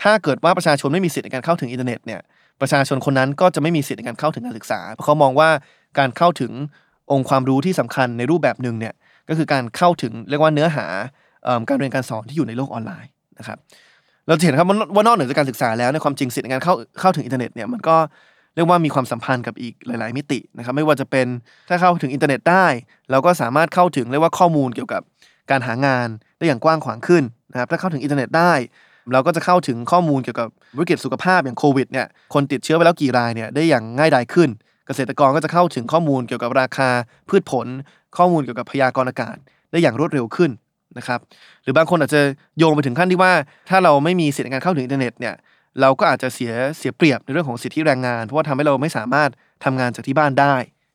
[0.03, 2.21] ถ้าเกิดว่าประชาชนไม่มีสิทธิในการเข้าถึงอินเทอร์เน็ตเนี่ย
[2.61, 5.51] ประชาชนคนนั้นก็จะไม่มีสิทธิในการเข้าถึงการศึกษาเพราะเขามองว่า
[5.99, 6.53] การเข้าถึง
[7.11, 8.95] องค์ความรู้ที่สำคัญในรูปแบบหนึ่งเนี่ย
[9.29, 10.87] ก็คือการเข้าถึงเรียกว่าเนื้อหา
[11.69, 13.59] การเรียนการสอนที่อยู่ในโลกออนไลน์นะครับ
[14.27, 17.97] เราจะเห็นครับว่านอกเหนือจากการศึกษาแล้วในความจริงสิทธิในการเข้าเข้าถึงอินเทอร์เน็ตเนี่ยมันก็
[18.55, 21.27] เรียกว่ามีความสัมพันธ์กับอีกหลาย ๆ มิตินะครับไม่ว่าจะเป็น
[21.69, 22.67] ถ้าเข้าถึงอินเทอร์เน็ตได้
[23.11, 25.03] เราก็สามารถเข้าถึงเรียกว่าข้อมูลเกี่ยวกับ
[25.51, 28.53] การหางานได้อย่างกว้างขวางขึ้นนะครับถ้าเข้าถึงอินเทอร์เน็ตได้
[29.13, 34.49] เราก็จะเข้าถึงข้อมูลเกี่ยวกับวิกฤตสุขภาพอย่างโควิดเนี่ยคนติดเชื้อไปแล้วกี่รายเนี่ยได้อย่างง่ายดายขึ้น
[34.87, 36.89] เกษตรกรก็จะเข้าถึงข้อมูลเกี่ยวกับราคา
[37.29, 37.67] พืชผล
[38.17, 39.37] ข้อมูลเกี่ยวกับพยากรณ์อากาศ
[39.71, 40.51] ได้อย่างรวดเร็วขึ้น
[40.99, 41.21] นะครับ
[41.63, 42.21] หรือบางคนอาจจะ
[42.59, 43.33] โยงไปถึงขั้นที่ว่า
[43.69, 45.35] ถ้าเราไม่มีสิทธิในการเข้าถึงอินเทอร์เน็ตเนี่ย
[45.81, 49.31] เราก็อาจจะเสียเสียเปรียบในเรื่องของสิทธิแรงงาน เพราะว่าทำให้เราไม่สามารถ
[49.65, 50.55] ทำงานจากที่บ้านได้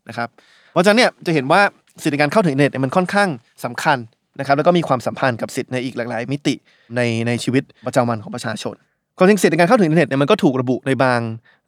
[0.09, 0.29] นะครับ
[0.71, 1.61] เพราะฉะนั้นเนี่ยจะเห็นว่า
[2.03, 3.29] สิทธิในการเข้าถึงอินเทอร์เน็ตมันค่อนข้าง
[3.65, 3.97] สำคัญ
[4.39, 6.55] นะครับแล้วก็มีความสัมพันธ์กับสิทธิในอีกหลากหลายมิติ
[6.95, 8.75] ในในชีวิตประจำวันของประชาชน
[9.17, 11.19] ความจริงสิทธิในการเข้าถึงอินเทอร์เน็ตเนี่ยมันก็ถูกระบุในบาง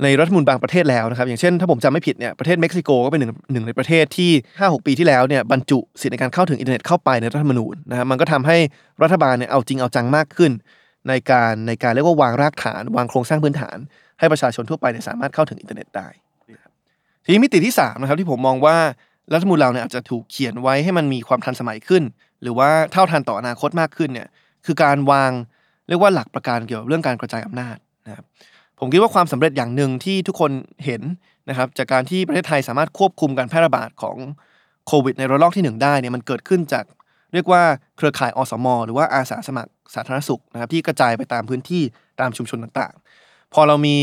[0.03, 8.57] ในรัฐธรรมนูญบางประเทศแล้วนะครับ อย่างเช่น ถ้าผมจำไม่ผิดเนี่ยประเทศเม็กซิโกก็เป็นหนึ่งหนึ่งในประเทศที่ 5-6 ปีที่แล้วเนี่ยบรรจุสิทธิในการเข้าถึงอินเทอร์เน็ตเข้าไปในรัฐธรรมนูญนะครับมันก็ทำให้
[9.03, 10.51] รัฐบาลเนี่ยเอาจริงเอาจังมากขึ้น
[11.07, 13.77] ในการในการเรียกว่าวางรากฐาน วางโครงสร้างพื้นฐาน
[14.19, 16.07] ให้ประชาชนทั่วไปเนี่ยสามารถเข้าถึงอินเทอร์เน็ตได้
[17.23, 18.77] ทีนี้มิติที่3นะครับที่ผมมองว่า
[19.33, 22.03] รัฐธรรมนูญเราเนี่ยอาจจะถูกเขียนไว้ให้มันมีความทันสมัยขึ้น
[22.41, 24.27] หรือว่าเท่าทันต่ออนาคตมากขึ้นเนี่ย
[24.65, 25.31] คือการวาง
[25.87, 27.77] เรียกว่าหลักประกันเกี่ยวกับเรื่องการกระจายอำนาจ
[28.07, 28.25] นะครับ
[28.79, 30.51] ผมคิดว่าความสำเร็จอย่างหนึ่งที่ทุกคน
[30.85, 31.01] เห็น
[31.49, 34.17] นะครับจากการที่ประเทศไทยสามารถควบคุมการแพร่ระบาดของ
[34.87, 36.85] โควิดในระลอกที่ 1 ได้เนี่ยมันเกิดขึ้นจาก
[37.33, 37.61] เรียกว่า
[37.97, 41.83] เครือข่ายอสม หรือว่าอาสาสมัครสาธารณสุขนะครับที่กระจายไปตามพื้นที่
[42.19, 43.97] ตามชุมชนต่างๆ พอเรามี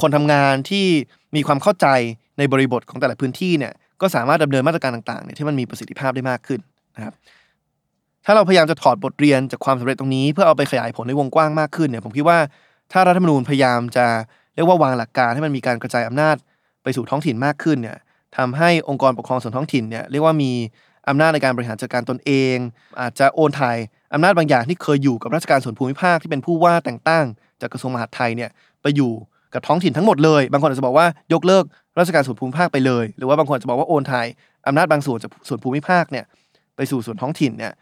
[0.00, 0.86] คนทำงานที่
[1.36, 1.86] มีความเข้าใจ
[2.38, 6.60] ในบริบทของแต่ละพื้นที่เนี่ยก็สามารถดำเนินมาตรการต่างๆเนี่ยที่มันมีประสิทธิภาพได้มากขึ้น
[6.96, 7.14] นะครับ
[8.24, 12.38] ถ้าเราพยายามจะถอดบทเรียนจากความสำเร็จตรงนี้ เพื่อเอาไปขยายผลในวงกว้างมากขึ้นเนี่ยผมคิดว่า
[12.92, 14.06] ถ้ารัฐธรรมนูญพยายามจะ
[14.54, 16.36] เรียกว่าวางหลักการให้มันมีการกระจายอำนาจ
[16.82, 17.96] ไปสู่ท้องถิ่นมากขึ้นเนี่ย
[18.36, 20.52] ทำให้องค์กรปกครองส่วนท้องถิ่นเนี่ยเรียกว่ามี
[21.08, 22.56] อำนาจในการบริหารจัดการตนเอง
[23.00, 23.76] อาจจะโอนถ่าย
[24.14, 27.24] อำนาจบางอย่างที่เคยอยู่กับราชการส่วนภูมิภาคที่เป็นผู้ว่าแต่งตั้ง
[27.60, 28.50] จากกระทรวงมหาดไทยเนี่ย
[28.82, 29.12] ไปอยู่
[29.54, 31.64] กับท้องถิ่นทั้งหมดเลย บางคนอาจจะบอกว่ายกเลิก
[31.98, 34.26] ราชการส่วนภูมิภาคไปเลย หรือว่าบางคนจะบอกว่าโอนถ่าย
[34.66, 36.24] อำนาจบางส่วนจากส่วนภูมิภาคเนี่ย
[36.76, 37.72] ไปสู่ส่วนท้องถิ่นเนี่ย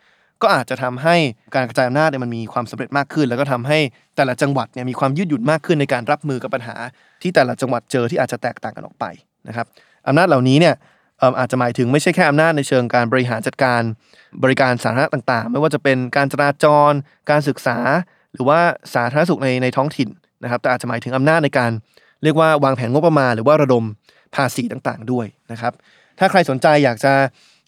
[0.42, 1.16] ก็อาจจะทำให้
[1.54, 3.78] การกระจายอำนาจเนี่ยมันมีความสำเร็จมากขึ้น แล้วก็ทำให้
[4.16, 6.76] แต่ละจังหวัดเนี่ยมีความยืดหยุ่นมากขึ้นในการรับมือกับปัญหา
[7.22, 9.04] ที่แต่ละจังหวัดเจอที่อาจจะแตกต่างกันออกไป
[9.48, 9.66] นะครับ
[10.06, 10.74] อำนาจเหล่านี้เนี่ย
[11.38, 13.82] อาจจะหมายถึงไม่ใช่แค่อำนาจในเชิงการบริหารจัดการ
[14.42, 16.92] บริการสาธารณะต่างๆ ไม่ว่าจะเป็นการจราจร
[17.30, 17.78] การศึกษา
[18.32, 18.60] หรือว่า
[18.94, 20.08] สาธารณสุขในในท้องถิ่น
[20.42, 21.70] นะครับ แต่อาจจะหมายถึงอำนาจในการ
[22.22, 23.84] เรียกว่าวางแผนงบประมาณ หรือว่าระดม
[24.34, 25.72] ภาษีต่างๆ ด้วยนะครับ
[26.18, 27.12] ถ้าใครสนใจอยากจะ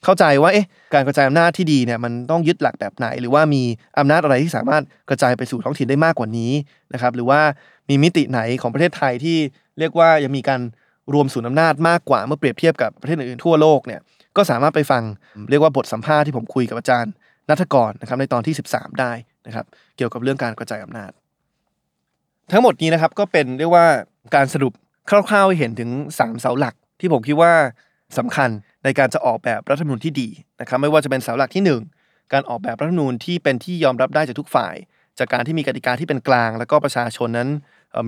[0.05, 3.63] เข้าใจว่าเอ๊ะการกระจายอำนาจที่ดีเนี่ยมันต้องยึดหลักแบบไหน หรือว่ามี
[3.99, 6.53] อำนาจอะไรที่สามารถกระจายไปสู่ท้องถิ่นได้มากกว่านี้
[6.93, 7.41] นะครับหรือว่า
[7.89, 9.37] มีมิติไหนของประเทศไทยที่
[9.79, 10.61] เรียกว่ายังมีการ
[11.13, 14.01] รวมศูนย์อำนาจมากกว่าเมื่อเปรียบเทียบกับประเทศอื่นๆทั่วโลกเนี่ย
[14.37, 15.03] ก็สามารถไปฟัง
[15.51, 17.13] เรียกว่าบทสัมภาษณ์ที่ผมคุยกับอาจารย์
[17.49, 19.13] นัทกรนะครับในตอนที่ 13 ได้
[19.47, 21.11] นะครับเกี่ยวกับเรื่องการกระจายอำนาจ
[22.53, 23.87] ทั้งหมดนี้นะครับก็เป็นเรียกว่า
[24.35, 24.73] การสรุป
[25.09, 27.53] คร่าวๆให้เห็นถึง 3 เสาหลัก ที่ผมคิดว่า
[28.19, 28.51] สำคัญ
[28.85, 30.29] ในการจะออกแบบรัฐธรรมนูญที่ดี
[30.61, 31.65] นะครับไม่ว่าจะเป็นเสาหลักที่
[31.99, 34.75] 1 การออกแบบรัฐธรรมนูญที่เป็นที่ยอมรับได้จากทุกฝ่าย
[35.19, 37.49] จากการที่มีกติกาที่เป็นกลาง แล้วก็ประชาชนนั้น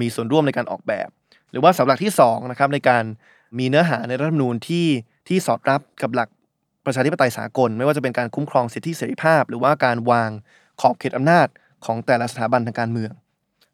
[0.00, 1.08] มีส่วนร่วมในการออกแบบ
[1.50, 3.04] หรือว่าเสาหลักที่2นะครับในการ
[3.58, 4.86] มีเนื้อหาในรัฐธรรมนูญที่
[5.28, 6.28] ที่สอดรับกับหลัก
[6.86, 10.30] ประชาธิปไตยสากล ไม่ว่าจะเป็นการคุ้มครองสิทธิเสรีภาพ หรือว่าการวาง
[10.80, 11.46] ขอบเขตอำนาจ
[11.84, 13.12] ของแต่ละสถาบันทางการเมือง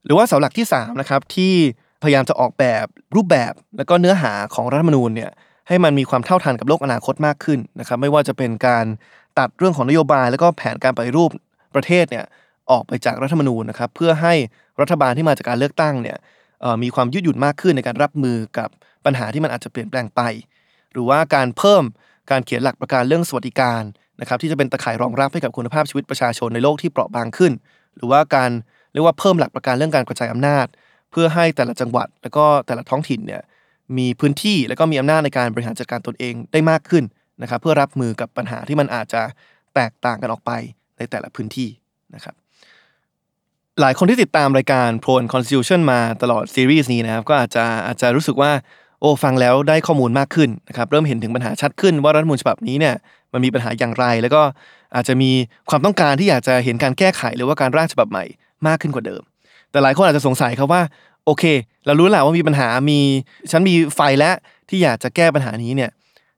[0.04, 1.54] หรือว่าเสาหลักที่3นะครับที่
[2.02, 5.30] พยายามจะออกแบบรูปแบบและก็เนื้อหาของรัฐธรรมนูญเนี่ย
[5.68, 8.86] ให้มันมีความเท่าทันกับโลกอนาคตมากขึ้นนะครับไม่ว่าจะเป็นการ
[9.38, 11.30] ตัดเรื่องของนโยบาย แล้วก็แผนการปฏิรูป
[11.74, 12.24] ประเทศเนี่ย
[12.70, 14.34] ออกไปจากรัฐธรรมนูญนะครับเพื่อให้
[14.80, 16.16] รัฐบาลที่มาจากการเลือกตั้งเนี่ย
[16.82, 18.68] มีความยืดหยุ่นมากขึ้นในการรับมือกับ
[19.04, 20.20] ปัญหาที่มันอาจจะเปลี่ยนแปลงไป
[20.92, 21.82] หรือว่าการเพิ่ม
[22.30, 23.82] การเขียนหลักประกันเรื่องสวัสดิการ
[24.20, 27.52] นะครับที่จะเป็นตะข่ายรองรับให้กับคุณภาพชีวิตประชาชนในโลกที่เปราะบางขึ้น
[27.96, 28.50] หรือว่าการ
[28.92, 30.66] เรียกว่าเพิ่มหลักประกันเรื่องการกระจายอำนาจ
[31.10, 33.42] เพื่อให้แต่ละจังหวัด และก็แต่ละท้องถิ่นเนี่ย
[33.98, 37.04] มีพื้นที่และก็มีอำนาจในการบริหารจัดการตนเองได้มากขึ้น
[37.42, 39.22] นะครับเพื่อรับมือกับปัญหาที่มันอาจจะ
[39.74, 40.50] แตกต่างกันออกไป
[40.98, 41.68] ในแต่ละพื้นที่
[42.14, 42.34] นะครับ
[43.80, 48.50] หลายคนที่ติดตามรายการ Pro and Constitution มาตลอดซีรีส์นี้นะครับก็อาจจะอาจจะรู้สึกว่า
[49.00, 52.94] โอ้ฟังแล้วได้ข้อมูลมากขึ้นนะครับเริ่มเห็นถึงปัญหาชัดขึ้น ว่ารัฐมนูลฉบับนี้เนี่ย
[53.32, 54.42] มันมีปัญหาอย่างไร แล้วก็
[54.94, 55.30] อาจจะมี
[55.70, 58.24] ความต้องการที่อยากจะเห็นการแก้ไข หรือว่าการร่างฉบับใหม่
[58.66, 59.22] มากขึ้นกว่าเดิม
[59.70, 60.82] แต่หลายคนอาจจะสงสัยครับว่า
[61.26, 61.44] โอเค
[61.86, 63.00] เรารู้แหละว่ามีปัญหามี
[63.50, 64.34] ฉันมีไฟแล้ว
[64.68, 65.90] ที่อยากจะแก้ปัญหานี้เนี่ย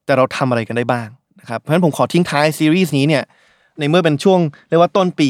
[0.05, 1.07] แต่เราทำอะไรกันได้บ้าง
[1.41, 3.23] นะครับเพราะฉะนั้นผมขอทิ้งท้ายซีรีส์นี้เนี่ย
[3.79, 5.29] ในเมื่อเป็นช่วงเรียกว่าต้นปี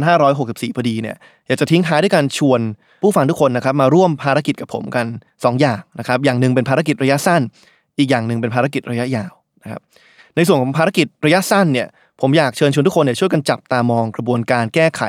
[0.00, 1.16] 2564 พอดีเนี่ย
[1.46, 2.60] อยากจะทิ้งท้ายด้วยการชวน
[3.02, 7.42] ผู้ฟังทุกคนนะครับมาร่วมภารกิจกับผมกัน 2 อย่างนะครับอย่างหนึ่งเป็นภารกิจระยะสั้น
[7.98, 9.80] อีกอย่างหนึ่งเป็นภารกิจระยะยาวนะครับ
[10.36, 11.88] ในส่วนของภารกิจระยะสั้นเนี่ย
[12.20, 15.02] ผมอยากเชิญชวนทุกคนเนี่ยช่วยกันจับตามองกระบวนการแก้ไข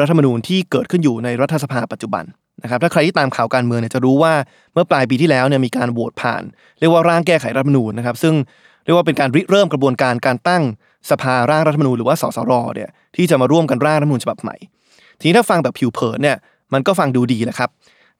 [0.00, 2.24] รัฐธรรมนูญที่เกิดขึ้นอยู่ในรัฐสภาปัจจุบัน
[2.62, 4.32] นะครับถ้าใครที่ตามข่าวการเมืองเนี่ยจะรู้ว่า
[4.72, 6.42] เมื่อปลายปีที่แล้วเนี่ยมีการโหวตผ่าน
[6.80, 8.34] เรียกว่าร่างแก้ไขรัฐธรรมนูญนะครับ ซึ่ง
[8.84, 10.62] เรียกว่าเป็นการริเริ่มกระบวนการการตั้ง
[11.10, 14.56] สภาร่างรัฐธรรมนูญหรือว่าสสรเนี่ยที่จะมาร่วมกันร่างรัฐธรรมนูญฉบับใหม่
[15.18, 16.36] ทีนี้ถ้าฟังแบบผิวเผินเนี่ย
[16.72, 17.70] มันก็ฟังดูดีแหละครับ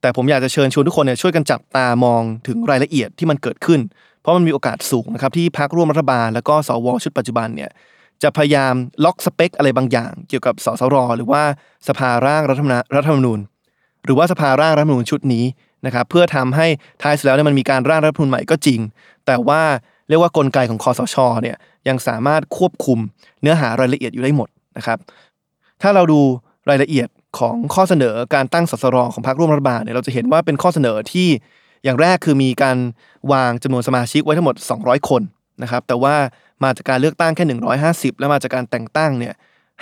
[0.01, 3.81] แต่ผมอยากจะเชิญชวนทุกคนเนี่ยช่วยกันจับตามองถึงรายละเอียดที่มันเกิดขึ้น
[4.21, 7.71] เพราะมันมีโอกาสสูงนะครับที่พรรคร่วมรัฐบาล แล้วก็สวชุดปัจจุบันเนี่ย
[8.23, 8.75] จะพยายาม
[9.05, 11.43] ล็อกสเปคอะไรบางอย่าง เกี่ยวกับสสรหรือว่า
[11.89, 13.39] สภาร่างรัฐธรรมรัฐมนูญ
[14.05, 15.45] หรือว่าสภาร่างรัฐมนูญชุดนี้
[15.87, 16.67] นะครับเพื่อทำให้
[17.03, 18.81] ท้ายสุดแล้วเนี่ยมันมีการร่างรัฐมนูญใหม่ก็จริง
[19.27, 19.63] แต่ว่า
[20.09, 21.57] เรียกว่ากลไกของคอสชเนี่ย
[21.89, 22.99] ยังสามารถควบคุม
[23.43, 24.99] เนื้อหารายละเอียดอยู่ได้หมดนะครับ
[25.83, 26.21] ถ้าเราดู
[26.71, 31.29] รายละเอียดของข้อเสนอการตั้งสสรของพรรคร่วมรัฐบาลเนี่ยเราจะเห็นว่าเป็นข้อเสนอที่
[31.85, 32.77] อย่างแรกคือมีการ
[33.33, 35.23] วางจำนวนสมาชิกไว้ทั้งหมด 200 คน
[35.63, 36.15] นะครับแต่ว่า
[36.65, 37.45] มาจากการเลือกตั้งแค่
[37.83, 39.35] 150 และมาจากการแต่งตั้งเนี่ย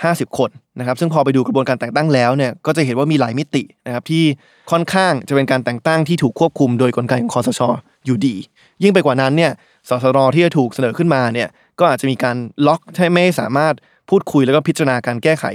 [0.09, 0.49] 50 คน
[0.79, 4.23] นะครับซึ่งพอไปดูกระบวนการแต่งตั้งแล้วเนี่ยก็จะเห็นว่ามีหลายมิตินะครับที่
[4.71, 7.61] ค่อนข้างจะเป็นการแต่งตั้งที่ถูกควบคุมโดยกลไกของคอสช
[8.05, 8.35] อยู่ดี
[8.83, 9.51] ยิ่งไปกว่านั้นเนี่ย
[9.89, 11.49] สสรที่จะถูกเสนอขึ้นมาเนี่ย
[11.79, 12.37] ก็อาจจะมีการ
[12.67, 13.73] ล็อกให้ไม่สามารถ
[14.09, 15.45] พูดคุยแล้วก็พิจารณาการแก้ไข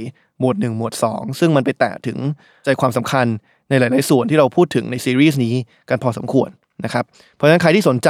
[0.41, 2.19] หมวด 1 หมวด 2 ซึ่งมันไปแตะถึง
[2.65, 3.27] ใจความสำคัญ
[3.69, 5.55] ในหลาย ๆ ส่วนที่เราพูดถึงในซีรีส์นี้
[5.89, 6.49] กันพอสมควร
[6.85, 8.09] นะครับเพราะฉะนั้นใครที่สนใจ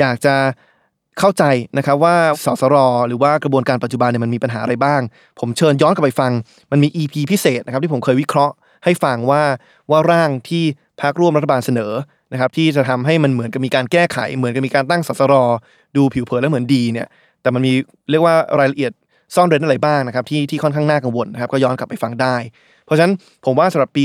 [0.00, 0.34] อยากจะ
[1.18, 1.44] เข้าใจ
[1.78, 2.76] นะครับว่าสสร
[3.08, 5.00] หรือว่ากระบวนการปัจจุบันเนี่ยมันมีปัญหาอะไรบ้าง
[5.40, 6.32] ผมเชิญย้อนกลับไปฟัง
[6.70, 8.54] มันมี EP พิเศษนะครับที่ผมเคยวิเคราะห์
[8.84, 9.42] ให้ฟังว่า
[9.90, 10.64] ว่าร่างที่
[11.00, 11.92] พรรคร่วมรัฐบาลเสนอ
[12.32, 15.34] นะครับที่จะทำให้มันเหมือนกับมีการแก้ไข เหมือนกับมีการตั้งสสร
[15.96, 17.06] ดูผิวเผินแล้วเหมือนดีเนี่ย
[17.42, 17.72] แต่มันมี
[18.10, 18.92] เรียกว่ารายละเอียด
[19.34, 22.36] ซ่อนเร้นอะไรบ้างนะครับที่ที่ค่อนข้างน่ากังวลนะครับก็ย้อนกลับไปฟังได้
[22.86, 23.12] เพราะฉะนั้น
[23.44, 24.02] ผมว่าสำหรับปี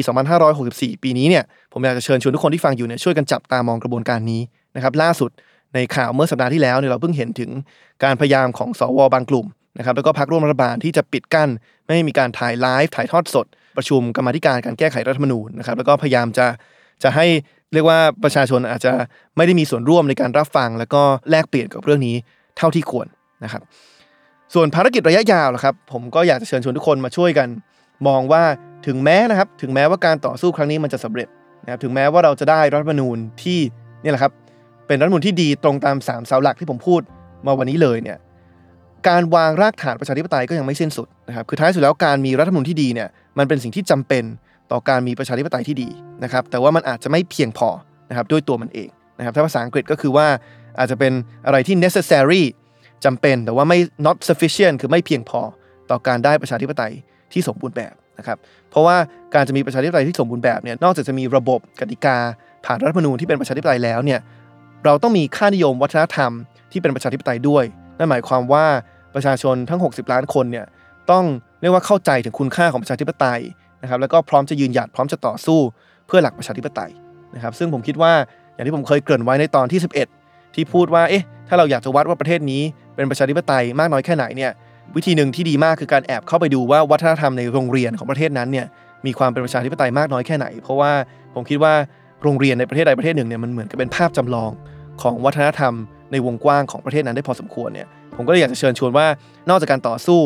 [0.52, 1.44] 2564 ปีนี้เนี่ย
[1.74, 4.42] ผมอยากจะเชิญชวนทุกคนที่ฟังอยู่เนี่ยช่วยกันจับตามองกระบวนการนี้
[4.76, 5.32] นะครับล่าสุด
[5.74, 7.50] ในข่าวเมื่อสัปดาห์ที่แล้วเนี่ยเราเพิ่งเห็นถึง
[8.04, 9.46] การพยายามของสวบางกลุ่ม
[9.78, 11.50] นะครับแล้วก็พรรคร่วมรัฐบาลที่จะปิดกั้น
[11.86, 13.46] ไม่ให้มีการถ่ายไลฟ์ถ่ายทอดสด
[13.78, 16.48] ประชุมกรรมธิการการแก้ไขรัฐธรรมนูญนะครับแล้วก็พยายามจะ
[17.04, 17.26] จะให้
[17.74, 18.94] เรียกว่าประชาชนอาจจะ
[19.38, 22.16] ไม่ได้มีส่วนร่วมในการรับฟัง แล้วก็แลกเปลี่ยนกับเรื่องนี้
[22.58, 23.08] เท่าที่ควร
[23.44, 23.62] นะครับ
[24.54, 27.48] ส่วนภารกิจระยะยาวล่ะครับ ผมก็อยากจะเชิญชวนทุกคนมาช่วยกัน
[28.08, 28.44] มองว่า
[28.88, 31.28] ถึงแม้นะครับ ถึงแม้ว่าการต่อสู้ครั้งนี้มันจะสำเร็จ
[31.64, 33.60] นะครับถึงแม้ว่าเราจะได้รัฐธรรมนูญที่
[34.04, 34.34] นี่แหละครับ
[34.88, 37.02] เป็นรัฐมนูญที่ดีตรงตามสามเสาหลักที่ผมพูด
[37.46, 38.18] มาวันนี้เลยเนี่ย
[39.08, 43.08] การวางรากฐานประชาธิปไตยก็ยังไม่สิ้นสุดนะครับคือท้ายสุดแล้วการมีรัฐมนูญที่ดีเนี่ย
[43.38, 44.24] มันเป็นสิ่งที่จำเป็น
[44.72, 45.90] ต่อการมีประชาธิปไตยที่ดี
[46.24, 47.70] นะครับแต่ว่ามันอาจจะไม่เพียงพอ
[48.10, 50.28] นะครับด้วยตัวมันเองนะครับถ้าภาษาอังกฤษก็คือว่า
[50.80, 51.14] อาจจะเป็น
[51.46, 52.44] อะไรที่ necessary
[53.06, 55.42] จำเป็นแต่ว่าไม่ not sufficient คือไม่เพียงพอ
[55.90, 56.94] ต่อการได้ประชาธิปไตย
[57.34, 58.38] ที่สมบูรณ์แบบนะครับ
[58.70, 58.96] เพราะว่า
[59.34, 62.18] การจะมีประชาธิปไตยที่สมบูรณ์แบบเนี่ยนอกจากจะมีระบบกติกา
[62.66, 64.20] ผ่านรัฐธรรมนูญที่เป็นประชาธิปไตยแล้วเนี่ย
[64.88, 66.32] เราต้องมีค่านิยมวัฒนธรรม
[66.72, 67.64] ที่เป็นประชาธิปไตยด้วย
[67.98, 68.66] นั่นหมายความว่า
[69.16, 70.66] ประชาชนทั้ง 60 ล้านคนเนี่ย
[71.12, 71.26] ต้อง
[71.62, 73.42] เรียกว่าเข้าใจถึงคุณค่าของประชาธิปไตย
[73.82, 75.60] นะครับแล้วก็พร้อมจะยืนหยัดพร้อมจะต่อสู้
[76.08, 76.92] เพื่อหลักประชาธิปไตย
[77.36, 78.14] นะครับซึ่งผมคิดว่า
[78.54, 79.80] อย่างที่ผมเคยเกริ่นไว้ในตอนที่
[80.20, 82.62] 11 ที่พูดว่าเอ๊ะถ้าเราอยากจะวัดว่าประเทศนี้
[82.96, 84.52] เป็นประชาธิปไตยมากน้อยแค่ไหนเนี่ย
[84.96, 88.66] วิธีหนึ่งที่ดีมากคือการแอบเข้าไปดูว่าวัฒนธรรมในโรงเรียนของประเทศนั้นเนี่ย
[89.06, 90.92] มีความเป็นประชาธิปไตยมากน้อยแค่ไหน เพราะว่า
[91.34, 91.74] ผมคิดว่า
[92.24, 94.52] โรงเรียนในประเทศใดประเทศหนึ่งเนี่ยมันเหมือนกับเป็นภาพจำลอง
[95.02, 95.74] ของวัฒนธรรม
[96.12, 99.08] ในวงกว้างของประเทศนั้นได้พอสมควรเนี่ยผมก็เลยอยากจะเชิญชวนว่า
[99.50, 100.20] นอกจากการต่อสู้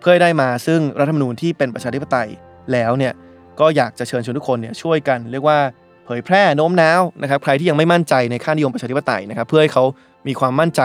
[0.00, 2.28] เพื่อให้ได้มาซึ่งรัฐธรรมนูญที่เป็นประชาธิปไตย
[2.72, 3.12] แล้วเนี่ย
[3.60, 5.58] ก็อยากจะเชิญชวนทุกคนเนี่ยช่วยกันเรียกว่า
[6.04, 9.84] เผยแพร่โน้มน้าวนะครับใครที่ยังไม่มั่นใจในค่านิยมประชาธิปไตยนะครับเพื่อให้เขา
[10.26, 10.82] มีความมั่นใจ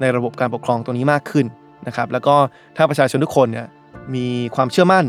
[0.00, 1.46] ในระบบการปกครองตัวนี้มากขึ้น
[1.86, 2.34] นะครับแล้วก็
[2.76, 3.66] ถ้าประชาชนทุกคนเนี่ย
[4.14, 5.04] มีความเชื่อมั่น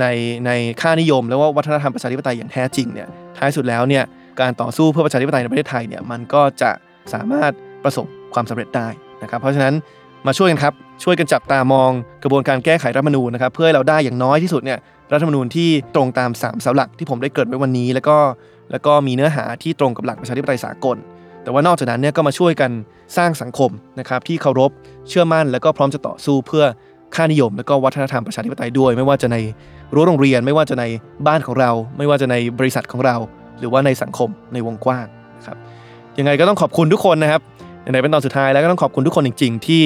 [0.00, 0.06] ใน
[0.46, 0.50] ใน
[0.82, 4.04] ค่านิยม แล้วว่าวัฒนธรรมประชาธิปไตยอย่างแท้จริงเนี่ยท้ายสุดแล้วเนี่ย
[4.40, 6.70] การต่อสู้เพื่อประชาธิปไตยในประเทศไทยเนี่ยมันก็จะ
[7.12, 7.52] สามารถ
[7.84, 8.88] ประสบความสำเร็จได้
[9.22, 9.74] นะครับ เพราะฉะนั้น
[10.26, 10.74] มาช่วยกันครับ
[11.04, 11.90] ช่วยกันจับตามอง
[12.22, 14.78] กระบวนการแก้ไขรัฐมนูญนะครับเพื่อให้เราได้อย่างน้อยที่สุดเนี่ย
[15.12, 18.16] รัฐธรรมนูญที่ตรงตาม3เสาหลักที่ผมได้เกิดไว้วันนี้ แล้วก็
[18.70, 20.96] แล้วก็มีเนื้อหาที่ตรงกับหลักประชาธิปไตยสากล
[21.42, 22.70] แต่ว่านอกจากนั้นเนี่ยก็มาช่วยกัน
[23.16, 24.70] สร้างสังคมนะครับที่เคารพ
[25.08, 26.64] เชื่อมั่น แล้วก็พร้อมจะต่อสู้เพื่อ
[27.14, 29.36] ค่านิยม และก็วัฒนธรรมประชาธิปไตยด้วย ไม่ว่าจะใน
[29.94, 30.84] รั้วโรงเรียน ไม่ว่าจะใน
[31.26, 33.16] บ้านของเรา ไม่ว่าจะในบริษัทของเรา
[33.58, 35.06] หรือว่าในสังคมในวงกว้าง
[36.18, 37.40] ยังไงก็ต้องขอบคุณทุกคนนะครับ
[37.90, 39.82] ไหนเป็นตอนสุดท้ายแล้วก็ต้องขอบคุณทุกคนจริง ๆ ที่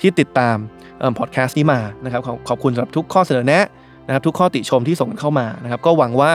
[0.00, 0.56] ที่ติดตาม
[1.18, 3.66] พอดแคสต์นี้มานะครับขอบขอบคุณสำหรับทุกข้อเสนอแนะ
[4.06, 6.32] นะครับทุกข้อติชมที่ส่งเข้ามานะครับก็หวังว่า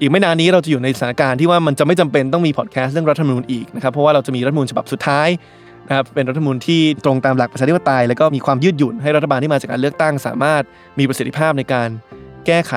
[0.00, 5.28] อีกไม่นานนี้เราจะอยู่ในสถานการณ์ที่ว่ามันจะไม่จำเป็นต้องมีพอดแคสต์เรื่องรัฐธรรมนูญอีกนะครับเพราะว่าเราจะมีรัฐธรรมนูญฉบับสุดท้าย
[5.88, 10.62] นะครับเป็นรัฐธรรมนูญที่ตรงตามหลักประชาธิปไตยแล้วก็มีความยืดหยุ่นให้รัฐบาลที่มาจากการเลือกตั้ง สามารถ
[10.98, 11.88] มีประสิทธิภาพในการ
[12.46, 12.72] แก้ไข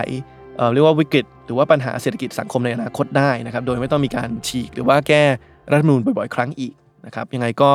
[0.58, 5.24] เเรียกว่าวิกฤต หรือว่าปัญหาเศรษฐกิจสังคมในอนาคตได้นะครับโดยไม่ต้องมีการฉีกหรือว่าแก้
[5.72, 6.74] รัฐธรรมนูญบ่อยๆ ครั้งอีก
[7.06, 7.72] นะครับยังไงก็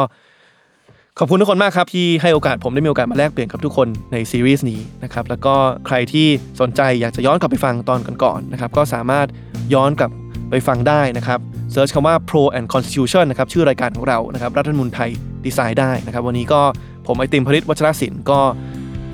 [1.18, 5.54] ขอบคุณทุกคนมากครับที่ให้โอกาสผมได้มีโอกาสมาแลกเปลี่ยนกับทุกคนในซีรีส์นี้นะครับแล้วก็
[5.86, 6.26] ใครที่
[6.60, 9.26] สนใจอยากจะย้อนกลับไปฟังตอนก่อนๆนะครับก็สามารถ
[9.74, 10.10] ย้อนกลับ
[10.50, 11.40] ไปฟังได้นะครับ
[11.72, 15.10] เซิร์ชคำว่า pro and constitution นะครับชื่อรายการของเรานะครับรัฐธรรมนูญไทย
[15.46, 16.60] ดีไซน์ได้นะครับวันนี้ก็
[17.06, 18.40] ผมไอติมพริตวัชรศิลป์ก็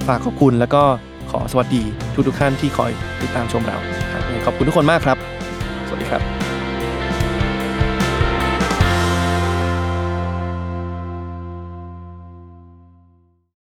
[0.07, 0.83] ฝากขอบคุณแล้วก็
[1.31, 1.83] ขอสวัสดี
[2.27, 2.91] ทุกๆท่านที่คอย
[3.23, 3.79] ติดตามชมเรา
[4.47, 5.17] ขอบคุณทุกคนมากครับ
[5.87, 6.48] สวัสดีครับ